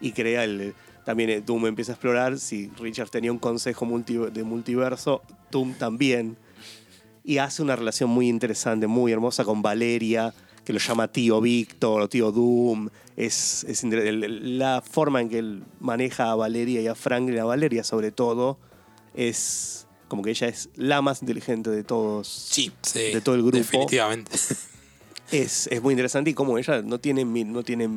Y 0.00 0.12
crea 0.12 0.44
el. 0.44 0.74
También 1.04 1.30
eh, 1.30 1.40
Doom 1.40 1.66
empieza 1.66 1.92
a 1.92 1.94
explorar. 1.94 2.38
Si 2.38 2.70
Richard 2.78 3.10
tenía 3.10 3.32
un 3.32 3.38
consejo 3.38 3.86
de 4.06 4.44
multiverso, 4.44 5.22
Doom 5.50 5.74
también. 5.74 6.36
Y 7.24 7.38
hace 7.38 7.62
una 7.62 7.76
relación 7.76 8.10
muy 8.10 8.28
interesante, 8.28 8.86
muy 8.86 9.12
hermosa 9.12 9.44
con 9.44 9.62
Valeria, 9.62 10.32
que 10.64 10.72
lo 10.72 10.78
llama 10.78 11.08
tío 11.08 11.40
Víctor 11.40 12.02
o 12.02 12.08
tío 12.08 12.32
Doom. 12.32 12.88
Es, 13.16 13.64
es 13.64 13.84
la 13.84 14.82
forma 14.82 15.20
en 15.20 15.28
que 15.28 15.38
él 15.38 15.62
maneja 15.80 16.30
a 16.30 16.34
Valeria 16.34 16.80
y 16.80 16.86
a 16.86 16.94
Franklin, 16.94 17.38
a 17.38 17.44
Valeria 17.44 17.82
sobre 17.82 18.10
todo, 18.12 18.58
es 19.14 19.85
como 20.08 20.22
que 20.22 20.30
ella 20.30 20.48
es 20.48 20.68
la 20.76 21.02
más 21.02 21.22
inteligente 21.22 21.70
de 21.70 21.84
todos. 21.84 22.28
Sí, 22.28 22.72
de 22.94 23.20
todo 23.20 23.34
el 23.34 23.42
grupo. 23.42 23.58
Definitivamente. 23.58 24.32
Es, 25.32 25.66
es 25.72 25.82
muy 25.82 25.92
interesante 25.92 26.30
y 26.30 26.34
como 26.34 26.56
ella 26.56 26.82
no 26.82 27.00
tiene, 27.00 27.24
no 27.24 27.64
tiene 27.64 27.90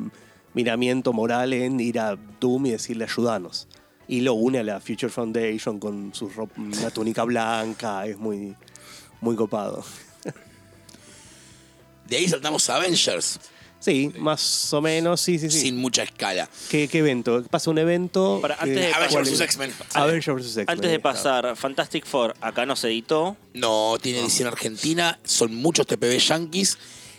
miramiento 0.52 1.12
moral 1.12 1.52
en 1.52 1.78
ir 1.78 2.00
a 2.00 2.18
Doom 2.40 2.66
y 2.66 2.70
decirle 2.72 3.04
ayudanos. 3.04 3.68
y 4.08 4.22
lo 4.22 4.34
une 4.34 4.58
a 4.58 4.64
la 4.64 4.80
Future 4.80 5.08
Foundation 5.08 5.78
con 5.78 6.12
su 6.12 6.28
ropa, 6.28 6.60
una 6.60 6.90
túnica 6.92 7.22
blanca, 7.22 8.04
es 8.04 8.18
muy, 8.18 8.56
muy 9.20 9.36
copado. 9.36 9.84
De 12.08 12.16
ahí 12.16 12.26
saltamos 12.26 12.68
a 12.68 12.76
Avengers, 12.76 13.38
Sí, 13.80 14.12
más 14.18 14.72
o 14.74 14.80
menos, 14.82 15.20
sí, 15.22 15.38
sí, 15.38 15.50
sí. 15.50 15.58
sin 15.60 15.76
mucha 15.78 16.02
escala. 16.02 16.48
¿Qué, 16.68 16.86
qué 16.86 16.98
evento? 16.98 17.42
Pasa 17.50 17.70
un 17.70 17.78
evento. 17.78 18.38
Para- 18.42 18.56
que- 18.56 18.62
antes 18.64 18.76
de- 18.76 18.92
Avengers 18.92 19.12
¿cuál 19.12 19.24
vs. 19.24 19.40
X-Men. 19.40 19.72
Avengers 19.94 20.26
vs. 20.36 20.46
X-Men. 20.58 20.66
Antes 20.68 20.90
de 20.90 21.00
pasar, 21.00 21.56
Fantastic 21.56 22.04
Four, 22.04 22.34
acá 22.42 22.66
no 22.66 22.76
se 22.76 22.88
editó. 22.88 23.36
No, 23.54 23.96
tiene 24.00 24.20
edición 24.20 24.48
argentina, 24.48 25.18
son 25.24 25.54
muchos 25.54 25.86
TPB 25.86 26.18
yankees. 26.18 26.76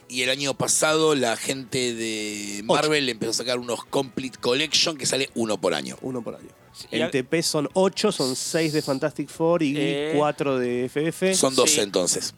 Y 0.08 0.24
el 0.24 0.30
año 0.30 0.54
pasado 0.54 1.16
la 1.16 1.38
gente 1.38 1.94
de 1.96 2.62
Marvel 2.66 3.08
empezó 3.08 3.32
a 3.32 3.34
sacar 3.34 3.58
unos 3.60 3.86
Complete 3.86 4.38
Collection 4.40 4.98
que 4.98 5.06
sale 5.06 5.30
uno 5.36 5.60
por 5.60 5.74
año. 5.74 5.98
Uno 6.02 6.22
por 6.22 6.36
año. 6.36 6.50
y 6.92 7.00
En 7.00 7.10
TP 7.12 7.42
son 7.42 7.70
8, 7.74 8.12
son 8.12 8.36
6 8.36 8.74
de 8.74 8.82
Fantastic 8.82 9.30
Four 9.30 9.64
y 9.64 9.74
Eh, 9.78 10.14
4 10.16 10.60
de 10.60 10.86
FF. 10.86 11.34
Son 11.34 11.56
12 11.56 11.76
Sí. 11.76 11.80
entonces. 11.82 12.34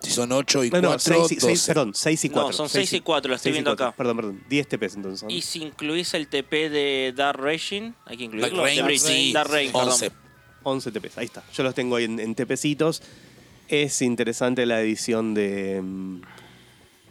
Si 0.00 0.10
son 0.12 0.30
8 0.30 0.64
y 0.64 0.70
no, 0.70 0.80
4, 0.80 0.90
no, 0.92 0.98
6 0.98 1.32
y, 1.32 1.34
12. 1.34 1.46
seis- 1.46 1.66
perdón, 1.66 1.92
6 1.94 2.24
y 2.24 2.28
No, 2.28 2.34
4. 2.34 2.52
son 2.52 2.68
seis 2.68 2.92
y 2.92 3.00
cuatro, 3.00 3.30
lo 3.30 3.34
estoy 3.36 3.50
viendo 3.52 3.72
acá. 3.72 3.92
Perdón, 3.96 4.16
perdón. 4.16 4.44
10 4.48 4.68
TPs 4.68 4.94
entonces. 4.94 5.28
Y 5.28 5.42
si 5.42 5.60
incluís 5.62 6.14
el 6.14 6.28
TP 6.28 6.68
de 6.70 7.12
Dark 7.16 7.40
Racing, 7.40 7.92
hay 8.06 8.16
que 8.16 8.24
incluirlo. 8.24 8.62
Dark 8.62 8.98
sí, 8.98 9.32
Dark 9.32 9.50
perdón. 9.50 9.88
11. 9.88 10.12
11 10.62 10.92
TPs, 10.92 11.18
ahí 11.18 11.24
está. 11.24 11.42
Yo 11.52 11.62
los 11.64 11.74
tengo 11.74 11.96
ahí 11.96 12.04
en, 12.04 12.20
en 12.20 12.34
TPcitos. 12.36 13.02
Es 13.66 14.00
interesante 14.00 14.66
la 14.66 14.80
edición 14.80 15.34
de. 15.34 15.80
mm, 15.82 16.20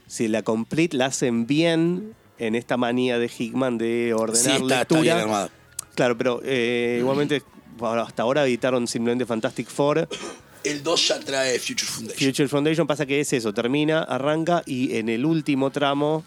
Si 0.07 0.29
la 0.29 0.41
complete 0.43 0.95
la 0.95 1.07
hacen 1.07 1.45
bien 1.45 2.13
en 2.39 2.55
esta 2.55 2.77
manía 2.77 3.19
de 3.19 3.29
Hickman 3.35 3.77
de 3.77 4.13
ordenar 4.13 4.57
Sí, 4.59 4.63
está, 4.63 4.63
está 4.63 4.77
lectura. 4.79 5.01
bien 5.01 5.17
armado. 5.17 5.49
Claro, 5.95 6.17
pero 6.17 6.39
eh, 6.45 6.97
igualmente 7.01 7.41
bueno, 7.77 8.01
hasta 8.07 8.23
ahora 8.23 8.45
editaron 8.45 8.87
simplemente 8.87 9.25
Fantastic 9.25 9.67
Four. 9.67 10.07
El 10.71 10.83
2 10.83 11.07
ya 11.07 11.19
trae 11.19 11.59
Future 11.59 11.85
Foundation. 11.89 12.29
Future 12.29 12.47
Foundation 12.47 12.87
pasa 12.87 13.05
que 13.05 13.19
es 13.19 13.31
eso, 13.33 13.53
termina, 13.53 14.03
arranca 14.03 14.63
y 14.65 14.95
en 14.97 15.09
el 15.09 15.25
último 15.25 15.69
tramo 15.71 16.23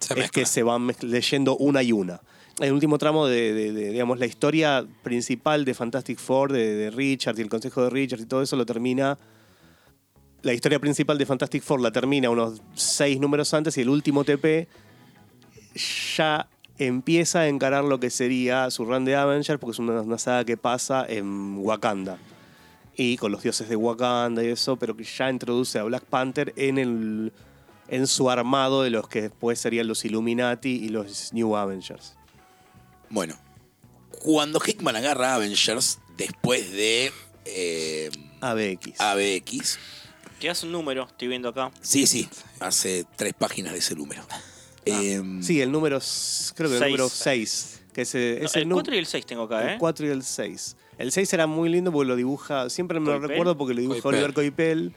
Se 0.00 0.18
es 0.20 0.30
que 0.30 0.46
se 0.46 0.62
van 0.62 0.88
leyendo 1.02 1.56
una 1.56 1.82
y 1.82 1.92
una. 1.92 2.20
El 2.60 2.72
último 2.72 2.98
tramo 2.98 3.26
de, 3.26 3.52
de- 3.52 3.72
de, 3.72 3.90
digamos, 3.90 4.18
la 4.18 4.26
historia 4.26 4.86
principal 5.02 5.64
de 5.64 5.74
Fantastic 5.74 6.18
Four, 6.18 6.52
de, 6.52 6.74
de 6.76 6.90
Richard 6.90 7.38
y 7.38 7.42
el 7.42 7.48
consejo 7.48 7.82
de 7.82 7.90
Richard 7.90 8.20
y 8.20 8.26
todo 8.26 8.42
eso 8.42 8.54
lo 8.56 8.64
termina. 8.64 9.18
La 10.42 10.52
historia 10.52 10.78
principal 10.78 11.18
de 11.18 11.26
Fantastic 11.26 11.62
Four 11.62 11.80
la 11.80 11.90
termina 11.90 12.30
unos 12.30 12.60
seis 12.74 13.18
números 13.18 13.52
antes 13.54 13.76
y 13.78 13.80
el 13.80 13.88
último 13.88 14.24
TP 14.24 14.68
ya 16.16 16.48
empieza 16.78 17.40
a 17.40 17.48
encarar 17.48 17.84
lo 17.84 17.98
que 18.00 18.10
sería 18.10 18.70
su 18.70 18.84
run 18.84 19.04
de 19.04 19.16
Avengers 19.16 19.58
porque 19.58 19.72
es 19.72 19.78
una, 19.78 20.00
una 20.02 20.18
saga 20.18 20.44
que 20.44 20.56
pasa 20.56 21.06
en 21.08 21.56
Wakanda 21.58 22.18
y 22.96 23.16
con 23.16 23.32
los 23.32 23.42
dioses 23.42 23.68
de 23.68 23.76
Wakanda 23.76 24.42
y 24.44 24.48
eso, 24.48 24.76
pero 24.76 24.96
que 24.96 25.04
ya 25.04 25.28
introduce 25.30 25.78
a 25.78 25.82
Black 25.84 26.04
Panther 26.04 26.52
en 26.56 26.78
el 26.78 27.32
en 27.88 28.06
su 28.06 28.30
armado 28.30 28.82
de 28.82 28.90
los 28.90 29.08
que 29.08 29.22
después 29.22 29.58
serían 29.60 29.86
los 29.86 30.04
Illuminati 30.06 30.70
y 30.70 30.88
los 30.88 31.32
New 31.34 31.54
Avengers. 31.56 32.14
Bueno, 33.10 33.36
cuando 34.10 34.58
Hickman 34.64 34.96
agarra 34.96 35.34
Avengers, 35.34 35.98
después 36.16 36.72
de 36.72 37.12
eh, 37.44 38.10
ABX. 38.40 39.00
ABX, 39.00 39.78
Que 40.40 40.48
hace 40.50 40.64
un 40.66 40.72
número, 40.72 41.04
estoy 41.04 41.28
viendo 41.28 41.48
acá. 41.50 41.70
sí, 41.82 42.06
sí, 42.06 42.28
hace 42.60 43.04
tres 43.16 43.34
páginas 43.34 43.72
de 43.74 43.80
ese 43.80 43.94
número. 43.94 44.22
Eh, 44.86 45.22
Sí, 45.42 45.60
el 45.60 45.70
número, 45.70 45.98
creo 46.54 46.68
que 46.70 46.76
el 46.76 46.80
Seis. 46.82 46.90
número 46.90 47.08
6. 47.08 47.80
Que 47.92 48.02
ese, 48.02 48.38
No, 48.40 48.46
ese 48.46 48.58
el 48.60 48.68
nu- 48.68 48.74
4 48.76 48.94
y 48.94 48.98
el 48.98 49.06
6 49.06 49.24
tengo 49.26 49.42
acá, 49.44 49.68
¿eh? 49.68 49.72
El 49.74 49.78
4 49.78 50.06
y 50.06 50.10
el 50.10 50.22
6. 50.24 50.76
El 50.98 51.12
6 51.12 51.32
era 51.32 51.46
muy 51.46 51.68
lindo 51.68 51.90
porque 51.92 52.08
lo 52.08 52.16
dibuja, 52.16 52.70
siempre 52.70 53.00
me 53.00 53.06
lo 53.06 53.18
recuerdo 53.18 53.56
porque 53.56 53.74
lo 53.74 53.80
dibuja. 53.80 54.08
Oliver 54.08 54.32
Coipel. 54.32 54.94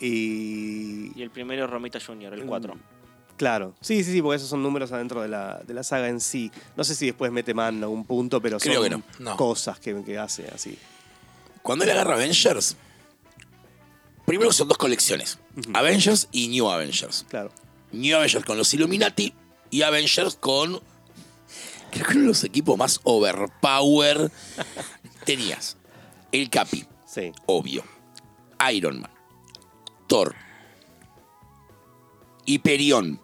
Y. 0.00 1.12
Y 1.18 1.22
el 1.22 1.30
primero 1.30 1.64
es 1.64 1.70
Romita 1.70 1.98
Jr., 2.00 2.34
el 2.34 2.44
4. 2.44 2.76
Claro, 3.36 3.74
sí, 3.80 4.04
sí, 4.04 4.12
sí, 4.12 4.22
porque 4.22 4.36
esos 4.36 4.48
son 4.48 4.62
números 4.62 4.92
adentro 4.92 5.20
de 5.20 5.26
la, 5.28 5.60
de 5.66 5.74
la 5.74 5.82
saga 5.82 6.08
en 6.08 6.20
sí. 6.20 6.52
No 6.76 6.84
sé 6.84 6.94
si 6.94 7.06
después 7.06 7.32
mete 7.32 7.52
man 7.52 7.76
en 7.78 7.82
algún 7.82 8.04
punto, 8.04 8.40
pero 8.40 8.58
Creo 8.58 8.80
son 8.80 8.84
que 8.84 8.90
no. 8.90 9.02
No. 9.18 9.36
cosas 9.36 9.80
que, 9.80 10.04
que 10.04 10.18
hace 10.18 10.46
así. 10.54 10.78
Cuando 11.62 11.84
él 11.84 11.90
agarra 11.90 12.14
Avengers, 12.14 12.76
primero 14.24 14.52
son 14.52 14.68
dos 14.68 14.78
colecciones: 14.78 15.38
Avengers 15.72 16.28
y 16.30 16.46
New 16.48 16.70
Avengers. 16.70 17.26
Claro. 17.28 17.50
New 17.90 18.16
Avengers 18.16 18.44
con 18.44 18.56
los 18.56 18.72
Illuminati 18.72 19.34
y 19.70 19.82
Avengers 19.82 20.36
con. 20.36 20.80
Creo 21.90 22.06
que 22.06 22.12
uno 22.12 22.22
de 22.22 22.28
los 22.28 22.44
equipos 22.44 22.78
más 22.78 23.00
overpower. 23.02 24.30
Tenías 25.24 25.76
el 26.32 26.50
Capi, 26.50 26.84
Sí. 27.06 27.32
obvio. 27.46 27.82
Iron 28.72 29.00
Man. 29.00 29.10
Thor. 30.06 30.34
Hyperion. 32.46 33.20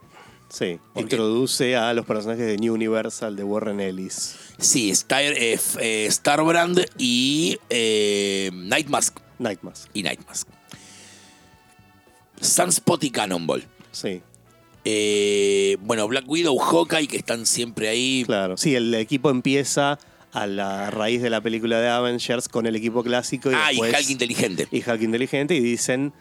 Sí. 0.49 0.79
Introduce 0.97 1.77
a 1.77 1.93
los 1.95 2.05
personajes 2.07 2.45
de 2.47 2.57
New 2.57 2.75
Universal 2.75 3.37
de 3.37 3.45
Warren 3.45 3.81
Ellis. 3.81 4.35
Sí, 4.59 4.91
Star, 4.91 5.23
eh, 5.23 5.59
eh, 5.79 6.09
Starbrand 6.11 6.85
y 6.99 7.59
eh, 7.69 8.51
Nightmask. 8.53 9.19
Nightmask. 9.39 9.89
Y 9.95 10.03
Nightmask. 10.03 10.49
Sunspot 12.41 13.03
y 13.05 13.11
Cannonball. 13.11 13.65
Sí, 13.93 14.23
Eh, 14.85 15.77
bueno, 15.83 16.09
Black 16.09 16.25
Widow, 16.27 16.57
Hawkeye, 16.59 17.07
que 17.07 17.19
están 17.19 17.45
siempre 17.45 17.89
ahí. 17.89 18.23
claro. 18.25 18.57
Sí, 18.57 18.75
el 18.75 18.95
equipo 18.95 19.29
empieza 19.29 19.99
a 20.33 20.47
la 20.47 20.91
raíz 20.91 21.23
de 21.23 21.31
la 21.31 21.41
película 21.41 21.81
de 21.81 21.89
Avengers 21.89 22.49
con 22.49 22.67
el 22.67 22.77
equipo 22.77 23.03
clásico 23.03 23.51
y 23.51 23.55
ah, 23.55 23.69
después... 23.71 23.93
y 23.93 23.97
Hulk 23.97 24.11
inteligente. 24.11 24.69
y 24.71 24.79
Hulk 24.89 25.03
inteligente 25.03 25.55
y 25.55 25.61
dicen 25.61 26.13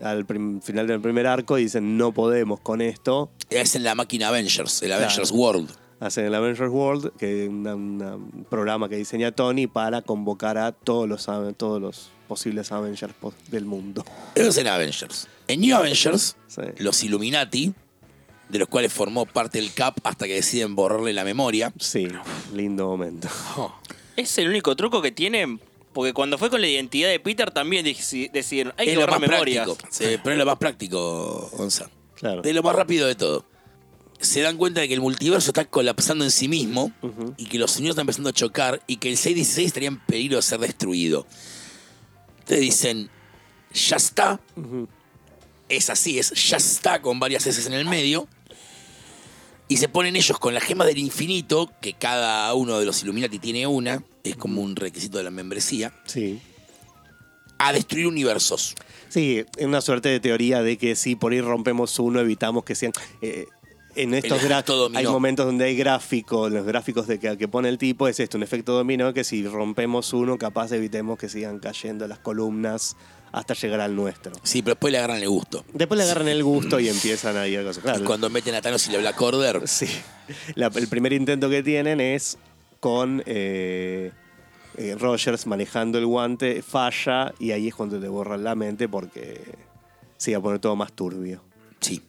al 0.00 0.26
final 0.62 0.86
del 0.88 1.00
primer 1.00 1.26
arco 1.26 1.54
dicen 1.56 1.96
no 1.96 2.12
podemos 2.12 2.60
con 2.60 2.80
esto 2.80 3.30
Es 3.50 3.76
en 3.76 3.84
la 3.84 3.94
máquina 3.94 4.28
Avengers, 4.28 4.82
el 4.82 4.88
Claro. 4.88 5.04
Avengers 5.04 5.30
World. 5.30 5.70
hacen 6.00 6.24
el 6.26 6.34
Avengers 6.34 6.70
World 6.70 7.12
que 7.16 7.44
es 7.44 7.48
un 7.48 8.46
programa 8.50 8.88
que 8.88 8.96
diseña 8.96 9.30
Tony 9.32 9.66
para 9.68 10.02
convocar 10.02 10.58
a 10.58 10.72
todos 10.72 11.08
los 11.08 11.26
todos 11.56 11.80
los 11.80 12.10
posibles 12.26 12.72
Avengers 12.72 13.14
del 13.50 13.64
mundo 13.66 14.04
Eso 14.34 14.48
es 14.48 14.56
en 14.58 14.66
Avengers. 14.66 15.28
En 15.46 15.60
New 15.60 15.76
Avengers, 15.76 16.36
Sí. 16.48 16.62
los 16.78 17.02
Illuminati, 17.04 17.72
de 18.48 18.58
los 18.58 18.68
cuales 18.68 18.92
formó 18.92 19.26
parte 19.26 19.58
el 19.58 19.72
Cap 19.72 19.96
hasta 20.04 20.26
que 20.26 20.34
deciden 20.34 20.74
borrarle 20.74 21.12
la 21.12 21.24
memoria. 21.24 21.72
sí 21.78 22.08
lindo 22.52 22.86
momento 22.86 23.28
Oh, 23.56 23.74
Es 24.16 24.36
el 24.38 24.48
único 24.48 24.76
truco 24.76 25.00
que 25.02 25.10
tienen. 25.12 25.60
Porque 25.92 26.12
cuando 26.12 26.38
fue 26.38 26.50
con 26.50 26.60
la 26.60 26.66
identidad 26.66 27.08
de 27.08 27.20
Peter 27.20 27.52
también 27.52 27.86
deci- 27.86 28.28
decidieron, 28.32 28.74
hay 28.76 28.86
que 28.86 28.92
es 28.94 28.98
borrar 28.98 29.20
memorias. 29.20 29.68
Sí, 29.90 30.04
pero 30.24 30.32
es 30.32 30.38
lo 30.38 30.44
más 30.46 30.58
práctico, 30.58 31.48
Gonzalo. 31.56 31.90
claro 32.16 32.42
De 32.42 32.52
lo 32.52 32.64
más 32.64 32.74
rápido 32.74 33.06
de 33.06 33.14
todo. 33.14 33.44
Se 34.18 34.40
dan 34.40 34.56
cuenta 34.56 34.80
de 34.80 34.88
que 34.88 34.94
el 34.94 35.00
multiverso 35.00 35.50
está 35.50 35.64
colapsando 35.66 36.24
en 36.24 36.32
sí 36.32 36.48
mismo 36.48 36.90
y 37.36 37.44
que 37.46 37.58
los 37.58 37.76
universos 37.76 37.90
están 37.94 38.02
empezando 38.04 38.30
a 38.30 38.32
chocar 38.32 38.82
y 38.88 38.96
que 38.96 39.08
el 39.10 39.16
616 39.16 39.66
estaría 39.68 39.88
en 39.88 40.00
peligro 40.00 40.36
de 40.36 40.42
ser 40.42 40.58
destruido. 40.58 41.26
Entonces 42.40 42.60
dicen, 42.60 43.10
ya 43.72 43.96
está. 43.96 44.40
Es 45.68 45.90
así, 45.90 46.18
es 46.18 46.30
ya 46.30 46.56
está 46.56 47.00
con 47.00 47.18
varias 47.18 47.46
S 47.46 47.66
en 47.66 47.74
el 47.74 47.86
medio. 47.86 48.28
Y 49.66 49.78
se 49.78 49.88
ponen 49.88 50.14
ellos 50.14 50.38
con 50.38 50.52
la 50.52 50.60
gema 50.60 50.84
del 50.84 50.98
infinito, 50.98 51.72
que 51.80 51.94
cada 51.94 52.52
uno 52.54 52.78
de 52.78 52.84
los 52.84 53.02
Illuminati 53.02 53.38
tiene 53.38 53.66
una, 53.66 54.04
es 54.22 54.36
como 54.36 54.60
un 54.60 54.76
requisito 54.76 55.16
de 55.16 55.24
la 55.24 55.30
membresía, 55.30 55.92
sí 56.04 56.40
a 57.58 57.72
destruir 57.72 58.06
universos. 58.06 58.74
Sí, 59.08 59.44
es 59.56 59.66
una 59.66 59.80
suerte 59.80 60.08
de 60.08 60.20
teoría 60.20 60.62
de 60.62 60.76
que 60.76 60.96
si 60.96 61.16
por 61.16 61.32
ahí 61.32 61.40
rompemos 61.40 61.98
uno, 61.98 62.20
evitamos 62.20 62.64
que 62.64 62.74
sean. 62.74 62.92
eh, 63.22 63.46
en 63.96 64.12
estos 64.12 64.42
El 64.42 64.64
dominó. 64.66 64.98
hay 64.98 65.06
momentos 65.06 65.46
donde 65.46 65.66
hay 65.66 65.76
gráficos, 65.76 66.50
los 66.50 66.66
gráficos 66.66 67.06
de 67.06 67.20
que, 67.20 67.38
que 67.38 67.46
pone 67.46 67.68
el 67.68 67.78
tipo 67.78 68.08
es 68.08 68.18
esto, 68.18 68.36
un 68.36 68.42
efecto 68.42 68.72
dominó 68.72 69.14
que 69.14 69.22
si 69.22 69.46
rompemos 69.46 70.12
uno, 70.12 70.36
capaz 70.36 70.72
evitemos 70.72 71.16
que 71.16 71.28
sigan 71.28 71.60
cayendo 71.60 72.08
las 72.08 72.18
columnas 72.18 72.96
hasta 73.34 73.54
llegar 73.54 73.80
al 73.80 73.94
nuestro. 73.96 74.32
Sí, 74.42 74.62
pero 74.62 74.74
después 74.74 74.92
le 74.92 74.98
agarran 74.98 75.22
el 75.22 75.28
gusto. 75.28 75.64
Después 75.72 75.98
le 75.98 76.04
agarran 76.04 76.28
el 76.28 76.42
gusto 76.42 76.78
y 76.80 76.88
empiezan 76.88 77.36
a 77.36 77.46
ir 77.48 77.62
cosas. 77.64 77.82
Claro, 77.82 78.00
Y 78.00 78.04
cuando 78.04 78.30
meten 78.30 78.54
a 78.54 78.62
Thanos 78.62 78.86
y 78.88 78.92
le 78.92 78.98
Black 78.98 79.20
Order, 79.20 79.66
Sí. 79.68 79.86
La- 80.54 80.68
el 80.74 80.88
primer 80.88 81.12
intento 81.12 81.50
que 81.50 81.62
tienen 81.62 82.00
es 82.00 82.38
con 82.80 83.22
eh, 83.26 84.12
eh, 84.76 84.96
Rogers 84.98 85.46
manejando 85.46 85.98
el 85.98 86.06
guante, 86.06 86.62
falla 86.62 87.34
y 87.38 87.50
ahí 87.52 87.68
es 87.68 87.74
cuando 87.74 87.98
te 88.00 88.08
borran 88.08 88.42
la 88.44 88.54
mente 88.54 88.88
porque 88.88 89.40
se 90.16 90.30
iba 90.30 90.38
a 90.38 90.42
poner 90.42 90.58
todo 90.60 90.76
más 90.76 90.92
turbio. 90.92 91.42
sí, 91.80 92.00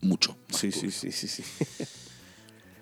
mucho. 0.00 0.36
Sí, 0.54 0.70
sí, 0.70 0.90
sí, 0.92 1.10
sí, 1.10 1.26
sí. 1.28 1.42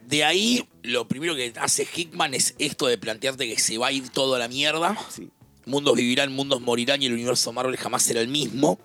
De 0.06 0.22
ahí, 0.24 0.68
lo 0.82 1.08
primero 1.08 1.34
que 1.34 1.52
hace 1.60 1.86
Hickman 1.92 2.34
es 2.34 2.54
esto 2.58 2.86
de 2.86 2.96
plantearte 2.98 3.48
que 3.48 3.58
se 3.58 3.76
va 3.78 3.88
a 3.88 3.92
ir 3.92 4.08
todo 4.10 4.34
a 4.36 4.38
la 4.38 4.46
mierda. 4.48 4.96
Sí. 5.10 5.28
Mundos 5.66 5.96
vivirán, 5.96 6.32
mundos 6.32 6.60
morirán 6.60 7.02
y 7.02 7.06
el 7.06 7.12
universo 7.12 7.52
Marvel 7.52 7.76
jamás 7.76 8.04
será 8.04 8.20
el 8.20 8.28
mismo. 8.28 8.78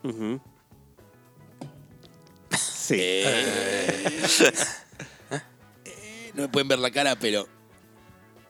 Sí. 2.52 3.00
Eh, 5.86 6.32
no 6.36 6.42
me 6.44 6.50
pueden 6.50 6.68
ver 6.68 6.78
la 6.80 6.92
cara, 6.92 7.16
pero 7.18 7.48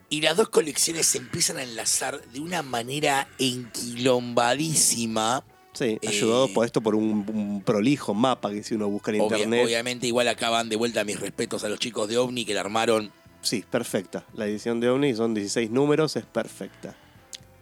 Y 0.09 0.21
las 0.21 0.35
dos 0.37 0.49
colecciones 0.49 1.05
se 1.07 1.17
empiezan 1.19 1.57
a 1.57 1.63
enlazar 1.63 2.21
de 2.31 2.39
una 2.39 2.61
manera 2.63 3.27
enquilombadísima. 3.39 5.43
Sí, 5.73 5.97
Eh, 6.01 6.07
ayudado 6.07 6.47
por 6.53 6.65
esto 6.65 6.81
por 6.81 6.95
un, 6.95 7.25
un 7.33 7.61
prolijo 7.63 8.13
mapa 8.13 8.51
que 8.51 8.61
si 8.63 8.75
uno 8.75 8.89
busca 8.89 9.11
en 9.11 9.21
Obvia- 9.21 9.37
internet. 9.37 9.65
obviamente, 9.65 10.07
igual 10.07 10.27
acaban 10.27 10.67
de 10.69 10.75
vuelta 10.75 11.03
mis 11.05 11.19
respetos 11.19 11.63
a 11.63 11.69
los 11.69 11.79
chicos 11.79 12.07
de 12.09 12.17
OVNI 12.17 12.45
que 12.45 12.53
la 12.53 12.59
armaron. 12.61 13.11
Sí, 13.41 13.63
perfecta. 13.69 14.25
La 14.33 14.45
edición 14.47 14.79
de 14.79 14.89
Omni 14.89 15.13
son 15.15 15.33
16 15.33 15.71
números, 15.71 16.15
es 16.17 16.25
perfecta. 16.25 16.95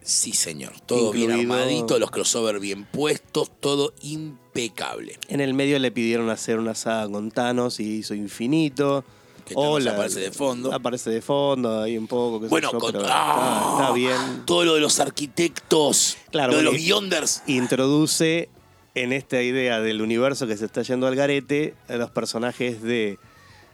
Sí, 0.02 0.32
señor. 0.34 0.74
Todo 0.86 1.12
bien 1.12 1.30
Incluido- 1.32 1.54
armadito, 1.54 2.00
los 2.00 2.10
crossover 2.12 2.60
bien 2.60 2.86
puestos, 2.86 3.52
todo 3.60 3.94
impecable. 4.02 5.20
En 5.28 5.40
el 5.42 5.54
medio 5.54 5.78
le 5.80 5.92
pidieron 5.92 6.30
hacer 6.30 6.58
una 6.60 6.76
saga 6.76 7.10
con 7.12 7.32
Thanos 7.32 7.80
y 7.80 7.98
hizo 8.00 8.14
infinito. 8.16 9.04
Que 9.46 9.56
Thanos 9.56 9.86
aparece 9.88 10.20
de 10.20 10.32
fondo. 10.32 10.74
Aparece 10.74 11.10
de 11.10 11.22
fondo, 11.22 11.82
ahí 11.82 11.98
un 11.98 12.08
poco. 12.08 12.40
qué 12.40 12.46
sé 12.48 12.50
Bueno, 12.50 12.72
yo, 12.72 12.80
con 12.80 12.92
pero 12.92 13.04
¡Ah! 13.08 13.60
está, 13.72 13.82
está 13.84 13.94
bien. 13.94 14.46
todo 14.46 14.66
lo 14.66 14.76
de 14.76 14.82
los 14.82 15.00
arquitectos, 15.00 16.18
Claro, 16.32 16.52
lo 16.54 16.58
de 16.58 16.64
los 16.64 16.74
Beyonders. 16.74 17.44
Introduce 17.48 18.50
en 18.96 19.14
esta 19.14 19.42
idea 19.42 19.80
del 19.82 20.02
universo 20.02 20.48
que 20.48 20.58
se 20.58 20.66
está 20.66 20.82
yendo 20.82 21.08
al 21.08 21.16
garete 21.16 21.76
a 21.88 21.96
los 21.96 22.10
personajes 22.12 22.82
de. 22.82 23.18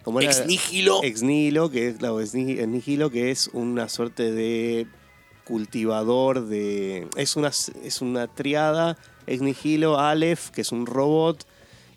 ¿cómo 0.03 0.19
era? 0.21 0.29
Ex 0.31 0.45
Nihilo. 0.45 0.99
Ex 1.03 1.23
Nihilo, 1.23 1.69
que 1.71 1.87
es, 1.89 1.97
claro, 1.97 2.19
Ex 2.21 2.33
Nihilo, 2.35 3.09
que 3.09 3.31
es 3.31 3.49
una 3.53 3.89
suerte 3.89 4.31
de 4.31 4.87
cultivador 5.45 6.45
de. 6.47 7.07
Es 7.15 7.35
una, 7.37 7.47
es 7.49 8.01
una 8.01 8.27
triada. 8.27 8.97
Ex 9.27 9.41
Nihilo, 9.41 9.97
Aleph, 9.99 10.49
que 10.49 10.61
es 10.61 10.71
un 10.71 10.85
robot. 10.85 11.45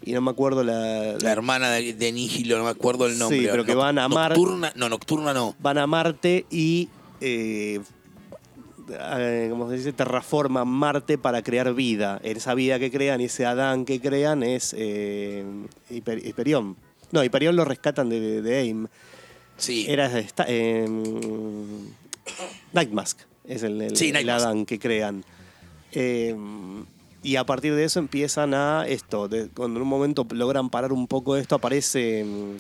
Y 0.05 0.13
no 0.13 0.21
me 0.21 0.31
acuerdo 0.31 0.63
la. 0.63 1.15
La 1.21 1.33
hermana 1.33 1.71
de, 1.71 1.93
de 1.95 2.13
Nihilo, 2.13 2.59
no 2.59 2.65
me 2.65 2.71
acuerdo 2.71 3.07
el 3.07 3.19
nombre. 3.19 3.41
Sí, 3.41 3.49
pero 3.51 3.65
que 3.65 3.75
van 3.75 3.99
a 3.99 4.09
Mar- 4.09 4.31
Nocturna, 4.31 4.73
no, 4.77 4.89
Nocturna 4.89 5.35
no. 5.35 5.57
Van 5.59 5.79
a 5.79 5.87
Marte 5.89 6.47
y. 6.51 6.89
eh, 7.21 7.81
eh, 8.91 9.49
¿Cómo 9.51 9.69
se 9.69 9.77
dice? 9.77 9.93
Terraforman 9.93 10.67
Marte 10.69 11.19
para 11.19 11.43
crear 11.43 11.75
vida. 11.75 12.21
Esa 12.23 12.55
vida 12.55 12.79
que 12.79 12.91
crean, 12.91 13.21
ese 13.21 13.45
Adán 13.45 13.85
que 13.85 14.01
crean 14.01 14.43
es 14.43 14.75
eh, 14.79 15.45
Hiper-. 15.91 16.77
No, 17.11 17.23
Hyperion 17.25 17.57
lo 17.57 17.65
rescatan 17.65 18.09
de, 18.09 18.41
de 18.41 18.57
AIM. 18.57 18.87
Sí. 19.59 19.85
Era 19.89 20.17
esta, 20.19 20.45
eh, 20.49 20.87
Nightmask, 22.73 23.19
es 23.49 23.63
el, 23.65 23.81
el- 23.83 23.97
Sí, 23.97 24.11
el. 24.11 24.29
Adán 24.31 24.65
que 24.67 24.79
crean. 24.79 25.25
Eh, 25.93 26.37
y 27.23 27.35
a 27.37 27.45
partir 27.45 27.75
de 27.75 27.85
eso 27.85 27.99
empiezan 27.99 28.55
a 28.55 28.85
esto. 28.87 29.27
de- 29.29 29.49
cuando 29.49 29.79
en 29.79 29.83
un 29.83 29.89
momento 29.89 30.27
logran 30.31 30.71
parar 30.71 30.93
un 30.93 31.09
poco 31.09 31.37
esto, 31.37 31.57
aparece 31.57 32.25
mm, 32.25 32.57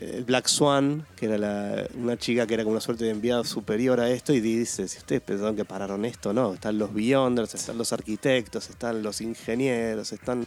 el 0.00 0.24
Black 0.24 0.46
Swan, 0.48 1.06
que 1.16 1.26
era 1.26 1.38
la- 1.38 1.86
una 1.94 2.16
chica 2.16 2.46
que 2.46 2.54
era 2.54 2.62
como 2.64 2.72
una 2.72 2.80
suerte 2.80 3.04
de 3.04 3.10
enviada 3.10 3.44
superior 3.44 4.00
a 4.00 4.10
esto, 4.10 4.32
y 4.32 4.40
dice: 4.40 4.88
Si 4.88 4.98
ustedes 4.98 5.20
pensaron 5.22 5.54
que 5.56 5.64
pararon 5.64 6.04
esto, 6.04 6.32
no. 6.32 6.54
Están 6.54 6.78
los 6.78 6.92
Beyonders, 6.94 7.54
están 7.54 7.76
los 7.78 7.92
arquitectos, 7.92 8.70
están 8.70 9.02
los 9.02 9.20
ingenieros, 9.20 10.12
están. 10.12 10.46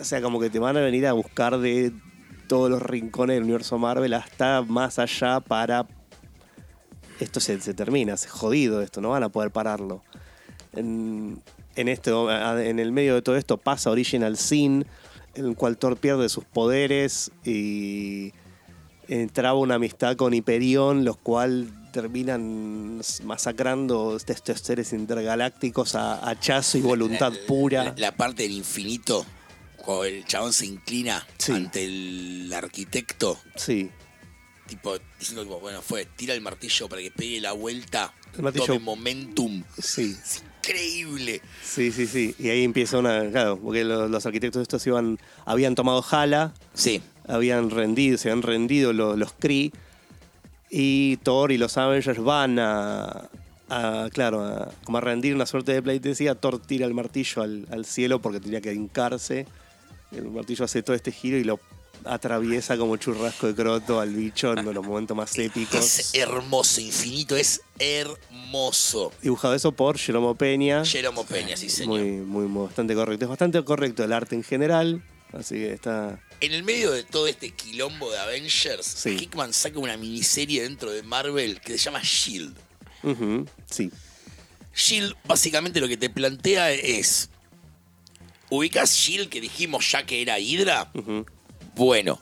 O 0.00 0.04
sea, 0.04 0.20
como 0.22 0.40
que 0.40 0.50
te 0.50 0.58
van 0.58 0.76
a 0.76 0.80
venir 0.80 1.06
a 1.06 1.12
buscar 1.12 1.58
de 1.58 1.92
todos 2.48 2.70
los 2.70 2.82
rincones 2.82 3.36
del 3.36 3.44
universo 3.44 3.78
Marvel 3.78 4.12
hasta 4.14 4.62
más 4.62 4.98
allá 4.98 5.40
para. 5.40 5.86
Esto 7.20 7.38
se, 7.40 7.60
se 7.60 7.74
termina, 7.74 8.16
se 8.16 8.28
jodido 8.28 8.80
esto, 8.82 9.00
no 9.00 9.10
van 9.10 9.22
a 9.22 9.28
poder 9.28 9.50
pararlo. 9.50 10.02
En, 10.72 11.42
en, 11.76 11.88
esto, 11.88 12.30
en 12.60 12.78
el 12.78 12.92
medio 12.92 13.14
de 13.14 13.22
todo 13.22 13.36
esto 13.36 13.56
pasa 13.58 13.90
Original 13.90 14.36
Sin, 14.36 14.86
en 15.34 15.44
el 15.44 15.54
cual 15.56 15.76
Thor 15.76 15.96
pierde 15.96 16.28
sus 16.28 16.44
poderes 16.44 17.30
y 17.44 18.32
entraba 19.08 19.58
una 19.58 19.74
amistad 19.76 20.16
con 20.16 20.32
Hyperion, 20.34 21.04
los 21.04 21.16
cuales 21.18 21.68
terminan 21.92 23.00
masacrando 23.24 24.16
estos 24.16 24.60
seres 24.60 24.92
intergalácticos 24.92 25.96
a 25.96 26.28
hachazo 26.28 26.78
y 26.78 26.82
voluntad 26.82 27.32
La- 27.32 27.46
pura. 27.46 27.84
La, 27.84 27.94
la 27.96 28.12
parte 28.16 28.44
del 28.44 28.52
infinito, 28.52 29.26
cuando 29.76 30.04
el 30.04 30.24
chabón 30.24 30.52
se 30.52 30.66
inclina 30.66 31.26
Sí. 31.38 31.52
ante 31.52 31.84
el 31.84 32.52
arquitecto, 32.54 33.38
Sí, 33.56 33.90
tipo, 34.70 34.96
diciendo, 35.18 35.42
tipo, 35.42 35.60
bueno, 35.60 35.82
fue, 35.82 36.06
tira 36.16 36.32
el 36.32 36.40
martillo 36.40 36.88
para 36.88 37.02
que 37.02 37.10
pegue 37.10 37.40
la 37.40 37.52
vuelta, 37.52 38.14
El 38.36 38.42
martillo- 38.42 38.66
tome 38.68 38.78
momentum. 38.78 39.62
sí. 39.78 40.16
Es 40.22 40.42
increíble. 40.62 41.42
Sí, 41.64 41.90
sí, 41.90 42.06
sí. 42.06 42.34
Y 42.38 42.48
ahí 42.50 42.64
empieza 42.64 42.98
una. 42.98 43.28
Claro, 43.30 43.58
porque 43.58 43.82
los, 43.84 44.10
los 44.10 44.24
arquitectos 44.26 44.62
estos 44.62 44.86
iban, 44.86 45.18
habían 45.44 45.74
tomado 45.74 46.04
Hala, 46.10 46.52
Sí. 46.74 47.02
habían 47.26 47.70
rendido, 47.70 48.16
se 48.18 48.30
han 48.30 48.42
rendido 48.42 48.92
los, 48.92 49.18
los 49.18 49.32
Kree. 49.32 49.72
Y 50.70 51.16
Thor 51.24 51.50
y 51.52 51.58
los 51.58 51.76
Avengers 51.78 52.18
van 52.22 52.58
a. 52.58 53.28
a, 53.68 54.08
claro, 54.12 54.44
a, 54.44 54.70
como 54.84 54.98
a 54.98 55.00
rendir 55.00 55.34
una 55.34 55.46
suerte 55.46 55.72
de 55.72 55.82
pleitesía. 55.82 56.34
Thor 56.34 56.60
tira 56.60 56.86
el 56.86 56.94
martillo 56.94 57.42
al, 57.42 57.66
al 57.70 57.84
cielo 57.84 58.20
porque 58.20 58.38
tenía 58.40 58.60
que 58.60 58.72
hincarse. 58.72 59.46
El 60.12 60.30
martillo 60.30 60.64
hace 60.64 60.82
todo 60.82 60.94
este 60.94 61.10
giro 61.10 61.36
y 61.38 61.44
lo 61.44 61.58
atraviesa 62.04 62.76
como 62.76 62.96
churrasco 62.96 63.46
de 63.48 63.54
croto 63.54 64.00
al 64.00 64.10
bicho 64.14 64.52
en 64.52 64.64
los 64.74 64.84
momentos 64.86 65.16
más 65.16 65.36
épicos. 65.38 65.98
Es 65.98 66.14
hermoso, 66.14 66.80
infinito, 66.80 67.36
es 67.36 67.60
hermoso. 67.78 69.12
Dibujado 69.22 69.54
eso 69.54 69.72
por 69.72 69.98
Jeromo 69.98 70.34
Peña. 70.34 70.84
Jeromo 70.84 71.24
Peña, 71.24 71.56
sí 71.56 71.68
señor. 71.68 71.98
Muy, 72.00 72.10
muy, 72.20 72.46
muy- 72.46 72.66
bastante 72.66 72.94
correcto. 72.94 73.24
Es 73.24 73.28
bastante 73.28 73.62
correcto 73.64 74.04
el 74.04 74.12
arte 74.12 74.34
en 74.34 74.42
general. 74.44 75.02
Así 75.32 75.54
que 75.56 75.72
está. 75.72 76.18
En 76.40 76.52
el 76.52 76.64
medio 76.64 76.90
de 76.90 77.04
todo 77.04 77.28
este 77.28 77.50
quilombo 77.52 78.10
de 78.10 78.18
Avengers, 78.18 78.84
Sí. 78.86 79.10
Hickman 79.20 79.52
saca 79.52 79.78
una 79.78 79.96
miniserie 79.96 80.62
dentro 80.62 80.90
de 80.90 81.02
Marvel 81.04 81.60
que 81.60 81.72
se 81.72 81.78
llama 81.78 82.00
Shield. 82.02 82.56
Ujú, 83.04 83.46
sí. 83.70 83.90
Shield 84.74 85.14
básicamente 85.24 85.80
lo 85.80 85.86
que 85.88 85.96
te 85.96 86.10
plantea 86.10 86.72
es. 86.72 87.28
¿Ubicás 88.50 88.92
Shield 88.94 89.28
que 89.28 89.40
dijimos 89.40 89.88
ya 89.92 90.04
que 90.04 90.20
era 90.22 90.38
Hydra? 90.40 90.90
Ujú. 90.94 91.24
Bueno, 91.80 92.20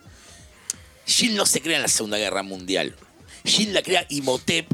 Shield 1.05 1.37
no 1.37 1.45
se 1.45 1.61
crea 1.61 1.79
en 1.79 1.83
la 1.83 1.89
Segunda 1.89 2.17
Guerra 2.17 2.45
Mundial. 2.45 2.95
Shield 3.43 3.73
la 3.73 3.83
crea 3.83 4.07
Imhotep 4.09 4.69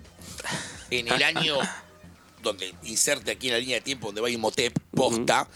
en 0.90 1.08
el 1.08 1.22
año 1.22 1.56
donde 2.42 2.74
inserte 2.82 3.30
aquí 3.30 3.46
en 3.46 3.54
la 3.54 3.60
línea 3.60 3.76
de 3.76 3.80
tiempo 3.80 4.08
donde 4.08 4.20
va 4.20 4.28
Imhotep 4.28 4.78
posta 4.90 5.48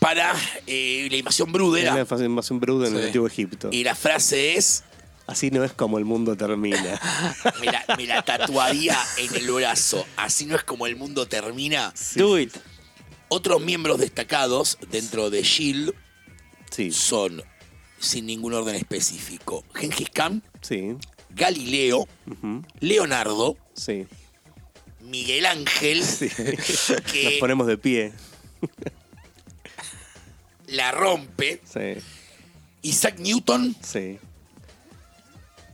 para 0.00 0.34
eh, 0.66 1.08
la 1.10 1.16
invasión 1.16 1.50
brudera. 1.50 1.94
Era 1.94 2.04
más 2.04 2.20
más 2.28 2.50
un 2.50 2.60
brudo 2.60 2.84
en 2.84 2.94
el 2.94 3.06
antiguo 3.06 3.26
Egipto. 3.26 3.70
Y 3.72 3.84
la 3.84 3.94
frase 3.94 4.58
es, 4.58 4.84
Así 5.26 5.50
no 5.50 5.64
es 5.64 5.72
como 5.72 5.96
el 5.96 6.04
mundo 6.04 6.36
termina. 6.36 7.00
me 7.60 7.66
la, 7.72 7.86
me 7.96 8.04
la 8.04 8.20
tatuaría 8.22 8.98
en 9.16 9.34
el 9.34 9.50
brazo, 9.50 10.04
así 10.16 10.44
no 10.44 10.56
es 10.56 10.62
como 10.62 10.86
el 10.86 10.96
mundo 10.96 11.26
termina. 11.26 11.94
Do 12.16 12.38
it. 12.38 12.54
Otros 13.28 13.62
miembros 13.62 13.98
destacados 13.98 14.76
dentro 14.90 15.30
de 15.30 15.42
Shield 15.42 15.94
Sí, 16.70 16.92
son, 16.92 17.42
sin 17.98 18.26
ningún 18.26 18.54
orden 18.54 18.74
específico, 18.76 19.64
Gengis 19.74 20.10
Khan, 20.10 20.42
sí. 20.60 20.94
Galileo, 21.30 22.06
Leonardo, 22.80 23.56
Sí. 23.74 24.06
Miguel 25.00 25.46
Ángel, 25.46 26.04
sí. 26.04 26.28
Nos 26.38 27.02
que 27.12 27.36
ponemos 27.40 27.66
de 27.66 27.78
pie. 27.78 28.12
la 30.66 30.90
rompe, 30.92 31.60
Sí, 31.64 32.00
Isaac 32.82 33.18
Newton, 33.18 33.74
sí. 33.82 34.18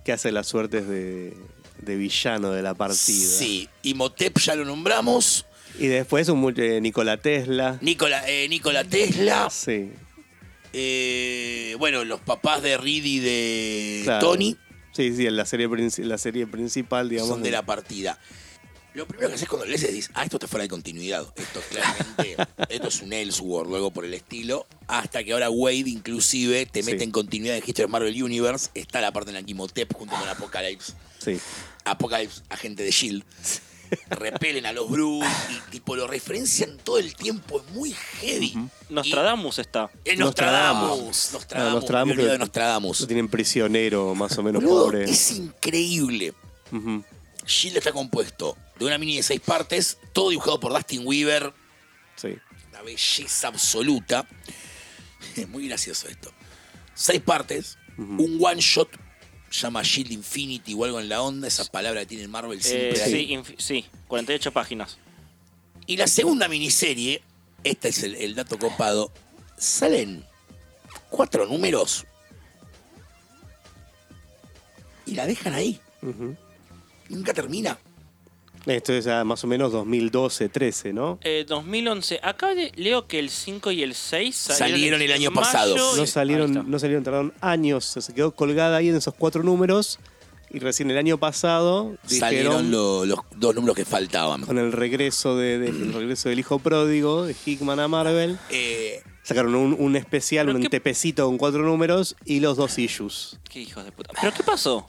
Que 0.05 0.13
hace 0.13 0.31
las 0.33 0.47
suertes 0.47 0.87
de, 0.87 1.35
de 1.81 1.97
villano 1.97 2.51
de 2.53 2.63
la 2.63 2.75
partida. 2.75 3.27
sí, 3.29 3.69
Imhotep 3.83 4.39
ya 4.39 4.55
lo 4.55 4.65
nombramos, 4.65 5.47
Y 5.79 5.87
después 5.89 6.29
un 6.29 6.55
eh, 6.57 6.81
Nikola 6.81 7.17
Tesla. 7.17 7.79
Nikola, 7.81 8.29
eh, 8.29 8.49
Nikola 8.49 8.85
Tesla, 8.85 9.49
Sí. 9.51 9.91
Eh, 10.75 11.77
bueno, 11.79 12.05
los 12.05 12.21
papás 12.21 12.63
de 12.63 12.77
Reed 12.77 13.05
y 13.05 13.19
de 13.21 14.01
claro. 14.05 14.27
Tony 14.33 14.57
Sí, 14.93 15.15
sí, 15.17 15.27
en 15.27 15.37
la 15.37 15.45
serie, 15.47 15.69
princi- 15.69 16.05
la 16.05 16.19
serie 16.19 16.47
principal, 16.47 17.09
digamos. 17.09 17.29
son 17.31 17.43
de 17.43 17.51
la 17.51 17.65
partida. 17.67 18.19
Lo 18.93 19.09
primero 19.09 19.29
que 19.29 19.35
haces 19.35 19.49
cuando 19.49 19.67
lees 19.67 19.83
es 19.83 19.89
decir, 19.93 20.11
ah, 20.15 20.23
esto 20.23 20.37
está 20.37 20.47
fuera 20.47 20.63
de 20.63 20.69
continuidad. 20.69 21.27
Esto 21.35 21.59
es 21.59 21.65
claramente, 21.67 22.37
esto 22.69 22.87
es 22.89 23.03
un 23.03 23.13
Elseworld, 23.13 23.71
luego 23.71 23.91
por 23.91 24.05
el 24.05 24.15
estilo. 24.15 24.67
Hasta 24.87 25.25
que 25.25 25.33
ahora 25.33 25.51
Wade 25.51 25.79
inclusive 25.91 26.67
te 26.67 26.83
Sí. 26.85 26.93
mete 26.93 27.03
en 27.03 27.11
continuidad 27.11 27.55
de 27.55 27.59
History 27.67 27.87
of 27.87 27.91
Marvel 27.91 28.23
Universe. 28.23 28.71
Está 28.75 29.01
la 29.01 29.13
parte 29.13 29.31
en 29.31 29.35
la 29.35 29.43
que 29.43 29.51
Imhotep 29.51 29.93
junto 29.95 30.15
con 30.15 30.29
Apocalypse. 30.29 30.93
Sí. 31.19 31.41
Apocalypse, 31.85 32.43
agente 32.51 32.85
de 32.85 32.91
S.H.I.E.L.D. 32.91 33.25
Repelen 34.11 34.67
a 34.67 34.73
los 34.73 34.89
Brutes 34.91 35.29
y 35.51 35.71
tipo 35.71 35.95
lo 35.97 36.07
referencian 36.07 36.77
todo 36.79 36.99
el 36.99 37.15
tiempo. 37.15 37.61
Es 37.61 37.73
muy 37.75 37.93
heavy. 38.21 38.55
Nostradamus 38.89 39.59
está. 39.59 39.91
Y- 40.05 40.11
eh, 40.11 40.17
Nostradamus. 40.17 40.89
Nostradamus. 40.89 41.33
Nostradamus. 41.33 41.75
Nostradamus 41.75 42.17
que- 42.17 42.23
de 42.25 42.39
Nostradamus. 42.39 43.01
Lo 43.01 43.07
tienen 43.07 43.29
prisionero, 43.29 44.15
más 44.15 44.37
o 44.39 44.43
menos 44.43 44.63
pobre. 44.65 45.05
es 45.05 45.31
increíble. 45.33 46.35
Ujú. 46.73 47.05
Shield 47.47 47.77
está 47.77 47.93
compuesto 47.93 48.57
de 48.79 48.87
una 48.87 48.99
mini 48.99 49.17
de 49.17 49.23
seis 49.23 49.41
partes, 49.41 49.99
todo 50.13 50.31
dibujado 50.31 50.59
por 50.59 50.73
Dustin 50.73 51.03
Weaver, 51.07 51.53
Sí. 52.17 52.35
una 52.71 52.83
belleza 52.83 53.49
absoluta. 53.49 54.27
Es 55.37 55.49
muy 55.49 55.69
gracioso 55.69 56.07
esto. 56.09 56.31
Seis 56.95 57.21
partes, 57.21 57.77
un 57.97 58.39
one 58.41 58.61
shot 58.61 58.89
llama 59.61 59.83
Shield 59.83 60.13
Infinity 60.13 60.75
o 60.75 60.85
algo 60.85 61.01
en 61.01 61.09
la 61.09 61.23
onda, 61.23 61.47
esa 61.49 61.65
palabra 61.67 62.01
que 62.01 62.07
tiene 62.07 62.29
Marvel 62.29 62.63
siempre 62.63 62.99
Eh, 62.99 63.03
ahí. 63.03 63.13
sí, 63.13 63.29
inf- 63.35 63.55
sí, 63.59 63.85
48 64.09 64.53
páginas. 64.53 64.99
Y 65.87 65.97
la 65.97 66.07
segunda 66.07 66.49
miniserie, 66.49 67.23
este 67.63 67.89
es 67.89 68.03
el, 68.03 68.15
el 68.17 68.35
dato 68.35 68.59
copado, 68.59 69.13
salen 69.59 70.25
cuatro 71.11 71.47
números 71.47 72.05
y 75.07 75.15
la 75.15 75.27
dejan 75.27 75.55
ahí. 75.55 75.81
Nunca 77.09 77.33
termina. 77.35 77.79
Esto 78.67 78.95
es 78.95 79.05
ya 79.05 79.25
más 79.25 79.45
o 79.45 79.47
menos 79.47 79.73
2012, 79.73 80.49
13, 80.49 80.93
¿no? 80.95 81.19
Eh, 81.23 81.45
2011. 81.47 82.19
Acá 82.23 82.55
le- 82.55 82.73
leo 82.77 83.07
que 83.07 83.19
el 83.19 83.29
5 83.29 83.71
y 83.71 83.83
el 83.83 83.95
6 83.95 84.35
Salieron 84.35 85.03
el 85.03 85.13
año 85.13 85.31
pasado. 85.33 85.77
No 85.97 86.07
salieron, 86.07 86.71
no 86.71 86.79
salieron, 86.79 87.05
tardaron 87.05 87.35
años. 87.43 87.85
Se 87.85 88.15
quedó 88.15 88.35
colgada 88.35 88.79
ahí 88.79 88.89
en 88.89 88.97
esos 88.97 89.13
cuatro 89.15 89.43
números. 89.43 89.99
Y 90.51 90.61
recién 90.61 90.89
el 90.91 90.97
año 90.99 91.19
pasado 91.19 91.97
Salieron 92.07 92.69
dijeron, 92.69 92.71
lo- 92.71 93.05
los 93.05 93.19
dos 93.37 93.55
números 93.57 93.77
que 93.77 93.85
faltaban. 93.85 94.43
con 94.43 94.57
el 94.59 94.73
regreso, 94.73 95.37
de, 95.37 95.59
de- 95.59 95.69
el 95.69 95.93
regreso 95.93 96.29
del 96.29 96.39
hijo 96.39 96.59
pródigo 96.61 97.27
de 97.27 97.35
Hickman 97.45 97.81
a 97.81 97.89
Marvel, 97.89 98.39
Eh, 98.51 99.03
sacaron 99.25 99.57
un, 99.57 99.77
un 99.79 99.97
especial, 99.97 100.47
¿Pero 100.47 100.57
un 100.59 100.63
qué- 100.63 100.69
tepecito 100.71 101.27
con 101.27 101.39
cuatro 101.39 101.63
números 101.65 102.15
y 102.25 102.39
los 102.41 102.57
dos 102.57 102.79
issues. 102.79 103.39
Qué 103.51 103.61
hijos 103.61 103.85
de 103.85 103.91
puta. 103.93 104.13
¿Pero 104.21 104.33
qué 104.33 104.43
pasó? 104.45 104.89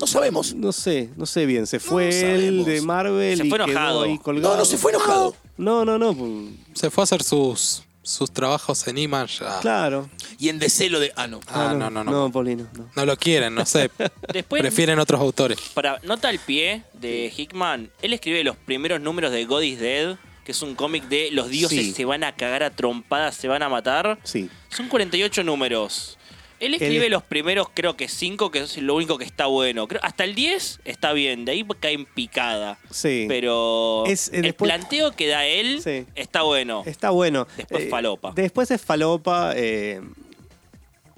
No 0.00 0.06
sabemos. 0.06 0.54
No 0.54 0.72
sé, 0.72 1.10
no 1.16 1.26
sé 1.26 1.46
bien. 1.46 1.66
Se 1.66 1.78
fue 1.80 2.08
él 2.08 2.40
sabemos. 2.40 2.66
de 2.66 2.80
Marvel 2.82 3.36
Se 3.38 3.46
y 3.46 3.50
fue 3.50 3.58
quedó 3.58 3.68
enojado. 3.70 4.02
ahí 4.02 4.18
colgado. 4.18 4.54
No, 4.54 4.58
no 4.58 4.64
se 4.64 4.76
fue 4.78 4.92
enojado. 4.92 5.34
No, 5.56 5.84
no, 5.84 5.98
no. 5.98 6.14
pues, 6.14 6.32
Se 6.74 6.90
fue 6.90 7.02
a 7.02 7.04
hacer 7.04 7.22
sus, 7.22 7.82
sus 8.02 8.30
trabajos 8.30 8.86
en 8.88 8.98
Image. 8.98 9.40
ya. 9.40 9.58
Claro. 9.60 10.08
Y 10.38 10.48
en 10.50 10.58
DC 10.58 10.88
lo 10.90 11.00
de. 11.00 11.12
Ah, 11.16 11.26
no. 11.26 11.40
Ah, 11.48 11.74
no, 11.76 11.90
no, 11.90 12.04
no. 12.04 12.10
No, 12.10 12.32
Paulino, 12.32 12.66
no. 12.76 12.88
No 12.94 13.04
lo 13.06 13.16
quieren, 13.16 13.54
no 13.54 13.66
sé. 13.66 13.90
Después, 14.32 14.60
Prefieren 14.62 14.98
otros 14.98 15.20
autores. 15.20 15.58
para 15.74 15.98
nota 16.04 16.28
al 16.28 16.38
pie 16.38 16.84
de 16.94 17.32
Hickman, 17.36 17.90
él 18.02 18.12
escribe 18.12 18.44
los 18.44 18.56
primeros 18.56 19.00
números 19.00 19.32
de 19.32 19.44
God 19.46 19.62
is 19.62 19.80
Dead, 19.80 20.16
que 20.44 20.52
es 20.52 20.62
un 20.62 20.74
cómic 20.76 21.04
de 21.08 21.30
los 21.32 21.48
dioses 21.48 21.78
Sí. 21.86 21.92
se 21.92 22.04
van 22.04 22.24
a 22.24 22.34
cagar 22.36 22.62
a 22.62 22.70
trompadas, 22.70 23.34
se 23.36 23.48
van 23.48 23.62
a 23.62 23.68
matar. 23.68 24.18
Sí. 24.22 24.48
Son 24.70 24.88
48 24.88 25.42
números. 25.44 26.17
Él 26.60 26.74
escribe 26.74 27.06
Él- 27.06 27.12
los 27.12 27.22
primeros, 27.22 27.68
creo 27.72 27.96
que 27.96 28.08
5, 28.08 28.50
que 28.50 28.60
es 28.60 28.76
lo 28.78 28.94
único 28.96 29.16
que 29.18 29.24
está 29.24 29.46
bueno. 29.46 29.86
Creo, 29.86 30.00
hasta 30.02 30.24
el 30.24 30.34
10 30.34 30.80
está 30.84 31.12
bien, 31.12 31.44
de 31.44 31.52
ahí 31.52 31.66
cae 31.80 31.92
en 31.94 32.04
picada. 32.06 32.78
Sí. 32.90 33.26
Pero 33.28 34.04
Es, 34.06 34.28
eh, 34.28 34.36
el 34.38 34.42
después- 34.42 34.68
planteo 34.70 35.12
que 35.12 35.28
da 35.28 35.46
él 35.46 35.80
Sí. 35.82 36.06
está 36.14 36.42
bueno. 36.42 36.82
Está 36.86 37.10
bueno. 37.10 37.46
Después 37.56 37.88
falopa. 37.88 38.32
Después 38.34 38.70
es 38.70 38.80
falopa. 38.82 39.52
eh, 39.56 40.00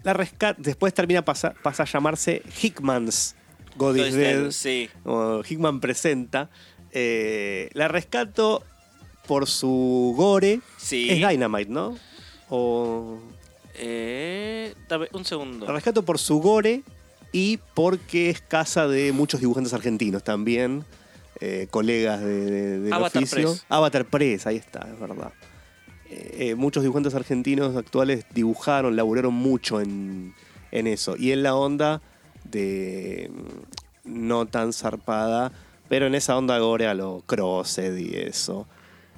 la 0.03 0.13
rescat 0.15 0.57
después 0.59 0.95
termina 0.95 1.23
pasa, 1.25 1.55
pasa 1.63 1.83
a 1.83 1.87
llamarse 1.87 2.43
Hickman's 2.63 3.35
God 3.77 3.97
is 3.97 4.15
Entonces, 4.15 4.43
Dead. 4.43 4.51
sí. 4.51 4.91
o 5.05 5.43
Hickman 5.49 5.81
presenta. 5.81 6.51
Eh, 6.93 7.71
la 7.75 7.87
rescato 7.89 8.65
por 9.27 9.47
su 9.47 10.13
gore. 10.17 10.61
Sí. 10.77 11.09
Es 11.11 11.17
Dynamite, 11.29 11.71
¿no? 11.71 11.97
O 12.49 13.21
Eh, 13.75 14.75
dame 14.89 15.09
un 15.13 15.25
segundo. 15.25 15.67
la 15.67 15.73
rescato 15.73 16.05
por 16.05 16.19
su 16.19 16.41
gore 16.41 16.83
y 17.33 17.59
porque 17.75 18.31
es 18.31 18.41
casa 18.41 18.89
de 18.89 19.13
muchos 19.13 19.41
dibujantes 19.41 19.73
argentinos 19.73 20.23
también. 20.25 20.85
eh, 21.43 21.69
colegas 21.71 22.21
de, 22.21 22.45
de- 22.51 22.79
del 22.81 22.93
Avatar 22.93 23.23
oficio. 23.23 23.49
Press. 23.49 23.65
Avatar 23.71 24.05
Press, 24.05 24.47
ahí 24.47 24.57
está, 24.57 24.87
es 24.93 25.01
verdad. 25.01 25.33
Eh, 26.11 26.37
eh, 26.51 26.55
muchos 26.55 26.83
dibujantes 26.83 27.15
argentinos 27.15 27.75
actuales 27.77 28.27
dibujaron, 28.35 28.95
laburaron 28.95 29.33
mucho 29.33 29.81
en, 29.81 30.35
en 30.71 30.87
eso. 30.87 31.17
Y 31.17 31.33
en 31.33 31.43
la 31.43 31.55
onda 31.55 32.03
de 32.45 33.31
mm, 33.33 34.23
no 34.25 34.45
tan 34.47 34.73
zarpada, 34.75 35.51
pero 35.89 36.07
en 36.09 36.15
esa 36.15 36.37
onda 36.37 36.59
gore 36.59 36.87
a 36.89 36.95
lo 36.95 37.23
Crossed 37.27 37.97
y 37.97 38.17
eso. 38.17 38.67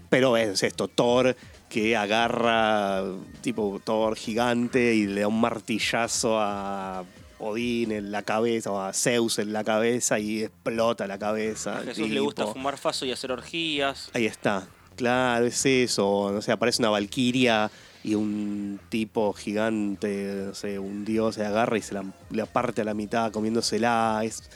Pero 0.08 0.36
es 0.36 0.62
esto, 0.62 0.86
Thor 0.86 1.34
que 1.72 1.96
agarra 1.96 3.02
tipo 3.40 3.80
Thor 3.82 4.14
gigante 4.14 4.94
y 4.94 5.06
le 5.06 5.22
da 5.22 5.28
un 5.28 5.40
martillazo 5.40 6.38
a 6.38 7.02
Odín 7.38 7.92
en 7.92 8.12
la 8.12 8.20
cabeza 8.20 8.70
o 8.72 8.78
a 8.78 8.92
Zeus 8.92 9.38
en 9.38 9.54
la 9.54 9.64
cabeza 9.64 10.18
y 10.18 10.42
explota 10.42 11.06
la 11.06 11.18
cabeza. 11.18 11.78
A 11.78 11.82
Jesús 11.82 12.10
le 12.10 12.20
gusta 12.20 12.46
fumar 12.46 12.76
faso 12.76 13.06
y 13.06 13.10
hacer 13.10 13.32
orgías. 13.32 14.10
Ahí 14.12 14.26
está. 14.26 14.68
Claro, 14.96 15.46
es 15.46 15.64
eso. 15.64 16.30
No 16.30 16.42
sé, 16.42 16.52
aparece 16.52 16.82
una 16.82 16.90
valquiria 16.90 17.70
y 18.04 18.16
un 18.16 18.78
tipo 18.90 19.32
gigante, 19.32 20.44
no 20.48 20.54
sé, 20.54 20.78
un 20.78 21.06
dios 21.06 21.36
se 21.36 21.46
agarra 21.46 21.78
y 21.78 21.80
se 21.80 21.94
la, 21.94 22.04
la 22.28 22.44
parte 22.44 22.82
a 22.82 22.84
la 22.84 22.92
mitad 22.92 23.32
comiéndosela. 23.32 24.20
Es 24.24 24.50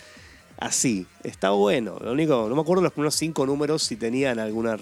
así. 0.59 1.07
Está 1.25 1.49
bueno. 1.53 1.97
Lo 1.99 2.13
único, 2.13 2.47
no 2.47 2.55
me 2.55 2.61
acuerdo 2.61 2.83
los 2.83 2.93
primeros 2.93 3.15
cinco 3.15 3.47
números 3.47 3.85
si 3.85 3.97
tenían 3.97 4.39
alguna 4.39 4.77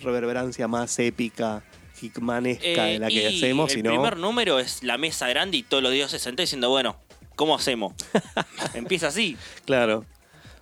reverberancia 0.00 0.68
más 0.68 0.98
épica, 0.98 1.62
hickmanesca 2.00 2.88
Eh, 2.88 2.92
de 2.94 2.98
la 2.98 3.08
que 3.08 3.30
y 3.30 3.36
hacemos. 3.38 3.72
el 3.74 3.82
primer 3.82 4.16
número 4.16 4.58
es 4.58 4.82
la 4.82 4.98
mesa 4.98 5.28
grande 5.28 5.56
y 5.58 5.62
todos 5.62 5.82
los 5.82 5.92
dioses 5.92 6.20
sentados 6.22 6.48
diciendo, 6.48 6.68
bueno, 6.70 6.96
¿cómo 7.36 7.54
hacemos? 7.54 7.94
Empieza 8.74 9.08
así. 9.08 9.36
Claro. 9.64 10.04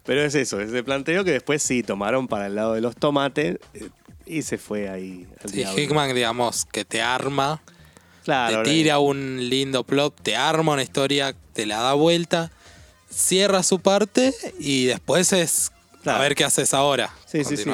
Pero 0.04 0.22
es 0.24 0.34
eso, 0.34 0.60
ese 0.60 0.82
planteo 0.82 1.22
que 1.24 1.32
después 1.32 1.62
sí 1.62 1.82
tomaron 1.82 2.28
para 2.28 2.46
el 2.46 2.54
lado 2.54 2.72
de 2.74 2.80
los 2.80 2.96
tomates 2.96 3.58
eh, 3.74 3.88
y 4.24 4.42
se 4.42 4.56
fue 4.58 4.88
ahí 4.88 5.26
al 5.42 5.50
Sí. 5.50 5.62
Hickman, 5.76 6.14
digamos, 6.14 6.64
que 6.64 6.84
te 6.84 7.02
arma, 7.02 7.60
Claro, 8.24 8.62
te 8.62 8.70
tira 8.70 8.98
un 8.98 9.48
lindo 9.48 9.84
plot, 9.84 10.20
te 10.22 10.34
arma 10.36 10.72
una 10.74 10.82
historia, 10.82 11.34
te 11.52 11.66
la 11.66 11.80
da 11.80 11.92
vuelta, 11.94 12.50
cierra 13.10 13.62
su 13.62 13.80
parte 13.80 14.34
y 14.58 14.84
después 14.86 15.32
es 15.32 15.72
Claro. 16.02 16.18
a 16.18 16.22
ver 16.22 16.34
qué 16.34 16.44
haces 16.44 16.72
ahora. 16.74 17.10
Sí, 17.26 17.44
sí, 17.44 17.56
sí. 17.56 17.64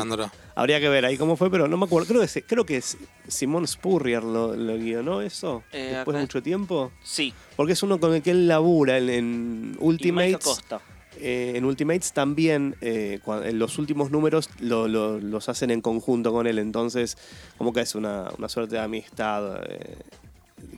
Habría 0.57 0.79
que 0.81 0.89
ver 0.89 1.05
ahí 1.05 1.17
cómo 1.17 1.37
fue, 1.37 1.51
pero 1.51 1.67
no 1.67 1.77
me 1.77 1.85
acuerdo. 1.87 2.07
Creo 2.09 2.21
que, 2.27 2.43
creo 2.43 2.65
que 2.67 2.77
es 2.77 2.97
Simón 3.27 3.67
Spurrier 3.67 4.23
lo, 4.23 4.55
lo 4.55 4.77
guionó 4.77 5.21
eso 5.21 5.65
Eh, 5.73 5.93
después 5.97 6.15
de 6.17 6.21
mucho 6.23 6.43
tiempo. 6.43 6.93
Sí. 7.03 7.35
Porque 7.57 7.73
es 7.73 7.83
uno 7.83 7.99
con 7.99 8.15
el 8.15 8.23
que 8.23 8.31
él 8.31 8.47
labura 8.47 8.99
en, 8.99 9.09
en 9.11 9.77
Y 9.81 9.85
Ultimates. 9.85 10.35
Acosta. 10.37 10.81
Eh, 11.21 11.53
en 11.57 11.65
Ultimates 11.65 12.13
también, 12.13 12.75
eh, 12.81 13.21
en 13.45 13.59
los 13.59 13.79
últimos 13.79 14.11
números 14.11 14.51
lo- 14.61 14.89
lo- 14.89 15.19
los 15.21 15.49
hacen 15.49 15.71
en 15.71 15.81
conjunto 15.81 16.33
con 16.33 16.47
él. 16.47 16.59
Entonces, 16.59 17.17
como 17.59 17.73
que 17.73 17.81
es 17.81 17.95
una, 17.95 18.31
una 18.39 18.49
suerte 18.49 18.77
de 18.77 18.83
amistad 18.83 19.61
eh, 19.69 19.97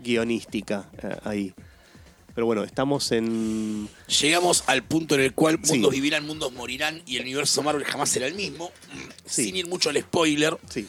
guionística 0.03 0.89
ahí. 1.25 1.55
Pero 2.37 2.47
bueno, 2.47 2.63
estamos 2.65 3.11
en. 3.13 3.89
Llegamos 4.21 4.63
al 4.67 4.85
punto 4.85 5.15
en 5.17 5.23
el 5.23 5.33
cual 5.33 5.59
Sí. 5.63 5.73
mundos 5.73 5.91
vivirán, 5.93 6.25
mundos 6.27 6.53
morirán 6.53 7.03
y 7.07 7.17
el 7.17 7.23
universo 7.23 7.63
Marvel 7.63 7.85
jamás 7.85 8.11
será 8.11 8.27
el 8.27 8.35
mismo. 8.35 8.71
Sí. 9.25 9.47
Sin 9.47 9.57
ir 9.57 9.67
mucho 9.67 9.89
al 9.91 9.99
spoiler, 10.01 10.57
Sí. 10.71 10.87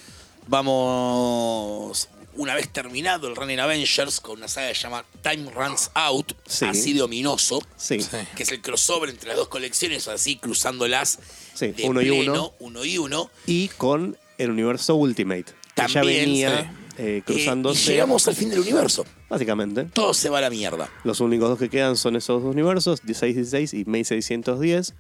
vamos, 0.48 2.10
una 2.36 2.54
vez 2.54 2.70
terminado 2.72 3.28
el 3.28 3.36
run 3.36 3.50
en 3.50 3.60
Avengers, 3.62 4.20
con 4.20 4.38
una 4.40 4.48
saga 4.48 4.68
que 4.70 4.76
se 4.76 4.82
llama 4.84 5.06
Time 5.24 5.50
Runs 5.52 5.90
Out, 5.94 6.34
Sí. 6.48 6.66
así 6.66 6.94
de 6.94 7.02
ominoso, 7.02 7.62
que 7.88 8.44
es 8.44 8.52
el 8.52 8.62
crossover 8.62 9.10
entre 9.10 9.30
las 9.30 9.38
dos 9.38 9.48
colecciones, 9.48 10.08
así 10.08 10.36
cruzándolas 10.36 11.20
Sí, 11.54 11.68
de 11.68 11.84
uno 11.86 12.02
y 12.02 12.10
uno. 12.10 12.54
uno 12.60 12.86
y 12.86 12.98
uno. 12.98 13.32
Y 13.46 13.70
con 13.70 14.18
el 14.38 14.52
universo 14.52 14.96
Ultimate. 14.96 15.46
Que 15.76 15.82
ya 15.84 15.88
También, 16.02 16.26
venía 16.26 16.62
sí. 16.62 17.02
eh, 17.02 17.18
Eh, 17.18 17.22
cruzándose. 17.26 17.84
y 17.84 17.94
llegamos 17.94 18.28
al 18.28 18.36
fin 18.36 18.50
del 18.50 18.60
universo. 18.60 19.06
Básicamente. 19.30 19.86
Todo 19.86 20.14
se 20.14 20.30
va 20.30 20.38
a 20.38 20.42
la 20.42 20.50
mierda. 20.50 20.90
Los 21.04 21.20
únicos 21.20 21.50
dos 21.50 21.60
que 21.60 21.70
quedan 21.70 21.98
son 21.98 22.16
esos 22.16 22.42
dos 22.44 22.54
universos, 22.54 23.04
1616 23.04 23.74
y 23.74 23.86
1610, 23.86 24.94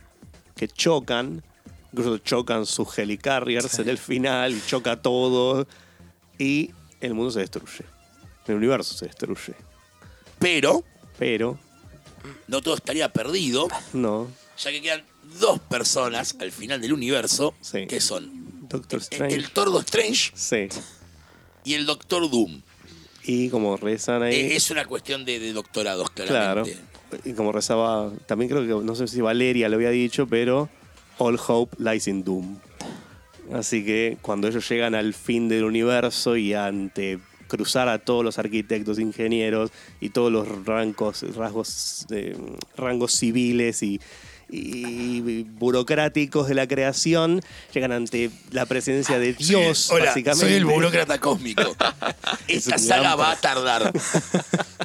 que 0.55 0.67
chocan. 0.67 1.43
Incluso 1.93 2.17
chocan 2.17 2.65
sus 2.65 2.97
helicarriers 2.99 3.79
en 3.79 3.87
el 3.89 3.97
final 3.97 4.53
y 4.53 4.61
choca 4.67 5.01
todo. 5.01 5.65
Y 6.37 6.71
el 6.99 7.13
mundo 7.13 7.31
se 7.31 7.39
destruye. 7.39 7.85
El 8.47 8.55
universo 8.55 8.93
se 8.93 9.05
destruye. 9.05 9.53
Pero 10.39 10.83
Pero, 11.17 11.57
no 12.47 12.61
todo 12.61 12.75
estaría 12.75 13.11
perdido, 13.11 13.67
no. 13.93 14.27
ya 14.59 14.71
que 14.71 14.81
quedan 14.81 15.03
dos 15.39 15.59
personas 15.59 16.35
al 16.39 16.51
final 16.51 16.79
del 16.81 16.93
universo, 16.93 17.55
Sí. 17.61 17.87
que 17.87 17.99
son 18.01 18.67
Doctor 18.69 18.99
el, 18.99 19.03
Strange. 19.03 19.35
el 19.35 19.49
Tordo 19.51 19.79
Strange 19.79 20.31
Sí. 20.35 20.67
y 21.63 21.73
el 21.73 21.85
Doctor 21.85 22.29
Doom. 22.29 22.61
Y 23.27 23.49
como 23.49 23.77
rezan 23.77 24.23
ahí. 24.23 24.33
Eh, 24.35 24.55
es 24.55 24.71
una 24.71 24.85
cuestión 24.85 25.25
de, 25.25 25.37
de 25.39 25.53
doctorados, 25.53 26.09
Claro. 26.11 26.29
claramente. 26.63 26.77
Y 27.25 27.33
como 27.33 27.51
rezaba, 27.51 28.11
también 28.25 28.49
creo 28.49 28.61
que, 28.79 28.85
no 28.85 28.95
sé 28.95 29.07
si 29.07 29.21
Valeria 29.21 29.69
lo 29.69 29.75
había 29.75 29.91
dicho, 29.91 30.27
pero 30.27 30.69
All 31.19 31.37
Hope 31.47 31.75
lies 31.79 32.07
in 32.07 32.23
Doom. 32.23 32.57
Así 33.53 33.85
que 33.85 34.17
cuando 34.21 34.47
ellos 34.47 34.67
llegan 34.69 34.95
al 34.95 35.13
fin 35.13 35.47
del 35.47 35.63
universo 35.63 36.35
y 36.35 36.53
ante 36.53 37.19
cruzar 37.47 37.87
a 37.87 37.99
todos 37.99 38.25
los 38.25 38.39
arquitectos, 38.39 38.99
ingenieros 38.99 39.71
y 40.01 40.09
todos 40.09 40.31
los 40.31 40.65
rangos, 40.65 41.23
rasgos, 41.35 42.05
eh, 42.09 42.35
rangos 42.75 43.13
civiles 43.13 43.83
y, 43.83 44.01
y 44.49 45.43
burocráticos 45.43 46.47
de 46.47 46.55
la 46.55 46.67
creación 46.67 47.41
llegan 47.73 47.91
ante 47.91 48.29
la 48.51 48.65
presencia 48.65 49.19
de 49.19 49.33
Dios, 49.33 49.89
Hola, 49.91 50.05
básicamente. 50.05 50.45
soy 50.45 50.53
el 50.55 50.65
burócrata 50.65 51.19
cósmico. 51.19 51.75
Es 52.47 52.67
Esta 52.67 52.75
un 52.77 52.81
saga 52.81 53.15
va 53.15 53.31
a 53.31 53.35
tardar. 53.35 53.91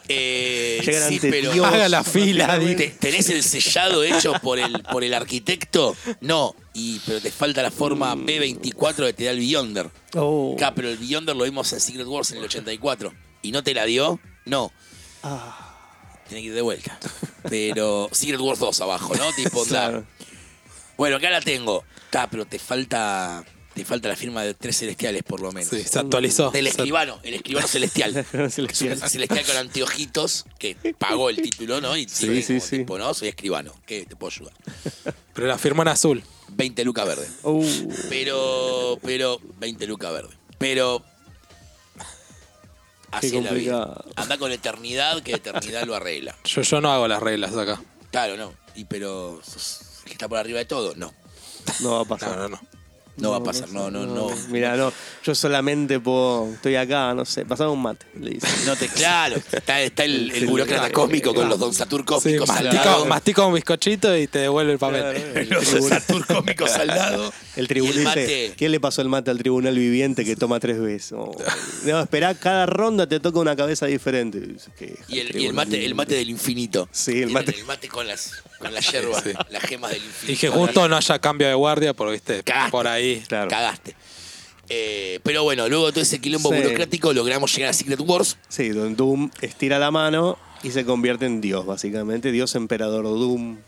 Eh, 0.08 0.80
Llegan 0.84 1.08
sí, 1.08 1.14
ante 1.14 1.30
pero 1.30 1.52
Dios. 1.52 1.64
Haga 1.66 1.88
la 1.88 2.02
fila, 2.04 2.58
¿Te- 2.58 2.88
¿Tenés 2.98 3.30
el 3.30 3.42
sellado 3.42 4.02
hecho 4.02 4.32
por 4.42 4.58
el, 4.58 4.82
por 4.82 5.04
el 5.04 5.14
arquitecto? 5.14 5.96
No, 6.20 6.54
y, 6.74 6.98
pero 7.06 7.20
te 7.20 7.30
falta 7.30 7.62
la 7.62 7.70
forma 7.70 8.14
B24 8.16 9.06
que 9.06 9.12
te 9.12 9.24
da 9.24 9.30
el 9.30 9.38
Beyonder. 9.38 9.88
Oh. 10.14 10.54
Acá, 10.56 10.74
pero 10.74 10.88
el 10.90 10.98
Beyonder 10.98 11.34
lo 11.36 11.44
vimos 11.44 11.72
en 11.72 11.80
Secret 11.80 12.06
Wars 12.06 12.30
en 12.32 12.38
el 12.38 12.44
84. 12.44 13.12
¿Y 13.42 13.52
no 13.52 13.62
te 13.62 13.72
la 13.74 13.84
dio? 13.84 14.18
No. 14.44 14.70
Ah, 15.22 15.71
Tiene 16.32 16.44
que 16.44 16.48
ir 16.48 16.54
de 16.54 16.62
vuelta. 16.62 16.98
Pero 17.50 18.08
Secret 18.10 18.40
Wars 18.40 18.58
2 18.58 18.80
abajo, 18.80 19.14
¿no? 19.16 19.30
Tipo, 19.34 19.64
claro. 19.66 20.06
Bueno, 20.96 21.16
acá 21.16 21.28
la 21.28 21.42
tengo. 21.42 21.84
Está, 22.06 22.26
pero 22.30 22.46
te 22.46 22.58
falta. 22.58 23.44
Te 23.74 23.84
falta 23.84 24.08
la 24.08 24.16
firma 24.16 24.42
de 24.42 24.54
tres 24.54 24.78
celestiales, 24.78 25.22
por 25.24 25.40
lo 25.42 25.52
menos. 25.52 25.68
Sí, 25.68 25.82
se 25.82 25.98
actualizó. 25.98 26.50
Del 26.50 26.68
escribano, 26.68 27.18
el 27.22 27.34
escribano 27.34 27.66
celestial. 27.68 28.16
Escribano 28.16 28.46
Es 28.48 28.58
un 28.58 28.66
celestial. 28.68 29.10
celestial 29.10 29.44
con 29.44 29.56
anteojitos 29.58 30.46
que 30.58 30.74
pagó 30.98 31.28
el 31.28 31.36
título, 31.36 31.82
¿no? 31.82 31.96
Y 31.98 32.08
Sí, 32.08 32.42
sí, 32.42 32.54
como 32.54 32.60
sí. 32.66 32.78
tipo, 32.78 32.98
no, 32.98 33.12
soy 33.12 33.28
escribano. 33.28 33.74
¿Qué 33.84 34.06
te 34.06 34.16
puedo 34.16 34.32
ayudar? 34.32 34.54
Pero 35.34 35.46
la 35.48 35.58
firma 35.58 35.82
en 35.82 35.88
azul. 35.88 36.22
20 36.48 36.82
lucas 36.84 37.06
verde. 37.06 37.28
Uh, 37.42 37.66
Pero, 38.08 38.98
pero, 39.02 39.38
20 39.58 39.86
lucas 39.86 40.12
verde. 40.14 40.34
Pero. 40.56 41.04
Así 43.12 43.36
es 43.36 43.44
la 43.44 43.52
vida. 43.52 44.04
Anda 44.16 44.38
con 44.38 44.50
eternidad, 44.50 45.22
que 45.22 45.34
eternidad 45.34 45.84
lo 45.84 45.94
arregla. 45.94 46.36
Yo, 46.44 46.62
yo 46.62 46.80
no 46.80 46.92
hago 46.92 47.06
las 47.06 47.22
reglas 47.22 47.56
acá. 47.56 47.80
Claro, 48.10 48.36
no. 48.36 48.52
Y 48.74 48.84
pero. 48.84 49.40
que 50.04 50.12
está 50.12 50.28
por 50.28 50.38
arriba 50.38 50.58
de 50.58 50.64
todo, 50.64 50.94
no. 50.96 51.12
no 51.80 51.90
va 51.92 52.00
a 52.00 52.04
pasar. 52.04 52.36
No, 52.36 52.48
no, 52.48 52.48
no. 52.48 52.71
No 53.16 53.30
va 53.30 53.36
a 53.36 53.42
pasar, 53.42 53.70
no, 53.70 53.90
no, 53.90 54.06
no. 54.06 54.28
Mira, 54.48 54.76
no, 54.76 54.92
yo 55.22 55.34
solamente 55.34 56.00
puedo, 56.00 56.50
estoy 56.54 56.76
acá, 56.76 57.12
no 57.14 57.24
sé, 57.26 57.44
pasame 57.44 57.70
un 57.70 57.82
mate, 57.82 58.06
le 58.18 58.30
dice. 58.30 58.46
No 58.64 58.74
te, 58.74 58.88
claro, 58.88 59.36
está, 59.36 59.82
está 59.82 60.04
el, 60.04 60.46
burócrata 60.46 60.90
cósmico 60.90 61.34
con 61.34 61.48
los 61.48 61.58
Don 61.58 61.74
Satur 61.74 62.04
cósmicos 62.04 62.48
mastica, 63.06 63.46
un 63.46 63.54
bizcochito 63.54 64.16
y 64.16 64.26
te 64.26 64.40
devuelve 64.40 64.72
el 64.72 64.78
papel. 64.78 65.46
Claro. 65.46 65.60
Los 65.60 65.72
Don 65.72 65.82
Satur 65.82 66.26
cómicos 66.26 66.72
al 66.72 66.86
lado. 66.88 67.32
El 67.54 67.68
tribunal. 67.68 67.98
el 67.98 68.04
mate. 68.04 68.54
¿Quién 68.56 68.72
le 68.72 68.80
pasó 68.80 69.02
el 69.02 69.08
mate 69.10 69.30
al 69.30 69.36
tribunal 69.36 69.74
viviente 69.74 70.24
que 70.24 70.36
toma 70.36 70.58
tres 70.58 70.80
veces? 70.80 71.12
Oh, 71.12 71.36
no, 71.84 72.00
esperá, 72.00 72.34
cada 72.34 72.64
ronda 72.64 73.06
te 73.06 73.20
toca 73.20 73.38
una 73.40 73.54
cabeza 73.54 73.84
diferente. 73.84 74.40
¿qué? 74.78 74.98
Y 75.06 75.18
el, 75.18 75.36
y 75.38 75.46
el 75.46 75.52
mate, 75.52 75.84
el 75.84 75.94
mate 75.94 76.14
del 76.14 76.30
infinito. 76.30 76.88
Sí, 76.92 77.20
el 77.22 77.28
mate. 77.28 77.54
El 77.54 77.66
mate 77.66 77.88
con 77.88 78.06
las, 78.06 78.42
con 78.62 78.72
las 78.74 78.90
hierbas, 78.90 79.22
Sí. 79.24 79.32
las 79.50 79.62
gemas 79.64 79.90
del 79.90 80.02
infinito. 80.04 80.32
Y 80.32 80.36
que 80.36 80.48
justo 80.48 80.88
no 80.88 80.96
haya 80.96 81.18
cambio 81.18 81.48
de 81.48 81.54
guardia, 81.54 81.92
porque 81.94 82.12
viste, 82.12 82.42
Cagaste. 82.42 82.70
por 82.70 82.86
ahí. 82.88 83.22
Claro. 83.28 83.48
Cagaste. 83.50 83.94
Eh, 84.68 85.20
pero 85.22 85.42
bueno, 85.42 85.68
luego 85.68 85.86
de 85.86 85.92
todo 85.92 86.02
ese 86.02 86.20
quilombo 86.20 86.50
Sí. 86.50 86.56
burocrático 86.56 87.12
logramos 87.12 87.54
llegar 87.54 87.70
a 87.70 87.72
Secret 87.74 88.00
Wars. 88.00 88.38
Sí, 88.48 88.70
donde 88.70 88.94
Doom 88.94 89.30
estira 89.40 89.78
la 89.78 89.90
mano 89.90 90.38
y 90.62 90.70
se 90.70 90.84
convierte 90.84 91.26
en 91.26 91.40
Dios, 91.40 91.66
básicamente. 91.66 92.32
Dios 92.32 92.54
emperador 92.54 93.04
Doom. 93.04 93.58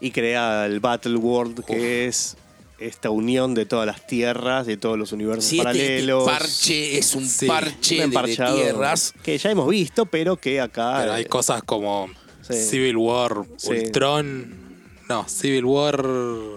Y 0.00 0.10
crea 0.10 0.66
el 0.66 0.80
Battle 0.80 1.16
World, 1.16 1.64
que 1.64 2.06
es 2.06 2.36
esta 2.78 3.08
unión 3.08 3.54
de 3.54 3.64
todas 3.64 3.86
las 3.86 4.06
tierras, 4.06 4.66
de 4.66 4.76
todos 4.76 4.98
los 4.98 5.12
universos 5.12 5.46
Sí, 5.46 5.56
este 5.56 5.64
paralelos. 5.64 6.24
parche 6.24 6.98
es 6.98 7.14
un 7.14 7.26
Sí. 7.26 7.46
parche 7.46 8.04
Un 8.04 8.10
de- 8.10 8.34
tierras. 8.34 9.14
Que 9.22 9.38
ya 9.38 9.50
hemos 9.50 9.70
visto, 9.70 10.04
pero 10.04 10.36
que 10.36 10.60
acá. 10.60 10.98
Pero 11.00 11.12
hay 11.14 11.22
eh, 11.22 11.26
cosas 11.26 11.62
como 11.62 12.10
Sí. 12.48 12.54
Civil 12.54 12.96
War, 12.96 13.44
Sí. 13.56 13.70
Ultron. 13.70 14.66
No, 15.08 15.28
Civil 15.28 15.64
War. 15.64 16.04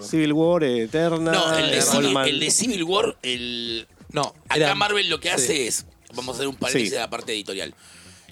Civil 0.02 0.32
War, 0.32 0.64
Eterna. 0.64 1.32
No, 1.32 1.56
el 1.56 1.70
de, 1.70 1.82
Civil, 1.82 2.06
Allman. 2.08 2.28
el 2.28 2.40
de 2.40 2.50
Civil 2.50 2.84
War, 2.84 3.16
el, 3.22 3.86
No, 4.12 4.34
Acá 4.48 4.56
era- 4.56 4.74
Marvel 4.74 5.08
lo 5.08 5.20
que 5.20 5.28
sí, 5.28 5.34
hace 5.34 5.66
es, 5.68 5.86
vamos 6.14 6.34
a 6.34 6.38
hacer 6.38 6.48
un 6.48 6.56
paréntesis 6.56 6.88
Sí. 6.88 6.94
de 6.94 7.00
la 7.00 7.08
parte 7.10 7.32
editorial, 7.32 7.74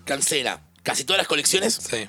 cancela 0.04 0.60
casi 0.82 1.04
todas 1.04 1.18
las 1.18 1.28
colecciones 1.28 1.74
Sí. 1.88 2.08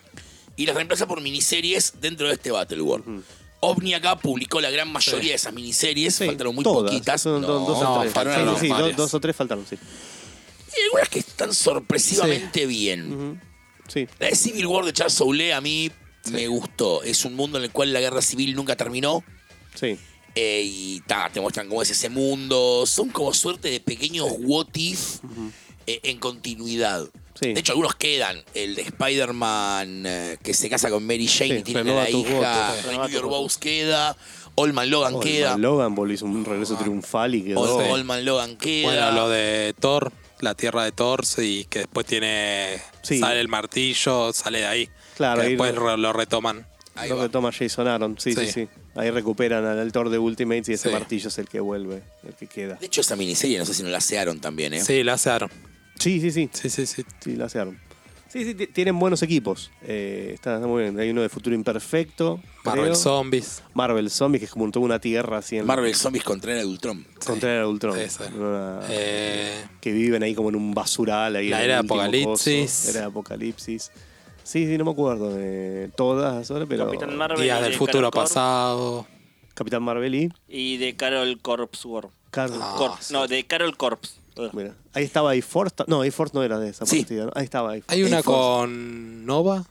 y 0.55 0.65
las 0.65 0.75
reemplaza 0.75 1.07
por 1.07 1.21
miniseries 1.21 1.93
dentro 2.01 2.27
de 2.27 2.33
este 2.33 2.49
Battle 2.51 2.81
World. 2.81 3.23
OVNI 3.61 3.93
acá 3.95 4.17
publicó 4.17 4.61
la 4.61 4.71
gran 4.71 4.91
mayoría 4.91 5.21
Sí. 5.21 5.27
de 5.29 5.35
esas 5.35 5.53
miniseries, 5.53 6.15
Sí, 6.15 6.25
faltaron 6.25 6.55
muy 6.55 6.63
todas. 6.63 6.89
poquitas. 6.91 7.21
Son 7.21 7.41
no, 7.41 7.47
dos, 7.47 7.67
dos 7.67 7.81
no, 7.83 7.95
o 7.95 8.01
tres. 8.01 8.13
faltaron 8.13 8.55
Sí, 8.55 8.61
sí, 8.61 8.67
varias. 8.69 8.87
dos, 8.89 8.95
dos 8.97 9.13
o 9.13 9.19
tres 9.19 9.35
faltaron, 9.35 9.65
sí. 9.69 9.75
Y 9.75 10.83
algunas 10.85 11.09
que 11.09 11.19
están 11.19 11.53
sorpresivamente 11.53 12.65
bien. 12.65 13.41
Sí. 13.89 14.07
La 14.19 14.27
de 14.29 14.35
Civil 14.35 14.65
War 14.67 14.85
de 14.85 14.93
Charles 14.93 15.13
Soule 15.13 15.53
a 15.53 15.59
mí 15.61 15.91
me 16.31 16.47
gustó. 16.47 17.03
Es 17.03 17.25
un 17.25 17.35
mundo 17.35 17.57
en 17.57 17.65
el 17.65 17.71
cual 17.71 17.91
la 17.91 17.99
guerra 17.99 18.21
civil 18.21 18.55
nunca 18.55 18.75
terminó. 18.75 19.23
Sí. 19.75 19.97
eh, 20.35 20.61
y 20.65 21.01
ta, 21.01 21.29
te 21.31 21.41
muestran 21.41 21.67
cómo 21.67 21.81
es 21.81 21.89
ese 21.89 22.09
mundo. 22.09 22.85
Son 22.85 23.09
como 23.09 23.33
suerte 23.33 23.69
de 23.69 23.79
pequeños 23.79 24.27
what 24.39 24.67
if 24.75 25.17
eh, 25.87 25.99
en 26.03 26.17
continuidad. 26.19 27.05
Sí. 27.41 27.53
De 27.53 27.59
hecho, 27.61 27.71
algunos 27.71 27.95
quedan. 27.95 28.43
El 28.53 28.75
de 28.75 28.81
Spider-Man 28.83 30.03
eh, 30.05 30.37
que 30.43 30.53
se 30.53 30.69
casa 30.69 30.89
con 30.89 31.05
Mary 31.05 31.27
Jane 31.27 31.55
Sí, 31.55 31.59
y 31.59 31.63
tiene 31.63 31.91
a 31.91 32.03
la 32.03 32.09
hija. 32.09 32.73
tus 33.11 33.21
Vows 33.21 33.57
queda. 33.57 34.15
Allman 34.57 34.89
Logan 34.89 35.15
Oh, 35.15 35.19
queda. 35.21 35.55
el 35.55 35.61
Logan 35.61 35.95
hizo 36.11 36.25
un 36.25 36.43
regreso 36.43 36.75
triunfal 36.75 37.33
y 37.35 37.43
quedó. 37.43 37.79
Allman 37.95 38.25
Logan 38.25 38.57
queda. 38.57 38.87
Bueno, 38.87 39.11
lo 39.13 39.29
de 39.29 39.73
Thor, 39.79 40.11
la 40.41 40.55
tierra 40.55 40.83
de 40.83 40.91
Thor, 40.91 41.21
y 41.37 41.65
que 41.65 41.79
después 41.79 42.05
tiene. 42.05 42.79
Sí. 43.01 43.19
Sale 43.19 43.39
el 43.41 43.47
martillo, 43.47 44.31
sale 44.33 44.59
de 44.59 44.65
ahí. 44.67 44.89
Claro, 45.17 45.41
Que 45.41 45.47
ahí 45.47 45.53
después 45.53 45.75
lo- 45.75 45.87
re- 45.95 45.97
lo 45.97 46.13
retoman. 46.13 46.65
Ahí 46.95 47.09
Lo 47.09 47.17
va. 47.17 47.23
que 47.23 47.29
toma 47.29 47.51
Jason 47.51 47.87
Aaron. 47.87 48.17
Sí, 48.19 48.33
sí, 48.33 48.45
sí, 48.45 48.51
Sí. 48.51 48.67
Ahí 48.95 49.09
recuperan 49.11 49.63
al 49.65 49.79
actor 49.79 50.09
de 50.09 50.17
Ultimates 50.17 50.67
y 50.69 50.73
ese 50.73 50.89
Sí. 50.89 50.93
martillo 50.93 51.29
es 51.29 51.37
el 51.37 51.47
que 51.47 51.59
vuelve, 51.61 52.03
el 52.27 52.33
que 52.33 52.47
queda. 52.47 52.75
De 52.75 52.85
hecho, 52.87 52.99
esa 53.01 53.15
miniserie 53.15 53.57
no 53.57 53.65
sé 53.65 53.73
si 53.73 53.83
no 53.83 53.89
la 53.89 53.99
asearon 53.99 54.39
también, 54.41 54.73
¿eh? 54.73 54.83
Sí, 54.83 55.03
la 55.03 55.13
asearon. 55.13 55.49
Sí, 55.97 56.19
sí, 56.19 56.31
sí. 56.31 56.49
Sí, 56.51 56.69
sí, 56.69 56.85
sí. 56.85 57.05
Sí, 57.21 57.35
la 57.35 57.45
asearon. 57.45 57.79
Sí, 58.29 58.45
sí, 58.45 58.53
ti- 58.53 58.67
tienen 58.67 58.97
buenos 58.99 59.23
equipos. 59.23 59.71
Eh, 59.81 60.31
está, 60.35 60.55
está 60.55 60.67
muy 60.67 60.83
bien. 60.83 60.99
Hay 60.99 61.09
uno 61.09 61.21
de 61.23 61.29
Futuro 61.29 61.55
Imperfecto. 61.55 62.39
Marvel 62.63 62.83
creo. 62.85 62.95
Zombies. 62.95 63.63
Marvel 63.73 64.09
Zombies, 64.11 64.39
que 64.41 64.45
es 64.45 64.51
como 64.51 64.69
toda 64.69 64.85
una 64.85 64.99
tierra 64.99 65.39
así 65.39 65.57
en 65.57 65.65
Marvel 65.65 65.95
Zombies 65.95 66.23
contra 66.23 66.59
el 66.59 66.67
Ultron. 66.67 67.05
contra 67.25 67.59
el 67.59 67.65
Ultron. 67.65 67.97
Esa. 67.99 68.27
Una- 68.27 68.81
Eh, 68.89 69.65
que 69.81 69.91
viven 69.91 70.21
ahí 70.21 70.35
como 70.35 70.49
en 70.49 70.55
un 70.55 70.73
basural. 70.75 71.35
Ahí 71.37 71.49
La 71.49 71.63
era 71.63 71.73
de 71.75 71.79
Apocalipsis. 71.79 72.71
coso. 72.85 72.89
Era 72.91 72.99
de 73.01 73.05
Apocalipsis. 73.07 73.91
Sí, 74.43 74.65
sí, 74.67 74.77
no 74.77 74.85
me 74.85 74.91
acuerdo 74.91 75.33
de 75.33 75.89
todas 75.97 76.49
ahora, 76.51 76.65
pero. 76.67 76.85
Capitán 76.85 77.17
Marvel 77.17 77.41
Días 77.41 77.59
y 77.59 77.63
del 77.63 77.71
de 77.71 77.77
futuro 77.77 77.97
Carol 77.99 78.11
Corp 78.11 78.23
pasado. 78.27 79.07
Capitán 79.55 79.83
Marvel 79.83 80.13
y. 80.15 80.31
Y 80.47 80.77
de 80.77 80.95
Carol 80.95 81.39
Corps 81.41 81.83
War. 81.85 82.09
Car- 82.31 82.51
Ah, 82.53 82.95
sí. 83.01 83.11
No, 83.11 83.27
de 83.27 83.43
Carol 83.45 83.75
Corps. 83.75 84.18
Mira, 84.53 84.75
ahí 84.93 85.03
estaba 85.03 85.31
A-Force. 85.31 85.75
ta- 85.75 85.85
No, 85.87 86.01
A-Force 86.01 86.33
no 86.33 86.43
era 86.43 86.59
de 86.59 86.69
esa 86.69 86.85
Sí. 86.85 86.99
partida. 86.99 87.25
¿no? 87.25 87.31
Ahí 87.35 87.43
estaba 87.43 87.69
A-Force. 87.73 87.85
Hay 87.87 88.03
una 88.03 88.23
con 88.23 89.25
Nova 89.25 89.65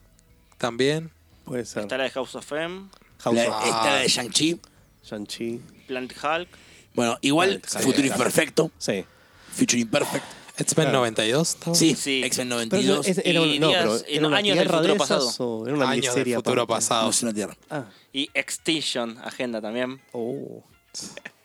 también. 0.57 1.11
Puede 1.45 1.65
ser. 1.65 1.83
Está 1.83 1.97
la 1.97 2.03
de 2.05 2.09
House 2.11 2.35
of 2.35 2.51
M, 2.51 2.87
House 3.19 3.35
La- 3.35 3.49
of 3.57 3.65
Esta 3.65 3.85
la 3.85 3.95
de 4.01 4.07
Shang-Chi. 4.07 4.59
Shang-Chi. 5.03 5.61
Plant 5.87 6.13
Hulk. 6.23 6.47
Bueno, 6.93 7.17
igual, 7.21 7.61
Sí, 7.65 7.79
Futuro. 7.79 8.07
Imperfecto. 8.07 8.71
Sí. 8.77 9.05
Future 9.53 9.79
Imperfect. 9.81 10.25
X-Men 10.57 10.85
Claro. 10.87 10.99
92. 10.99 11.49
¿estaba? 11.49 11.75
Sí, 11.75 11.95
Sí. 11.95 12.21
X-Men 12.23 12.49
Pero 12.49 12.55
92. 12.59 13.07
es- 13.07 13.21
era, 13.23 13.41
un- 13.41 13.47
Y 13.47 13.59
no, 13.59 13.69
días- 13.69 13.81
pero 13.81 13.95
en 13.95 14.03
era 14.17 14.27
una 14.27 14.37
años 14.37 14.55
del 14.57 14.65
tierra 14.67 14.77
futuro 14.77 14.93
de 14.93 14.97
esas 15.03 15.07
pasado. 15.25 15.47
o 15.47 15.65
era 15.67 15.75
una 15.77 15.89
Años 15.89 16.15
del 16.15 16.35
futuro 16.35 16.61
aparte? 16.63 16.65
pasado. 16.67 17.03
No 17.05 17.09
es 17.11 17.23
una 17.23 17.33
tierra. 17.33 17.57
Ah. 17.69 17.85
Y 18.11 18.29
Extinction, 18.33 19.17
agenda 19.23 19.61
también. 19.61 20.01
Oh. 20.11 20.63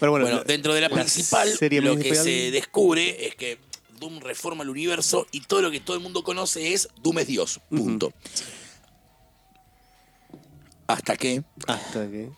Pero 0.00 0.12
bueno, 0.12 0.42
dentro 0.44 0.74
de 0.74 0.80
la, 0.80 0.88
principal, 0.88 1.48
serie 1.50 1.80
lo 1.80 1.96
que 1.96 2.14
se 2.14 2.50
descubre 2.50 3.26
es 3.28 3.34
que 3.36 3.58
Doom 4.00 4.20
reforma 4.20 4.62
el 4.64 4.70
universo 4.70 5.26
y 5.30 5.42
todo 5.42 5.60
lo 5.62 5.70
que 5.70 5.78
todo 5.80 5.94
el 5.96 6.02
mundo 6.02 6.24
conoce 6.24 6.72
es 6.72 6.88
Doom 7.02 7.18
es 7.20 7.26
Dios. 7.26 7.60
Punto. 7.68 8.12
Hasta 10.86 11.16
que. 11.16 11.42
hasta 11.66 12.10
que 12.10 12.30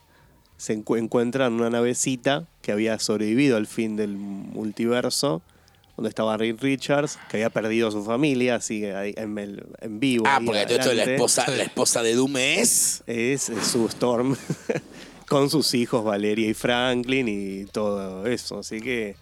se 0.58 0.76
encu- 0.78 0.98
encuentran 0.98 1.54
una 1.54 1.70
navecita 1.70 2.46
que 2.60 2.70
había 2.72 2.98
sobrevivido 3.00 3.56
al 3.56 3.66
fin 3.66 3.96
del 3.96 4.10
multiverso, 4.16 5.42
donde 5.96 6.08
estaba 6.08 6.36
Reed 6.36 6.56
Richards, 6.60 7.18
que 7.30 7.38
había 7.38 7.50
perdido 7.50 7.88
a 7.88 7.90
su 7.90 8.04
familia, 8.04 8.60
ahí 8.68 9.14
en, 9.16 9.38
el- 9.38 9.64
en 9.80 9.98
vivo. 10.00 10.24
Ah, 10.28 10.40
porque 10.44 10.64
todo 10.66 10.74
esto 10.78 10.88
de 10.90 10.94
la 10.96 11.04
esposa, 11.04 11.48
la 11.50 11.62
esposa 11.64 12.02
de 12.02 12.14
Doom 12.14 12.36
es. 12.36 13.02
Es, 13.06 13.48
es 13.48 13.66
su 13.66 13.86
Storm, 13.86 14.36
con 15.32 15.50
sus 15.50 15.74
hijos 15.74 16.04
Valeria 16.04 16.48
y 16.48 16.54
Franklin 16.54 17.28
y 17.28 17.64
todo 17.66 18.26
eso, 18.26 18.58
así 18.58 18.80
que 18.80 19.16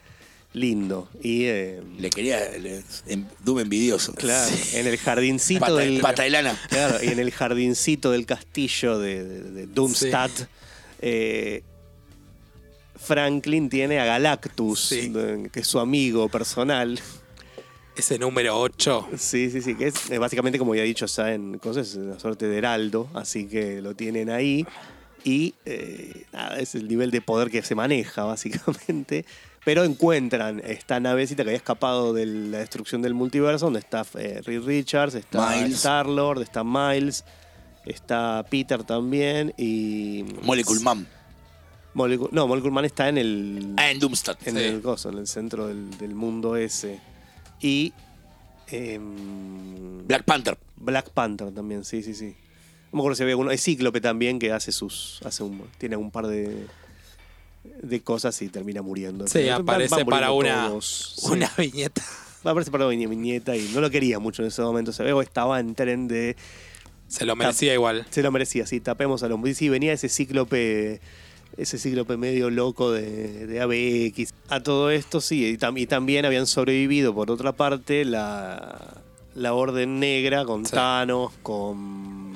lindo. 0.52 1.08
Y 1.22 1.44
eh, 1.44 1.80
Le 1.98 2.10
quería. 2.10 2.40
le- 2.58 2.82
en- 3.06 3.28
Doom 3.44 3.60
envidioso. 3.60 4.12
claro, 4.14 4.50
en 4.74 4.86
el 4.86 4.98
jardincito 4.98 5.60
Pata, 5.60 5.74
del... 5.76 6.00
pata 6.00 6.22
de 6.24 6.30
lana. 6.30 6.60
Claro, 6.68 7.02
y 7.02 7.08
en 7.08 7.18
el 7.20 7.30
jardincito 7.30 8.10
del 8.10 8.26
castillo 8.26 8.98
de, 8.98 9.24
de, 9.24 9.40
de 9.52 9.66
Doomstadt, 9.66 10.32
eh, 11.00 11.62
Franklin 12.96 13.68
tiene 13.68 13.98
a 14.00 14.04
Galactus, 14.04 14.80
Sí. 14.88 15.12
que 15.52 15.60
es 15.60 15.66
su 15.66 15.78
amigo 15.78 16.28
personal. 16.28 16.98
Ese 17.96 18.18
número 18.18 18.58
8. 18.60 19.08
Sí, 19.18 19.50
sí, 19.50 19.60
sí, 19.62 19.74
que 19.74 19.88
es 19.88 20.18
básicamente, 20.18 20.58
como 20.58 20.74
ya 20.74 20.82
he 20.82 20.86
dicho, 20.86 21.04
está 21.06 21.32
en 21.34 21.58
cosas, 21.58 21.94
una 21.94 22.18
suerte 22.18 22.46
de 22.46 22.56
heraldo, 22.58 23.08
así 23.14 23.46
que 23.46 23.80
lo 23.82 23.94
tienen 23.94 24.30
ahí. 24.30 24.66
Y 25.24 25.54
eh, 25.64 26.26
nada, 26.32 26.58
es 26.58 26.74
el 26.74 26.88
nivel 26.88 27.10
de 27.10 27.20
poder 27.20 27.50
que 27.50 27.62
se 27.62 27.74
maneja, 27.74 28.24
básicamente. 28.24 29.24
Pero 29.64 29.84
encuentran 29.84 30.60
esta 30.64 31.00
navecita 31.00 31.42
que 31.42 31.50
había 31.50 31.58
escapado 31.58 32.14
de 32.14 32.24
la 32.24 32.58
destrucción 32.58 33.02
del 33.02 33.12
multiverso, 33.12 33.66
donde 33.66 33.80
está 33.80 34.06
eh, 34.14 34.40
Reed 34.44 34.62
Richards, 34.62 35.14
está 35.14 35.50
Miles. 35.50 35.76
Star-Lord, 35.76 36.40
está 36.40 36.64
Miles, 36.64 37.24
está 37.84 38.44
Peter 38.48 38.82
también 38.84 39.52
y... 39.58 40.24
Molecule 40.42 40.80
Man. 40.80 41.06
No, 41.94 42.46
Molecule 42.48 42.72
Man 42.72 42.86
está 42.86 43.10
en 43.10 43.18
el... 43.18 43.74
Ah, 43.76 43.90
en 43.90 43.98
Doomstat. 43.98 44.46
en 44.46 44.56
Sí. 44.56 44.62
el 44.62 44.80
coso, 44.80 45.10
en 45.10 45.18
el 45.18 45.26
centro 45.26 45.66
del, 45.66 45.90
del 45.98 46.14
mundo 46.14 46.56
ese. 46.56 46.98
Y 47.60 47.92
em, 48.68 50.06
Black 50.06 50.24
Panther. 50.24 50.56
Black 50.76 51.10
Panther 51.10 51.52
también, 51.52 51.84
sí, 51.84 52.02
sí, 52.02 52.14
sí. 52.14 52.34
No 52.92 52.96
me 52.96 53.00
acuerdo 53.00 53.16
si 53.16 53.22
había 53.22 53.32
alguno. 53.34 53.50
Es 53.50 53.62
Cíclope 53.62 54.00
también 54.00 54.38
que 54.38 54.52
hace 54.52 54.72
sus. 54.72 55.20
hace 55.24 55.42
un, 55.42 55.62
tiene 55.78 55.96
un 55.96 56.10
par 56.10 56.26
de. 56.26 56.66
de 57.82 58.00
cosas 58.02 58.40
y 58.42 58.48
termina 58.48 58.82
muriendo. 58.82 59.26
Sí, 59.26 59.34
Pero 59.34 59.56
aparece 59.56 59.96
van 59.96 60.06
para 60.06 60.32
una, 60.32 60.68
todos. 60.68 61.14
Sí. 61.18 61.30
una 61.32 61.50
viñeta. 61.56 62.02
Aparece 62.42 62.70
para 62.70 62.86
una 62.86 62.94
viñe- 62.94 63.08
viñeta 63.08 63.54
y 63.56 63.68
no 63.74 63.80
lo 63.80 63.90
quería 63.90 64.18
mucho 64.18 64.42
en 64.42 64.48
ese 64.48 64.62
momento. 64.62 64.92
Se 64.92 65.02
ve 65.02 65.12
o 65.12 65.20
estaba 65.22 65.60
en 65.60 65.74
tren 65.74 66.08
de. 66.08 66.36
Se 67.06 67.24
lo 67.26 67.36
merecía 67.36 67.74
igual. 67.74 68.06
Se 68.10 68.22
lo 68.22 68.30
merecía, 68.32 68.66
sí, 68.66 68.80
tapemos 68.80 69.22
a 69.22 69.28
los. 69.28 69.38
Sí, 69.56 69.68
venía 69.68 69.92
ese 69.92 70.08
cíclope. 70.08 71.00
Ese 71.56 71.78
cíclope 71.78 72.16
medio 72.16 72.48
loco 72.48 72.92
de, 72.92 73.46
de 73.48 73.60
ABX. 73.60 74.32
A 74.48 74.60
todo 74.62 74.90
esto, 74.90 75.20
sí. 75.20 75.44
Y, 75.44 75.58
tam- 75.58 75.78
y 75.78 75.86
también 75.86 76.24
habían 76.24 76.46
sobrevivido, 76.46 77.12
por 77.12 77.28
otra 77.30 77.52
parte, 77.52 78.04
la, 78.04 79.02
la 79.34 79.52
Orden 79.52 79.98
Negra 79.98 80.44
con 80.44 80.64
Sí. 80.64 80.72
Thanos, 80.72 81.32
con. 81.42 82.29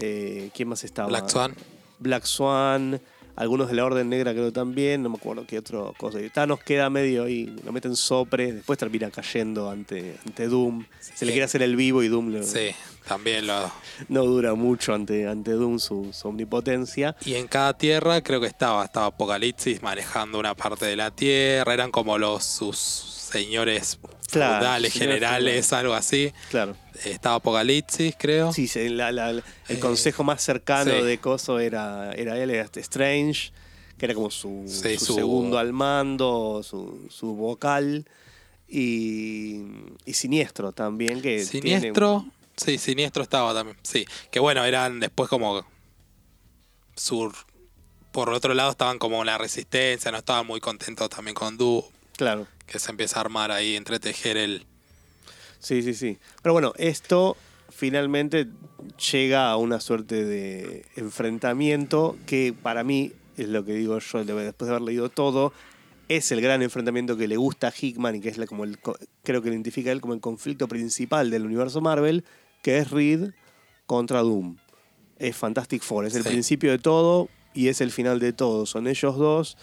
Eh, 0.00 0.50
¿Quién 0.54 0.68
más 0.68 0.84
estaba? 0.84 1.08
Black 1.08 1.28
Swan. 1.28 1.54
Black 1.98 2.24
Swan. 2.24 3.00
Algunos 3.36 3.68
de 3.68 3.74
la 3.74 3.84
Orden 3.84 4.08
Negra 4.08 4.32
creo 4.32 4.50
también. 4.50 5.02
No 5.02 5.10
me 5.10 5.16
acuerdo 5.16 5.44
qué 5.46 5.58
otra 5.58 5.80
cosa. 5.98 6.22
Y 6.22 6.30
Thanos 6.30 6.60
queda 6.62 6.88
medio 6.88 7.24
ahí. 7.24 7.54
Lo 7.66 7.70
meten 7.72 7.94
sopre. 7.94 8.50
Después 8.52 8.78
termina 8.78 9.10
cayendo 9.10 9.68
ante, 9.68 10.16
ante 10.26 10.48
Doom. 10.48 10.86
Se 11.00 11.26
le 11.26 11.32
quiere 11.32 11.44
hacer 11.44 11.60
el 11.62 11.76
vivo 11.76 12.02
y 12.02 12.08
Doom 12.08 12.30
le- 12.30 12.42
Sí, 12.44 12.68
también 13.06 13.46
lo. 13.46 13.70
no 14.08 14.24
dura 14.24 14.54
mucho 14.54 14.94
ante, 14.94 15.26
ante 15.28 15.50
Doom 15.50 15.78
su, 15.78 16.14
su 16.14 16.28
omnipotencia. 16.28 17.14
Y 17.26 17.34
en 17.34 17.46
cada 17.46 17.76
tierra 17.76 18.22
creo 18.22 18.40
que 18.40 18.46
estaba, 18.46 18.82
estaba 18.82 19.06
Apocalipsis 19.08 19.82
manejando 19.82 20.38
una 20.38 20.54
parte 20.54 20.86
de 20.86 20.96
la 20.96 21.10
tierra, 21.10 21.74
eran 21.74 21.90
como 21.90 22.16
los 22.16 22.42
sus 22.42 22.78
señores 23.26 23.98
Claro, 24.30 24.56
feudales, 24.60 24.92
generales, 24.92 25.72
algo 25.72 25.94
así. 25.94 26.32
Claro. 26.50 26.76
Estaba 27.04 27.36
Apocalipsis, 27.36 28.14
creo. 28.18 28.52
Sí, 28.52 28.66
se- 28.68 28.88
la- 28.90 29.12
la- 29.12 29.30
el 29.30 29.42
Eh, 29.68 29.78
consejo 29.78 30.24
más 30.24 30.42
cercano 30.42 30.92
sí. 30.92 31.02
de 31.02 31.18
Coso 31.18 31.58
era, 31.60 32.12
era 32.12 32.36
él, 32.38 32.50
era 32.50 32.64
este 32.64 32.80
Strange, 32.80 33.52
que 33.98 34.06
era 34.06 34.14
como 34.14 34.30
su, 34.30 34.64
Sí, 34.66 34.98
su 34.98 35.06
su- 35.06 35.14
segundo 35.14 35.58
al 35.58 35.72
mando, 35.72 36.62
su, 36.64 37.06
su 37.10 37.34
vocal. 37.34 38.06
Y, 38.68 39.62
y 40.04 40.12
Siniestro 40.14 40.72
también, 40.72 41.22
que 41.22 41.44
Siniestro, 41.44 42.24
tiene- 42.56 42.78
sí, 42.78 42.78
Siniestro 42.78 43.22
estaba 43.22 43.54
también. 43.54 43.76
Sí, 43.82 44.04
que 44.30 44.40
bueno, 44.40 44.64
eran 44.64 44.98
después 44.98 45.28
como 45.30 45.64
sur. 46.96 47.32
Por 48.12 48.30
otro 48.30 48.54
lado 48.54 48.70
estaban 48.70 48.98
como 48.98 49.22
la 49.24 49.36
resistencia, 49.38 50.10
no 50.10 50.18
estaban 50.18 50.46
muy 50.46 50.58
contentos 50.60 51.08
también 51.10 51.34
con 51.34 51.56
Du, 51.58 51.84
Claro, 52.16 52.46
que 52.66 52.78
se 52.78 52.90
empieza 52.90 53.18
a 53.18 53.20
armar 53.20 53.50
ahí, 53.52 53.76
entretejer 53.76 54.36
el... 54.36 54.64
sí, 55.58 55.82
sí, 55.82 55.94
sí. 55.94 56.18
Pero 56.42 56.52
bueno, 56.52 56.72
esto 56.76 57.36
finalmente 57.70 58.46
llega 59.12 59.50
a 59.50 59.56
una 59.56 59.80
suerte 59.80 60.24
de 60.24 60.84
enfrentamiento 60.96 62.16
que 62.26 62.54
para 62.60 62.84
mí, 62.84 63.12
es 63.36 63.48
lo 63.48 63.64
que 63.64 63.74
digo 63.74 63.98
yo 63.98 64.24
de- 64.24 64.34
después 64.34 64.68
de 64.68 64.74
haber 64.76 64.82
leído 64.86 65.08
todo, 65.10 65.52
es 66.08 66.30
el 66.32 66.40
gran 66.40 66.62
enfrentamiento 66.62 67.16
que 67.16 67.26
le 67.28 67.36
gusta 67.36 67.68
a 67.68 67.72
Hickman 67.78 68.16
y 68.16 68.20
que 68.20 68.28
es 68.28 68.38
la- 68.38 68.46
como 68.46 68.64
el, 68.64 68.78
creo 69.22 69.42
que 69.42 69.48
identifica 69.48 69.90
él 69.92 70.00
como 70.00 70.14
el 70.14 70.20
conflicto 70.20 70.68
principal 70.68 71.30
del 71.30 71.44
universo 71.44 71.80
Marvel, 71.80 72.24
que 72.62 72.78
es 72.78 72.90
Reed 72.90 73.30
contra 73.86 74.20
Doom. 74.20 74.56
Es 75.18 75.36
Fantastic 75.36 75.82
Four, 75.82 76.06
es 76.06 76.14
el 76.14 76.22
Sí. 76.22 76.28
principio 76.28 76.70
de 76.70 76.78
todo 76.78 77.28
y 77.54 77.68
es 77.68 77.80
el 77.80 77.90
final 77.90 78.18
de 78.20 78.32
todo. 78.32 78.66
Son 78.66 78.86
ellos 78.86 79.16
dos 79.16 79.56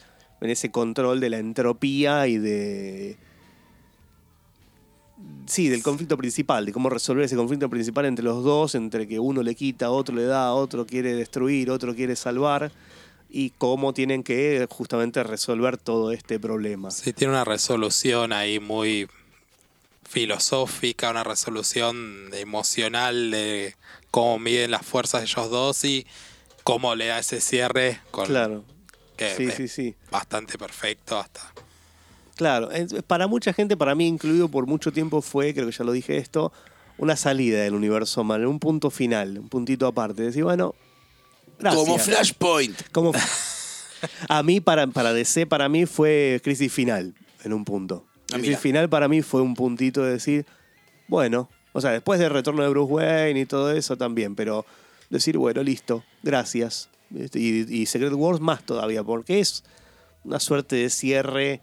en 0.43 0.49
ese 0.49 0.71
control 0.71 1.19
de 1.21 1.29
la 1.29 1.37
entropía 1.37 2.27
y 2.27 2.37
de... 2.37 3.17
Sí, 5.45 5.69
del 5.69 5.81
conflicto 5.81 6.17
principal, 6.17 6.65
de 6.65 6.73
cómo 6.73 6.89
resolver 6.89 7.23
ese 7.23 7.37
conflicto 7.37 7.69
principal 7.69 8.05
entre 8.05 8.25
los 8.25 8.43
dos, 8.43 8.75
entre 8.75 9.07
que 9.07 9.19
uno 9.19 9.41
le 9.41 9.55
quita, 9.55 9.89
otro 9.89 10.15
le 10.15 10.23
da, 10.23 10.53
otro 10.53 10.85
quiere 10.85 11.13
destruir, 11.15 11.71
otro 11.71 11.95
quiere 11.95 12.15
salvar, 12.17 12.71
y 13.29 13.51
cómo 13.51 13.93
tienen 13.93 14.21
que 14.21 14.67
justamente 14.69 15.23
resolver 15.23 15.77
todo 15.77 16.11
este 16.11 16.39
problema. 16.39 16.91
Sí, 16.91 17.13
tiene 17.13 17.33
una 17.33 17.45
resolución 17.45 18.33
ahí 18.33 18.59
muy 18.59 19.07
filosófica, 20.03 21.09
una 21.09 21.23
resolución 21.23 22.29
emocional 22.33 23.31
de 23.31 23.75
cómo 24.11 24.39
miden 24.39 24.71
las 24.71 24.85
fuerzas 24.85 25.21
de 25.21 25.27
ellos 25.27 25.49
dos 25.49 25.85
y 25.85 26.05
cómo 26.63 26.95
le 26.95 27.07
da 27.07 27.19
ese 27.19 27.39
cierre 27.39 27.99
con 28.11 28.27
Claro, 28.27 28.63
que 29.15 29.35
sí, 29.35 29.51
sí, 29.51 29.67
sí. 29.67 29.95
bastante 30.11 30.57
perfecto 30.57 31.17
hasta. 31.17 31.41
Claro, 32.35 32.69
para 33.05 33.27
mucha 33.27 33.53
gente, 33.53 33.77
para 33.77 33.93
mí 33.95 34.07
incluido 34.07 34.49
por 34.49 34.65
mucho 34.65 34.91
tiempo 34.91 35.21
fue, 35.21 35.53
creo 35.53 35.67
que 35.67 35.71
ya 35.71 35.83
lo 35.83 35.91
dije 35.91 36.17
esto, 36.17 36.51
una 36.97 37.15
salida 37.15 37.61
del 37.61 37.75
universo 37.75 38.23
Marvel, 38.23 38.47
un 38.47 38.59
punto 38.59 38.89
final, 38.89 39.37
un 39.37 39.49
puntito 39.49 39.85
aparte. 39.87 40.23
Decir, 40.23 40.43
bueno, 40.43 40.73
gracias. 41.59 41.83
Como 41.83 41.97
Flashpoint. 41.99 42.89
Como- 42.91 43.11
a 44.29 44.43
mí, 44.43 44.61
para, 44.61 44.87
para 44.87 45.13
DC, 45.13 45.45
para 45.45 45.69
mí 45.69 45.85
fue 45.85 46.41
crisis 46.43 46.71
final, 46.73 47.13
en 47.43 47.53
un 47.53 47.65
punto. 47.65 48.05
Ah, 48.31 48.37
crisis 48.37 48.59
final 48.59 48.89
para 48.89 49.07
mí 49.07 49.21
fue 49.21 49.41
un 49.41 49.53
puntito 49.53 50.03
de 50.03 50.13
decir, 50.13 50.45
bueno, 51.07 51.49
o 51.73 51.81
sea, 51.81 51.91
después 51.91 52.19
del 52.19 52.31
retorno 52.31 52.63
de 52.63 52.69
Bruce 52.69 52.91
Wayne 52.93 53.39
y 53.41 53.45
todo 53.45 53.71
eso 53.71 53.95
también, 53.95 54.35
pero 54.35 54.65
decir, 55.09 55.37
bueno, 55.37 55.61
listo, 55.61 56.03
gracias. 56.23 56.89
Este, 57.17 57.39
Y, 57.39 57.65
y 57.69 57.85
Secret 57.85 58.13
Wars 58.13 58.39
más 58.39 58.63
todavía, 58.65 59.03
porque 59.03 59.39
es 59.39 59.63
una 60.23 60.39
suerte 60.39 60.75
de 60.77 60.89
cierre, 60.89 61.61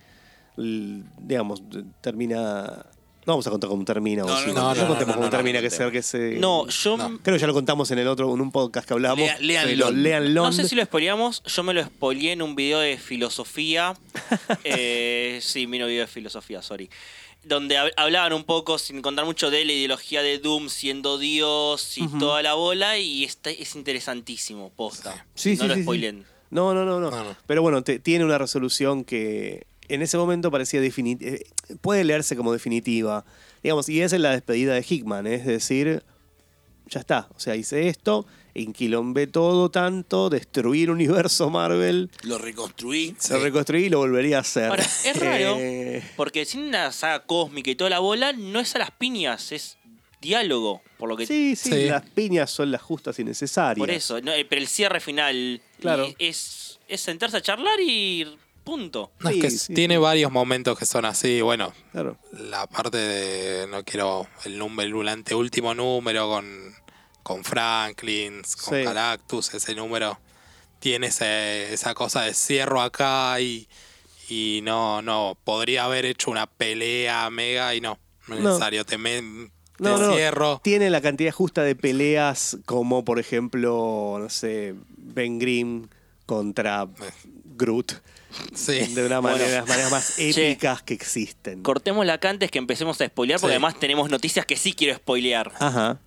digamos, 0.57 1.62
termina... 2.01 2.86
No 3.26 3.34
vamos 3.34 3.46
a 3.46 3.51
contar 3.51 3.68
cómo 3.68 3.84
termina, 3.84 4.24
o 4.24 4.28
No, 4.28 4.36
sí, 4.38 4.46
no, 4.46 4.55
no, 4.55 4.74
no, 4.74 4.88
contemos 4.88 5.09
no, 5.09 5.12
cómo 5.14 5.24
no, 5.26 5.30
termina, 5.30 5.59
no, 5.59 5.62
que 5.62 5.68
no, 5.70 5.76
sea 5.76 5.90
que 5.90 6.03
se... 6.03 6.36
No, 6.38 6.66
yo 6.68 6.96
No. 6.96 7.18
Creo 7.22 7.36
que 7.36 7.38
ya 7.40 7.46
lo 7.46 7.53
contamos 7.53 7.90
en 7.90 7.98
el 7.98 8.09
otro, 8.09 8.32
en 8.34 8.40
un 8.40 8.51
podcast 8.51 8.88
que 8.88 8.94
hablamos. 8.94 9.28
Lea- 9.40 9.66
léanlo. 9.66 10.42
No 10.44 10.53
sé 10.53 10.66
si 10.66 10.74
lo 10.74 10.82
spoileamos, 10.82 11.42
yo 11.44 11.62
me 11.62 11.74
lo 11.74 11.84
spoileé 11.84 12.32
en 12.32 12.40
un 12.42 12.57
video 12.57 12.78
de 12.80 12.96
filosofía. 12.96 13.94
eh, 14.64 15.38
sí, 15.42 15.66
mi 15.66 15.76
video 15.78 16.01
de 16.01 16.07
filosofía, 16.07 16.62
sorry. 16.62 16.88
Donde 17.43 17.76
hab- 17.78 17.93
hablaban 17.97 18.32
un 18.34 18.45
poco, 18.45 18.76
sin 18.78 19.01
contar 19.01 19.24
mucho 19.24 19.51
de 19.51 19.64
la 19.64 19.72
ideología 19.72 20.22
de 20.22 20.38
Doom 20.38 20.68
siendo 20.68 21.16
Dios 21.18 21.97
y 21.97 22.07
toda 22.18 22.43
la 22.43 22.53
bola, 22.55 22.99
y 22.99 23.24
está, 23.24 23.51
es 23.51 23.74
interesantísimo, 23.76 24.70
posta. 24.76 25.26
Sí, 25.34 25.57
no 25.57 25.62
sí, 25.62 25.68
lo 25.68 25.74
sí, 25.74 25.80
sí. 25.80 25.84
spoilen. 25.84 26.24
No, 26.51 26.74
no, 26.74 26.84
no, 26.84 27.01
no. 27.01 27.11
No, 27.11 27.24
no. 27.24 27.36
Pero 27.47 27.62
bueno, 27.62 27.82
te- 27.82 27.99
tiene 27.99 28.24
una 28.24 28.36
resolución 28.36 29.05
que 29.05 29.66
en 29.88 30.03
ese 30.03 30.18
momento 30.18 30.51
parecía 30.51 30.80
definitiva. 30.80 31.36
puede 31.80 32.05
leerse 32.05 32.36
como 32.36 32.53
definitiva. 32.53 33.24
Digamos, 33.62 33.88
y 33.88 34.01
esa 34.03 34.16
es 34.16 34.22
la 34.22 34.30
despedida 34.32 34.74
de 34.74 34.84
Hickman, 34.86 35.26
es 35.26 35.47
decir, 35.47 36.03
ya 36.88 37.01
está. 37.01 37.28
O 37.36 37.41
sea, 37.41 37.57
hice 37.57 37.88
esto, 37.88 38.26
enquilombé 38.62 39.26
todo 39.26 39.70
tanto, 39.70 40.30
destruí 40.30 40.82
el 40.84 40.90
universo 40.90 41.50
Marvel, 41.50 42.11
Lo 42.22 42.38
reconstruí. 42.38 43.14
Sí. 43.18 43.32
lo 43.32 43.40
reconstruí 43.40 43.84
y 43.84 43.88
lo 43.88 43.98
volvería 43.98 44.38
a 44.38 44.40
hacer. 44.40 44.70
Ahora, 44.70 44.84
es 44.84 45.16
raro. 45.20 45.56
Eh, 45.58 46.02
Porque 46.16 46.44
sin 46.44 46.62
una 46.62 46.92
saga 46.92 47.24
cósmica 47.24 47.70
y 47.70 47.74
toda 47.74 47.90
la 47.90 47.98
bola, 47.98 48.32
no 48.32 48.61
es 48.61 48.74
a 48.76 48.78
las 48.78 48.90
piñas, 48.90 49.52
es 49.52 49.76
diálogo. 50.20 50.82
Por 50.98 51.08
lo 51.08 51.16
que 51.16 51.26
sí, 51.26 51.56
sí, 51.56 51.70
Sí. 51.70 51.84
las 51.88 52.02
piñas 52.11 52.50
son 52.50 52.70
las 52.70 52.82
justas 52.82 53.18
y 53.18 53.24
necesarias. 53.24 53.78
Por 53.78 53.90
eso, 53.90 54.20
no, 54.20 54.32
eh, 54.32 54.44
pero 54.44 54.61
el 54.61 54.68
cierre 54.68 55.00
final 55.00 55.62
Claro. 55.80 56.06
es, 56.18 56.78
es 56.88 57.00
sentarse 57.00 57.38
a 57.38 57.40
charlar 57.40 57.80
y 57.80 58.26
punto. 58.62 59.11
No, 59.20 59.30
Sí, 59.30 59.36
es 59.38 59.42
que 59.42 59.50
sí, 59.50 59.74
tiene 59.74 59.94
sí. 59.94 59.98
varios 60.00 60.30
momentos 60.30 60.78
que 60.78 60.84
son 60.84 61.06
así, 61.06 61.40
bueno, 61.40 61.72
Claro. 61.92 62.18
la 62.32 62.66
parte 62.66 62.98
de 62.98 63.66
no 63.68 63.82
quiero 63.84 64.28
el 64.44 64.58
número 64.58 65.00
el 65.00 65.08
anteúltimo 65.08 65.74
número 65.74 66.28
con 66.28 66.74
con 67.31 67.45
Franklin 67.45 68.43
con 68.64 68.78
Sí. 68.78 68.83
Galactus 68.85 69.55
ese 69.55 69.74
número 69.76 70.18
tiene 70.81 71.07
ese- 71.09 71.72
esa 71.72 71.95
cosa 71.95 72.22
de 72.22 72.35
cierro 72.35 72.81
acá 72.81 73.41
y 73.41 73.68
y 74.28 74.61
no 74.64 75.01
no 75.03 75.37
podría 75.45 75.85
haber 75.85 76.07
hecho 76.07 76.31
una 76.33 76.47
pelea 76.49 77.31
mega 77.31 77.72
y 77.76 77.81
no 77.81 77.99
no 78.26 78.35
es 78.37 78.43
necesario 78.43 78.85
te, 78.85 78.99
me- 78.99 79.20
te 79.20 79.85
No, 79.85 79.97
no, 79.97 80.14
cierro 80.14 80.61
Tiene 80.64 80.91
la 80.91 81.01
cantidad 81.01 81.33
justa 81.33 81.62
de 81.62 81.74
peleas 81.76 82.59
como, 82.66 83.05
por 83.05 83.18
ejemplo, 83.18 84.18
no 84.20 84.28
sé, 84.28 84.74
Ben 84.97 85.39
Grimm 85.39 85.89
contra 86.26 86.87
Groot. 87.57 87.93
Sí. 88.55 88.78
De 88.95 89.07
una 89.07 89.20
manera, 89.20 89.47
de 89.49 89.57
las 89.57 89.68
maneras 89.68 89.91
más 89.91 90.16
Che. 90.16 90.31
épicas 90.53 90.83
que 90.83 90.95
existen. 90.95 91.62
Cortemos 91.62 92.05
la 92.07 92.20
antes 92.22 92.51
que 92.51 92.59
empecemos 92.59 93.01
a 93.01 93.07
spoilear, 93.07 93.41
porque 93.41 93.53
Sí. 93.53 93.57
además 93.57 93.81
tenemos 93.81 94.09
noticias 94.11 94.45
que 94.47 94.57
sí 94.57 94.72
quiero 94.74 94.95
spoilear. 94.97 95.51
Ajá. 95.59 95.99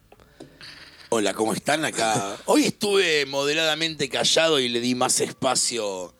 Hola, 1.16 1.36
¿cómo 1.36 1.53
están 1.53 1.86
acá? 1.86 2.38
Hoy 2.45 2.66
estuve 2.66 3.28
moderadamente 3.28 4.09
callado 4.09 4.59
y 4.59 4.68
le 4.68 4.80
di 4.80 4.95
más 4.95 5.20
espacio 5.20 6.11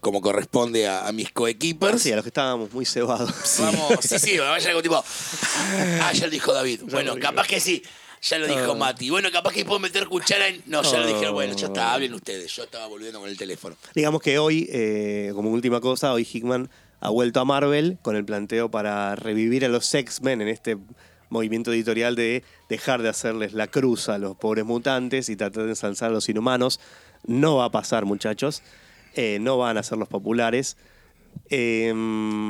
como 0.00 0.22
corresponde 0.22 0.88
a, 0.88 1.06
a 1.06 1.12
mis 1.12 1.30
coequippers. 1.30 2.00
Sí, 2.00 2.10
a 2.12 2.16
los 2.16 2.24
que 2.24 2.30
estábamos 2.30 2.72
muy 2.72 2.86
cebados. 2.86 3.30
Vamos, 3.58 3.98
sí, 4.00 4.18
sí, 4.18 4.38
vaya 4.38 4.66
algo 4.70 4.80
tipo. 4.80 5.04
Ah, 6.00 6.10
ya 6.14 6.24
lo 6.24 6.30
dijo 6.30 6.54
David. 6.54 6.84
Bueno, 6.90 7.16
capaz 7.20 7.46
que 7.48 7.60
sí. 7.60 7.82
Ya 8.22 8.38
lo 8.38 8.46
dijo 8.46 8.72
Ah. 8.72 8.76
Mati. 8.76 9.10
Bueno, 9.10 9.30
capaz 9.30 9.52
que 9.52 9.66
puedo 9.66 9.78
meter 9.78 10.06
cuchara 10.06 10.48
en. 10.48 10.62
No, 10.64 10.82
ya 10.82 10.96
lo 11.00 11.04
Ah. 11.04 11.06
dijeron. 11.08 11.34
Bueno, 11.34 11.54
ya 11.54 11.66
está, 11.66 11.92
hablen 11.92 12.14
ustedes. 12.14 12.50
Yo 12.56 12.62
estaba 12.64 12.86
volviendo 12.86 13.20
con 13.20 13.28
el 13.28 13.36
teléfono. 13.36 13.76
Digamos 13.94 14.22
que 14.22 14.38
hoy, 14.38 14.70
eh, 14.72 15.32
como 15.34 15.50
última 15.50 15.82
cosa, 15.82 16.14
hoy 16.14 16.26
Hickman 16.32 16.70
ha 17.00 17.10
vuelto 17.10 17.40
a 17.40 17.44
Marvel 17.44 17.98
con 18.00 18.16
el 18.16 18.24
planteo 18.24 18.70
para 18.70 19.16
revivir 19.16 19.66
a 19.66 19.68
los 19.68 19.92
X-Men 19.92 20.40
en 20.40 20.48
este 20.48 20.78
movimiento 21.30 21.72
editorial 21.72 22.14
de 22.16 22.42
dejar 22.68 23.02
de 23.02 23.08
hacerles 23.08 23.52
la 23.52 23.66
cruz 23.66 24.08
a 24.08 24.18
los 24.18 24.36
pobres 24.36 24.64
mutantes 24.64 25.28
y 25.28 25.36
tratar 25.36 25.64
de 25.64 25.70
ensalzar 25.70 26.10
a 26.10 26.12
los 26.12 26.28
inhumanos. 26.28 26.80
No 27.26 27.56
va 27.56 27.66
a 27.66 27.70
pasar, 27.70 28.04
muchachos. 28.04 28.62
Eh, 29.14 29.38
no 29.40 29.58
van 29.58 29.78
a 29.78 29.82
ser 29.82 29.98
los 29.98 30.08
populares. 30.08 30.76
Eh, 31.50 31.92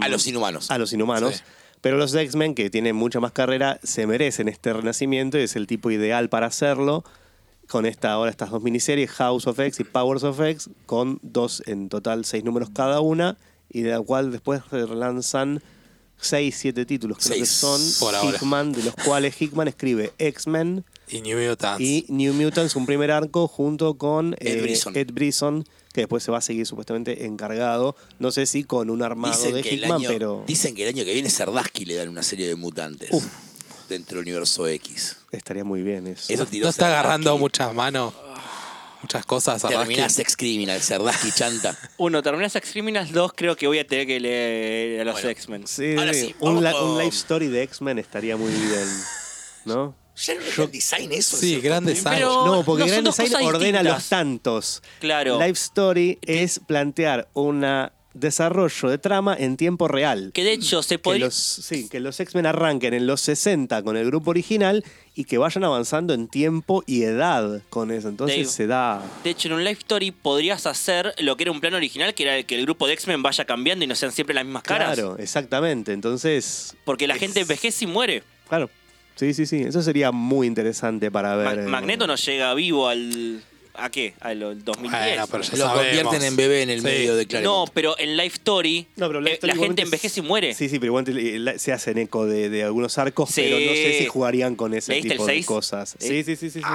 A 0.03 0.09
los 0.09 0.27
inhumanos. 0.27 0.71
a 0.71 0.79
los 0.79 0.93
inhumanos. 0.93 1.37
Sí. 1.37 1.43
Pero 1.81 1.97
los 1.97 2.15
X-Men, 2.15 2.55
que 2.55 2.71
tienen 2.71 2.97
mucha 2.97 3.21
más 3.21 3.33
carrera, 3.33 3.79
se 3.83 4.07
merecen 4.07 4.49
este 4.49 4.73
renacimiento 4.73 5.39
y 5.39 5.43
es 5.43 5.55
el 5.57 5.67
tipo 5.67 5.91
ideal 5.91 6.29
para 6.29 6.47
hacerlo. 6.47 7.05
Con 7.69 7.87
esta 7.87 8.13
ahora 8.13 8.31
estas 8.31 8.51
dos 8.51 8.63
miniseries, 8.63 9.11
House 9.11 9.47
of 9.47 9.61
X 9.61 9.79
y 9.81 9.85
Powers 9.85 10.25
of 10.25 10.41
X, 10.41 10.71
con 10.87 11.19
dos 11.23 11.63
en 11.67 11.89
total 11.89 12.25
seis 12.25 12.43
números 12.43 12.71
cada 12.75 13.01
una, 13.01 13.37
y 13.71 13.83
de 13.83 13.91
la 13.91 14.01
cual 14.01 14.33
después 14.33 14.63
relanzan 14.71 15.63
seis, 16.21 16.57
siete 16.59 16.85
títulos, 16.85 17.19
creo 17.19 17.39
que 17.39 17.47
son 17.47 17.81
por 18.01 18.15
ahora. 18.15 18.37
Hickman, 18.37 18.73
de 18.73 18.83
los 18.83 18.95
cuales 18.95 19.41
Hickman 19.41 19.69
escribe 19.69 20.13
X-Men 20.19 20.85
Y 21.09 21.21
New 21.23 21.39
Mutants. 21.39 21.81
y 21.81 22.05
New 22.09 22.35
Mutants, 22.35 22.77
un 22.77 22.87
primer 22.87 23.11
arco 23.11 23.49
junto 23.49 23.95
con 23.95 24.35
Ed 24.39 24.59
eh, 24.59 24.63
Brisson. 24.63 24.97
Ed 24.97 25.13
Brisson, 25.13 25.65
que 25.93 26.03
después 26.03 26.23
se 26.23 26.31
va 26.31 26.39
a 26.39 26.43
seguir 26.43 26.67
supuestamente 26.67 27.25
encargado, 27.25 27.97
no 28.19 28.31
sé 28.31 28.47
si 28.47 28.65
con 28.65 28.91
un 28.91 29.03
armado 29.03 29.37
Dicen 29.37 29.55
de 29.55 29.61
Hickman, 29.61 30.01
año, 30.01 30.09
pero 30.09 30.45
dicen 30.47 30.75
que 30.75 30.83
el 30.83 30.95
año 30.95 31.05
que 31.05 31.15
viene 31.15 31.31
Sardaski 31.31 31.85
le 31.85 31.95
dan 31.95 32.09
una 32.09 32.23
serie 32.23 32.47
de 32.47 32.57
mutantes 32.57 33.11
Uf. 33.13 33.25
dentro 33.89 34.19
del 34.19 34.27
universo 34.27 34.67
X. 34.67 35.17
estaría 35.33 35.65
muy 35.65 35.83
bien 35.83 36.07
eso. 36.07 36.33
Eso 36.33 36.47
tiró 36.47 36.65
no 36.65 36.71
está 36.71 36.89
agarrando 36.89 37.37
muchas 37.39 37.75
manos. 37.75 38.13
Muchas 39.03 39.25
cosas. 39.27 39.63
Sardaski. 39.63 39.85
Terminás 39.89 40.13
Sex 40.13 40.37
Criminal, 40.37 40.81
Sardaski 40.81 41.31
chanta. 41.33 41.77
Uno, 41.99 42.23
terminé 42.23 42.49
Sex 42.51 42.71
Criminals, 42.73 43.13
dos, 43.13 43.33
creo 43.35 43.57
que 43.57 43.67
voy 43.67 43.79
a 43.79 43.87
tener 43.87 44.07
que 44.07 44.19
leer 44.21 45.01
a 45.03 45.05
los 45.05 45.15
Bueno. 45.15 45.29
X-Men. 45.31 45.67
Sí, 45.67 45.95
Ahora 45.97 46.13
sí, 46.15 46.35
un, 46.41 46.49
vamos 46.49 46.63
la- 46.63 46.73
con- 46.73 46.91
un 46.91 46.99
life 46.99 47.17
story 47.17 47.47
de 47.49 47.63
X-Men 47.63 47.99
estaría 47.99 48.37
muy 48.37 48.51
bien, 48.53 48.89
¿no? 49.65 49.95
¿Ya 50.17 50.35
no 50.35 50.41
es 50.65 50.73
design 50.73 51.13
eso? 51.13 51.37
Sí, 51.37 51.51
¿cierto? 51.51 51.65
gran 51.69 51.85
design. 51.85 52.17
Pero 52.17 52.45
No, 52.45 52.65
porque 52.65 52.81
no, 52.83 52.87
son 52.89 52.91
Grand 52.95 53.07
dos 53.07 53.17
Design 53.19 53.33
cosas 53.35 53.47
ordena 53.55 53.79
distintas. 53.79 53.95
los 53.95 54.09
tantos. 54.09 54.83
Claro. 54.99 55.39
Life 55.39 55.53
Story 55.53 56.19
es 56.23 56.59
plantear 56.67 57.29
un 57.35 57.65
desarrollo 58.15 58.89
de 58.89 58.99
trama 58.99 59.37
en 59.39 59.57
tiempo 59.57 59.87
real. 59.89 60.31
Que 60.35 60.43
de 60.45 60.53
hecho 60.53 60.83
se 60.83 60.97
Que 60.97 60.99
podría... 60.99 61.27
los, 61.27 61.35
sí, 61.35 61.89
que 61.89 62.01
los 62.01 62.19
X-Men 62.19 62.47
arranquen 62.47 62.95
en 62.95 63.07
los 63.07 63.21
60 63.21 63.83
con 63.83 63.97
el 63.97 64.07
grupo 64.07 64.31
original 64.31 64.85
y 65.15 65.25
que 65.25 65.39
vayan 65.39 65.65
avanzando 65.65 66.15
en 66.15 66.29
tiempo 66.29 66.83
y 66.87 67.03
edad 67.03 67.63
con 67.71 67.91
eso. 67.91 68.09
Entonces 68.09 68.37
Dave. 68.39 68.49
se 68.49 68.67
da. 68.67 69.03
De 69.25 69.31
hecho, 69.31 69.49
en 69.49 69.55
un 69.55 69.65
Life 69.65 69.81
Story 69.81 70.11
podrías 70.11 70.67
hacer 70.67 71.15
lo 71.19 71.37
que 71.37 71.45
era 71.45 71.53
un 71.53 71.61
plan 71.61 71.75
original, 71.75 72.15
que 72.15 72.23
era 72.25 72.43
que 72.43 72.55
el 72.57 72.63
grupo 72.63 72.87
de 72.87 72.95
X-Men 72.95 73.23
vaya 73.23 73.45
cambiando 73.45 73.85
y 73.85 73.89
no 73.89 73.95
sean 73.95 74.13
siempre 74.13 74.35
las 74.35 74.45
mismas 74.45 74.63
caras. 74.63 74.95
Claro, 74.95 75.17
exactamente. 75.19 75.93
Entonces. 75.93 76.77
Porque 76.85 77.07
la 77.07 77.15
es- 77.15 77.21
gente 77.21 77.41
envejece 77.41 77.85
y 77.85 77.89
muere. 77.89 78.23
Claro. 78.49 78.71
Sí, 79.17 79.35
sí, 79.35 79.47
sí. 79.47 79.63
Eso 79.63 79.83
sería 79.83 80.13
muy 80.13 80.47
interesante 80.47 81.11
para 81.11 81.31
Ma- 81.37 81.51
ver. 81.53 81.59
eh, 81.61 81.63
Magneto 81.69 82.07
no 82.07 82.15
llega 82.15 82.55
vivo 82.55 82.87
al... 82.89 83.43
¿A 83.81 83.91
qué? 83.91 84.15
Al 84.21 84.41
2010. 84.65 84.91
Bueno, 84.91 85.27
pero 85.29 85.43
ya 85.45 85.51
Lo 85.53 85.57
sabemos. 85.67 85.85
convierten 85.87 86.23
en 86.25 86.37
bebé 86.37 86.63
en 86.63 86.71
el 86.71 86.81
Sí. 86.81 86.85
medio 86.85 87.15
de 87.17 87.23
No, 87.25 87.29
Claremont. 87.29 87.71
pero 87.75 87.99
en 87.99 88.17
Life 88.17 88.35
Story, 88.37 88.87
No, 88.97 89.07
pero 89.07 89.21
Life 89.21 89.31
eh, 89.31 89.35
Story 89.35 89.49
la 89.49 89.53
gente 89.55 89.57
igualmente 89.57 89.83
envejece 89.83 90.21
y 90.21 90.23
muere. 90.25 90.55
Sí, 90.55 90.69
sí, 90.69 90.79
pero 90.79 90.91
igualmente 90.91 91.39
la- 91.39 91.59
se 91.59 91.73
hacen 91.73 91.97
eco 91.99 92.27
de, 92.27 92.51
de 92.51 92.65
algunos 92.65 92.99
arcos, 92.99 93.31
Sí. 93.31 93.43
pero 93.43 93.59
no 93.61 93.73
sé 93.73 93.99
si 94.01 94.07
jugarían 94.07 94.57
con 94.57 94.75
ese 94.75 94.93
¿Leíste 94.93 95.11
tipo 95.11 95.27
de 95.27 95.33
seis? 95.33 95.47
cosas. 95.47 95.95
¿Eh? 95.95 95.97
Sí, 96.01 96.25
sí, 96.25 96.37
sí, 96.37 96.51
sí. 96.51 96.61
sí. 96.61 96.67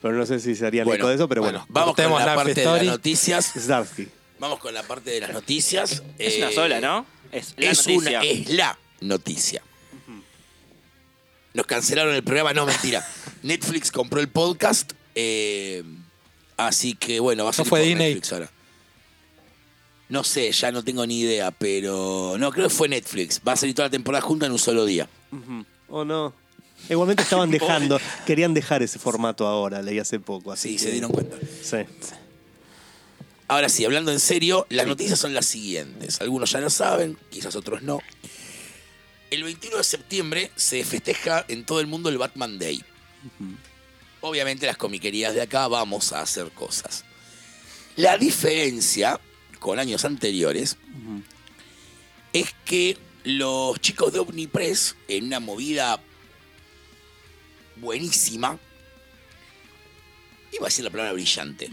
Pero 0.00 0.14
no 0.14 0.24
sé 0.26 0.38
si 0.40 0.54
se 0.54 0.64
harían 0.66 0.84
Bueno, 0.86 1.00
eco 1.02 1.08
de 1.08 1.14
eso, 1.16 1.28
pero 1.28 1.42
bueno. 1.42 1.58
bueno. 1.58 1.72
Vamos 1.72 1.86
con 1.88 2.04
Cortemos 2.04 2.20
la 2.20 2.26
la 2.26 2.34
parte 2.36 2.54
de 2.54 2.60
Story. 2.62 2.86
las 2.86 2.94
noticias. 2.94 3.52
Starsky. 3.56 4.08
Vamos 4.38 4.58
con 4.60 4.72
la 4.72 4.82
parte 4.84 5.10
de 5.10 5.20
las 5.20 5.32
noticias. 5.32 6.02
Es 6.18 6.36
una 6.38 6.50
Eh, 6.50 6.54
sola, 6.54 6.80
¿no? 6.80 7.04
Es 7.32 7.54
la 7.58 7.70
es, 7.70 7.78
noticia. 7.86 8.20
una, 8.20 8.28
es 8.28 8.48
la 8.50 8.78
noticia. 9.00 9.62
Nos 11.54 11.66
cancelaron 11.66 12.14
el 12.14 12.22
programa, 12.22 12.52
no, 12.52 12.66
mentira. 12.66 13.04
Netflix 13.42 13.90
compró 13.90 14.20
el 14.20 14.28
podcast. 14.28 14.92
Eh, 15.20 15.82
así 16.56 16.94
que 16.94 17.18
bueno, 17.18 17.42
va 17.44 17.50
a 17.50 17.52
ser 17.52 17.66
fue 17.66 17.80
por 17.80 17.86
Disney? 17.88 18.06
Netflix 18.14 18.32
ahora. 18.32 18.50
No 20.08 20.22
sé, 20.24 20.52
ya 20.52 20.70
no 20.72 20.82
tengo 20.84 21.04
ni 21.06 21.20
idea, 21.20 21.50
pero 21.50 22.36
no, 22.38 22.50
creo 22.52 22.68
que 22.68 22.74
fue 22.74 22.88
Netflix. 22.88 23.40
Va 23.46 23.52
a 23.52 23.56
salir 23.56 23.74
toda 23.74 23.88
la 23.88 23.90
temporada 23.90 24.22
junta 24.22 24.46
en 24.46 24.52
un 24.52 24.58
solo 24.58 24.84
día. 24.86 25.08
Ujú. 25.32 25.64
¿O 25.88 26.04
no? 26.04 26.32
Igualmente 26.88 27.24
estaban 27.24 27.50
dejando, 27.58 28.00
querían 28.24 28.54
dejar 28.54 28.82
ese 28.82 28.98
formato 29.00 29.46
ahora, 29.46 29.82
leí 29.82 29.98
hace 29.98 30.20
poco. 30.20 30.52
Así 30.52 30.68
Sí, 30.70 30.76
que- 30.76 30.82
se 30.82 30.90
dieron 30.92 31.10
cuenta. 31.10 31.36
Sí. 31.62 31.78
Ahora 33.48 33.68
sí, 33.68 33.84
hablando 33.84 34.12
en 34.12 34.20
serio, 34.20 34.66
las 34.70 34.86
noticias 34.86 35.18
son 35.18 35.34
las 35.34 35.46
siguientes. 35.46 36.20
Algunos 36.20 36.52
ya 36.52 36.60
lo 36.60 36.70
saben, 36.70 37.18
quizás 37.30 37.56
otros 37.56 37.82
no. 37.82 37.98
El 39.30 39.42
21 39.42 39.76
de 39.78 39.84
septiembre 39.84 40.50
se 40.56 40.84
festeja 40.84 41.44
en 41.48 41.64
todo 41.64 41.80
el 41.80 41.86
mundo 41.86 42.08
el 42.08 42.16
Batman 42.18 42.58
Day. 42.58 42.82
Obviamente 44.28 44.66
las 44.66 44.76
comiquerías 44.76 45.34
de 45.34 45.40
acá 45.40 45.68
vamos 45.68 46.12
a 46.12 46.20
hacer 46.20 46.50
cosas. 46.50 47.04
La 47.96 48.18
diferencia 48.18 49.18
con 49.58 49.78
años 49.78 50.04
anteriores 50.04 50.76
es 52.34 52.54
que 52.66 52.98
los 53.24 53.80
chicos 53.80 54.12
de 54.12 54.18
Omnipress, 54.18 54.96
en 55.08 55.24
una 55.24 55.40
movida 55.40 55.98
buenísima, 57.76 58.58
iba 60.52 60.66
a 60.66 60.68
decir 60.68 60.84
la 60.84 60.90
palabra 60.90 61.14
brillante. 61.14 61.70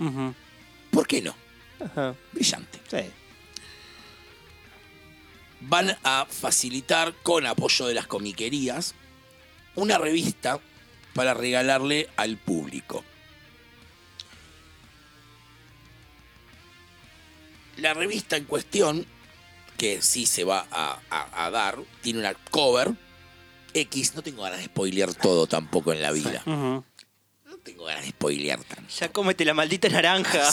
¿Por 0.91 1.05
qué 1.07 1.21
no? 1.21 1.35
Brillante. 2.31 2.79
Sí. 2.89 3.11
Van 5.59 5.97
a 6.03 6.25
facilitar, 6.29 7.13
con 7.21 7.45
apoyo 7.45 7.85
de 7.87 7.95
las 7.95 8.07
comiquerías, 8.07 8.95
una 9.75 9.97
revista 9.97 10.61
para 11.15 11.33
regalarle 11.33 12.09
al 12.17 12.37
público. 12.37 13.03
La 17.77 17.93
revista 17.93 18.37
en 18.37 18.45
cuestión, 18.45 19.05
que 19.77 20.01
sí 20.01 20.25
se 20.25 20.43
va 20.43 20.67
a, 20.71 20.99
a- 21.09 21.45
a 21.45 21.49
dar, 21.51 21.77
tiene 22.01 22.19
una 22.19 22.33
cover 22.33 22.93
X. 23.73 24.13
No 24.15 24.21
tengo 24.21 24.43
ganas 24.43 24.59
de 24.59 24.65
spoilear 24.65 25.13
todo 25.13 25.47
tampoco 25.47 25.91
en 25.91 26.01
la 26.01 26.11
vida. 26.11 26.43
No 26.45 26.83
tengo 27.63 27.85
ganas 27.85 28.03
de 28.03 28.09
spoilear 28.11 28.63
tanto. 28.63 28.93
Ya 28.99 29.11
cómete 29.11 29.43
la 29.43 29.53
maldita 29.53 29.89
naranja. 29.89 30.49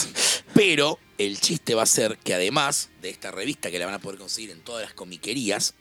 Pero 0.53 0.99
el 1.17 1.39
chiste 1.39 1.75
va 1.75 1.83
a 1.83 1.87
ser 1.87 2.17
que 2.17 2.33
además 2.33 2.89
de 3.01 3.09
esta 3.09 3.31
revista 3.31 3.69
que 3.71 3.79
la 3.79 3.85
van 3.85 3.95
a 3.95 3.99
poder 3.99 4.19
conseguir 4.19 4.51
en 4.51 4.61
todas 4.61 4.83
las 4.83 4.93
comiquerías, 4.93 5.73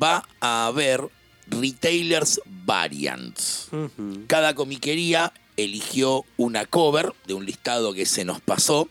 va 0.00 0.28
a 0.40 0.66
haber 0.66 1.08
retailers 1.50 2.40
variants. 2.64 3.68
Cada 4.26 4.54
comiquería 4.54 5.32
eligió 5.56 6.24
una 6.36 6.66
cover 6.66 7.12
de 7.26 7.34
un 7.34 7.44
listado 7.44 7.92
que 7.92 8.06
se 8.06 8.24
nos 8.24 8.40
pasó. 8.40 8.88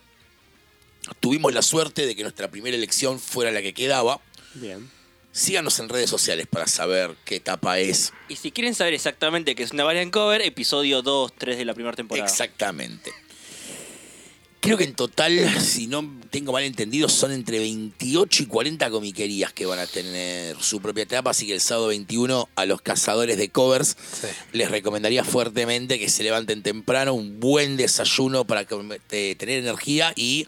Tuvimos 1.19 1.53
la 1.53 1.61
suerte 1.61 2.05
de 2.05 2.15
que 2.15 2.23
nuestra 2.23 2.49
primera 2.49 2.75
elección 2.75 3.19
fuera 3.19 3.51
la 3.51 3.61
que 3.61 3.73
quedaba. 3.73 4.19
Bien. 4.55 4.89
Síganos 5.31 5.79
en 5.79 5.87
redes 5.87 6.09
sociales 6.09 6.47
para 6.47 6.65
saber 6.65 7.15
qué 7.23 7.35
etapa 7.35 7.77
es 7.77 8.11
Y 8.27 8.37
si 8.37 8.51
quieren 8.51 8.73
saber 8.73 8.95
exactamente 8.95 9.53
qué 9.53 9.61
es 9.61 9.71
una 9.71 9.83
variant 9.83 10.11
cover, 10.11 10.41
episodio 10.41 11.03
2, 11.03 11.33
3 11.37 11.57
de 11.57 11.65
la 11.65 11.75
primera 11.75 11.95
temporada. 11.95 12.27
Exactamente. 12.27 13.13
Creo 14.59 14.77
que 14.77 14.83
en 14.83 14.95
total, 14.95 15.37
si 15.61 15.87
no 15.87 16.03
tengo 16.29 16.51
mal 16.51 16.63
entendido, 16.63 17.07
son 17.09 17.31
entre 17.31 17.59
28 17.59 18.43
y 18.43 18.45
40 18.47 18.89
comiquerías 18.89 19.53
que 19.53 19.65
van 19.65 19.79
a 19.79 19.85
tener 19.87 20.57
su 20.61 20.81
propia 20.81 21.03
etapa, 21.03 21.29
así 21.29 21.47
que 21.47 21.53
el 21.53 21.61
sábado 21.61 21.87
21 21.87 22.49
a 22.55 22.65
los 22.65 22.81
cazadores 22.81 23.37
de 23.37 23.49
covers 23.49 23.95
Sí. 24.11 24.27
les 24.53 24.69
recomendaría 24.71 25.23
fuertemente 25.23 25.99
que 25.99 26.09
se 26.09 26.23
levanten 26.23 26.63
temprano, 26.63 27.13
un 27.13 27.39
buen 27.39 27.77
desayuno 27.77 28.45
para 28.45 28.65
eh, 29.11 29.35
tener 29.37 29.59
energía 29.59 30.11
y 30.15 30.47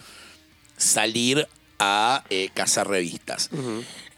salir 0.77 1.47
a 1.77 2.23
eh, 2.29 2.49
cazar 2.53 2.87
revistas. 2.87 3.49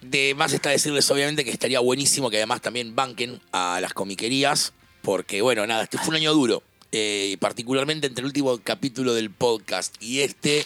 De 0.01 0.33
más 0.35 0.53
está 0.53 0.71
decirles 0.71 1.09
obviamente 1.11 1.43
que 1.43 1.51
estaría 1.51 1.79
buenísimo 1.79 2.29
que 2.31 2.37
además 2.37 2.61
también 2.61 2.95
banquen 2.95 3.39
a 3.51 3.79
las 3.81 3.93
comiquerías, 3.93 4.73
porque 5.03 5.41
bueno, 5.43 5.67
nada, 5.67 5.83
este 5.83 5.97
fue 5.99 6.09
un 6.09 6.15
año 6.15 6.33
duro, 6.33 6.63
eh, 6.91 7.37
particularmente 7.39 8.07
entre 8.07 8.21
el 8.21 8.27
último 8.27 8.59
capítulo 8.63 9.13
del 9.13 9.31
podcast 9.31 9.95
y 10.01 10.21
este, 10.21 10.65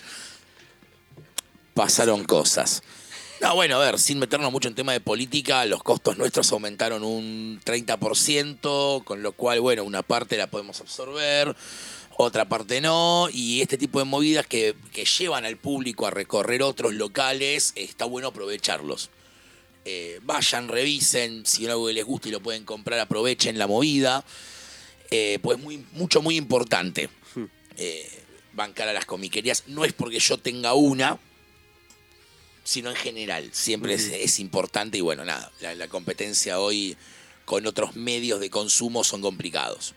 pasaron 1.74 2.24
cosas. 2.24 2.82
No, 3.42 3.54
bueno, 3.54 3.76
a 3.76 3.86
ver, 3.86 4.00
sin 4.00 4.18
meternos 4.18 4.52
mucho 4.52 4.70
en 4.70 4.76
tema 4.76 4.94
de 4.94 5.02
política, 5.02 5.66
los 5.66 5.84
costos 5.84 6.18
nuestros 6.18 6.52
aumentaron 6.52 7.04
un 7.04 7.60
30%, 7.64 9.04
con 9.04 9.22
lo 9.22 9.34
cual, 9.34 9.60
bueno, 9.60 9.84
una 9.84 10.02
parte 10.02 10.38
la 10.38 10.48
podemos 10.48 10.80
absorber, 10.80 11.56
otra 12.18 12.48
parte 12.48 12.80
no, 12.80 13.28
y 13.32 13.62
este 13.62 13.78
tipo 13.78 14.00
de 14.00 14.06
movidas 14.06 14.48
que, 14.48 14.74
llevan 15.20 15.46
al 15.46 15.58
público 15.58 16.08
a 16.08 16.12
recorrer 16.12 16.64
otros 16.64 16.94
locales, 16.94 17.74
está 17.76 18.06
bueno 18.06 18.30
aprovecharlos. 18.30 19.10
Eh, 19.84 20.20
vayan, 20.24 20.70
revisen, 20.70 21.46
si 21.46 21.68
algo 21.68 21.92
les 21.92 22.06
gusta 22.06 22.30
y 22.30 22.32
lo 22.32 22.40
pueden 22.40 22.64
comprar, 22.64 23.00
aprovechen 23.00 23.60
la 23.60 23.68
movida. 23.68 24.24
Eh, 25.12 25.40
pues 25.42 25.60
muy, 25.60 25.86
mucho, 25.94 26.22
muy 26.22 26.36
importante. 26.36 27.10
Eh, 27.78 28.10
bancar 28.54 28.88
a 28.88 28.94
las 28.94 29.06
comiquerías. 29.06 29.64
No 29.68 29.86
es 29.86 29.94
porque 29.94 30.20
yo 30.20 30.38
tenga 30.38 30.74
una, 30.74 31.20
sino 32.64 32.90
en 32.90 32.96
general. 32.96 33.50
Siempre 33.52 33.94
es, 33.94 34.08
es 34.08 34.40
importante 34.40 34.98
y 34.98 35.02
bueno, 35.02 35.26
nada, 35.26 35.52
la, 35.60 35.76
la 35.76 35.88
competencia 35.88 36.60
hoy 36.60 36.96
con 37.46 37.66
otros 37.68 37.96
medios 37.96 38.40
de 38.40 38.50
consumo 38.50 39.04
son 39.04 39.22
complicados. 39.22 39.94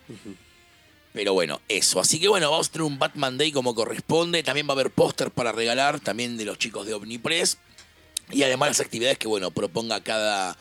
Pero 1.13 1.33
bueno, 1.33 1.61
eso. 1.69 1.99
Así 1.99 2.21
que 2.21 2.29
bueno, 2.29 2.51
vamos 2.51 2.69
a 2.69 2.73
tener 2.73 2.85
un 2.85 2.99
Batman 2.99 3.39
Day 3.39 3.51
como 3.51 3.75
corresponde. 3.75 4.43
También 4.43 4.67
va 4.69 4.73
a 4.73 4.75
haber 4.75 4.91
póster 4.91 5.31
para 5.31 5.53
regalar, 5.53 6.01
también 6.01 6.37
de 6.37 6.45
los 6.45 6.59
chicos 6.59 6.87
de 6.87 6.95
Omnipress. 6.95 7.59
Y 8.31 8.43
además 8.43 8.69
las 8.69 8.81
actividades 8.81 9.19
que, 9.19 9.27
bueno, 9.27 9.51
proponga 9.51 10.03
cada, 10.03 10.59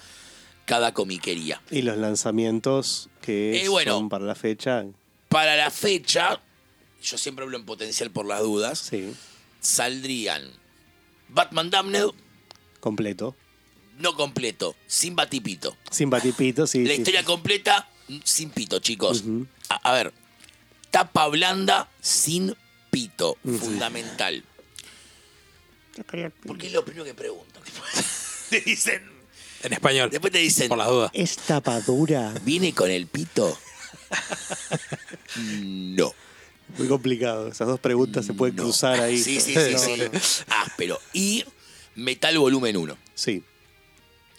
cada 0.67 0.93
comiquería. 0.93 1.59
Y 1.71 1.81
los 1.81 1.97
lanzamientos 1.97 3.09
que 3.21 3.63
Eh, 3.63 3.69
bueno. 3.69 3.93
son 3.93 4.09
para 4.09 4.25
la 4.25 4.35
fecha. 4.35 4.85
Para 5.29 5.55
la 5.55 5.71
fecha, 5.71 6.39
yo 7.01 7.17
siempre 7.17 7.43
hablo 7.45 7.57
en 7.57 7.65
potencial 7.65 8.11
por 8.11 8.25
las 8.27 8.41
dudas, 8.41 8.77
Sí, 8.79 9.11
saldrían 9.61 10.43
Batman 11.29 11.69
Damned, 11.69 12.09
completo. 12.79 13.35
no 13.99 14.15
completo, 14.15 14.75
sin 14.87 15.15
batipito. 15.15 15.75
Sin 15.89 16.09
batipito, 16.09 16.67
sí. 16.67 16.83
La 16.83 16.93
sí. 16.93 16.99
historia 16.99 17.23
completa, 17.23 17.89
sin 18.23 18.49
pito, 18.51 18.79
chicos. 18.79 19.23
A 19.69 19.91
ver, 19.93 20.13
tapa 20.91 21.27
blanda, 21.29 21.89
sin 22.01 22.55
pito, 22.91 23.37
fundamental. 23.43 24.43
Porque 26.45 26.67
es 26.67 26.73
lo 26.73 26.85
primero 26.85 27.03
que 27.05 27.13
preguntan. 27.13 27.63
te 28.49 28.61
dicen, 28.61 29.01
En 29.63 29.73
español. 29.73 30.09
después 30.09 30.31
te 30.31 30.39
dicen, 30.39 30.69
Por 30.69 30.77
las 30.77 30.87
dudas. 30.87 31.11
¿Es 31.13 31.35
tapadura? 31.37 32.33
¿viene 32.43 32.73
con 32.73 32.89
el 32.91 33.07
pito? 33.07 33.57
no. 35.37 36.13
Muy 36.77 36.87
complicado. 36.87 37.47
Esas 37.47 37.67
dos 37.67 37.79
preguntas 37.79 38.25
se 38.25 38.33
pueden 38.33 38.55
no. 38.55 38.63
cruzar 38.63 38.99
ahí. 38.99 39.17
Sí, 39.17 39.39
sí, 39.39 39.53
sí, 39.53 39.73
No, 39.73 39.79
sí. 39.79 39.93
no. 39.97 40.19
Áspero. 40.63 40.99
Y 41.13 41.43
Metal 41.95 42.37
Volumen 42.37 42.77
1. 42.77 42.97
Sí. 43.15 43.43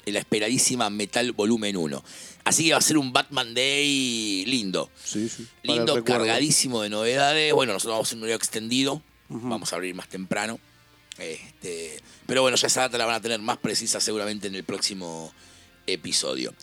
La 0.07 0.19
esperadísima 0.21 0.89
Metal 0.91 1.33
Volumen 1.33 1.77
1. 1.77 2.03
Así 2.45 2.65
que 2.67 2.73
va 2.73 2.79
a 2.79 2.83
ser 2.83 2.97
un 2.97 3.13
Batman 3.13 3.53
Day 3.55 4.45
lindo. 4.47 4.91
Sí, 5.05 5.29
sí. 5.29 5.47
Para 5.63 5.73
el 5.73 5.79
Lindo, 5.81 5.97
recuerdo. 5.97 6.25
cargadísimo 6.25 6.83
de 6.83 6.89
novedades. 6.89 7.53
Bueno, 7.53 7.75
nosotros 7.75 7.93
vamos 7.95 8.07
a 8.07 8.09
hacer 8.09 8.17
un 8.19 8.23
horario 8.25 8.37
extendido. 8.37 9.03
Vamos 9.29 9.73
a 9.73 9.77
abrir 9.77 9.95
más 9.95 10.09
temprano. 10.09 10.59
Este, 11.19 12.01
pero 12.27 12.43
bueno, 12.43 12.57
ya 12.57 12.67
esa 12.67 12.83
data 12.83 12.99
la 12.99 13.07
van 13.07 13.17
a 13.17 13.21
tener 13.21 13.41
más 13.41 13.59
precisa 13.59 14.01
seguramente 14.01 14.49
en 14.49 14.55
el 14.55 14.65
próximo 14.65 15.33
episodio. 15.87 16.55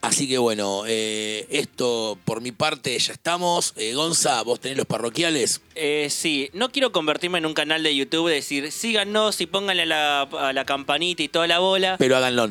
Así 0.00 0.28
que 0.28 0.36
bueno, 0.36 0.82
eh, 0.86 1.46
esto 1.48 2.18
por 2.26 2.42
mi 2.42 2.52
parte 2.52 2.98
ya 2.98 3.14
estamos. 3.14 3.72
Eh, 3.76 3.94
Gonza, 3.94 4.42
vos 4.42 4.60
tenés 4.60 4.76
los 4.76 4.86
parroquiales. 4.86 5.62
Eh, 5.74 6.08
sí, 6.10 6.50
no 6.52 6.70
quiero 6.70 6.92
convertirme 6.92 7.38
en 7.38 7.46
un 7.46 7.54
canal 7.54 7.82
de 7.82 7.96
YouTube, 7.96 8.28
decir 8.28 8.70
síganos 8.70 9.40
y 9.40 9.46
pónganle 9.46 9.84
a 9.84 9.86
la, 9.86 10.22
a 10.22 10.52
la 10.52 10.66
campanita 10.66 11.22
y 11.22 11.28
toda 11.28 11.46
la 11.46 11.58
bola. 11.58 11.96
Pero 11.98 12.18
háganlo. 12.18 12.50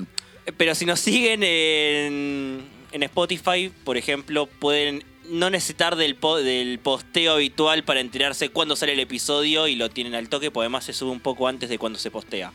Pero 0.57 0.73
si 0.73 0.85
nos 0.85 0.99
siguen 0.99 1.43
en, 1.43 2.67
en 2.91 3.03
Spotify, 3.03 3.71
por 3.83 3.97
ejemplo, 3.97 4.47
pueden 4.47 5.03
no 5.29 5.49
necesitar 5.49 5.95
del, 5.95 6.15
po- 6.15 6.37
del 6.37 6.79
posteo 6.79 7.33
habitual 7.33 7.83
para 7.83 7.99
enterarse 8.01 8.49
cuándo 8.49 8.75
sale 8.75 8.93
el 8.93 8.99
episodio 8.99 9.67
y 9.67 9.75
lo 9.75 9.89
tienen 9.89 10.15
al 10.15 10.29
toque, 10.29 10.51
porque 10.51 10.65
además 10.65 10.83
se 10.85 10.93
sube 10.93 11.11
un 11.11 11.19
poco 11.21 11.47
antes 11.47 11.69
de 11.69 11.77
cuando 11.77 11.97
se 11.99 12.11
postea. 12.11 12.51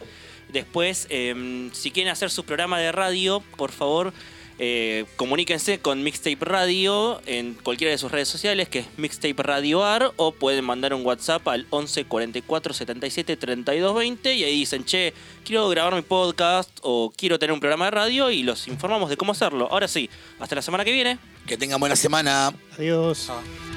Después, 0.49 1.07
em, 1.11 1.71
si 1.73 1.91
quieren 1.91 2.11
hacer 2.13 2.31
su 2.31 2.45
programa 2.45 2.79
de 2.79 2.91
radio, 2.93 3.43
por 3.57 3.71
favor, 3.73 4.13
eh, 4.61 5.05
comuníquense 5.17 5.79
con 5.79 6.03
Mixtape 6.03 6.39
Radio 6.45 7.21
en 7.27 7.55
cualquiera 7.55 7.93
de 7.93 7.99
sus 7.99 8.11
redes 8.11 8.29
sociales, 8.29 8.69
que 8.69 8.81
es 8.81 8.87
Mixtape 8.97 9.41
Radio 9.43 9.85
AR, 9.85 10.13
o 10.17 10.33
pueden 10.33 10.65
mandar 10.65 10.93
un 10.95 11.07
WhatsApp 11.07 11.47
al 11.47 11.67
11 11.71 12.07
44 12.07 12.75
77 12.75 13.37
32 13.37 13.95
20 13.95 14.35
y 14.35 14.43
ahí 14.45 14.55
dicen, 14.59 14.85
che, 14.85 15.15
quiero 15.45 15.69
grabar 15.69 15.95
mi 15.95 16.03
podcast 16.03 16.71
o 16.83 17.13
quiero 17.17 17.39
tener 17.39 17.53
un 17.53 17.61
programa 17.61 17.85
de 17.85 17.91
radio 17.93 18.31
y 18.31 18.43
los 18.43 18.67
informamos 18.69 19.11
de 19.11 19.17
cómo 19.17 19.33
hacerlo. 19.33 19.69
Ahora 19.71 19.87
sí, 19.87 20.11
hasta 20.41 20.57
la 20.57 20.63
semana 20.63 20.85
que 20.85 20.93
viene. 20.93 21.19
Que 21.49 21.57
tengan 21.57 21.81
buena 21.81 21.97
semana. 21.97 22.53
Adiós. 22.77 23.31
Ah. 23.31 23.68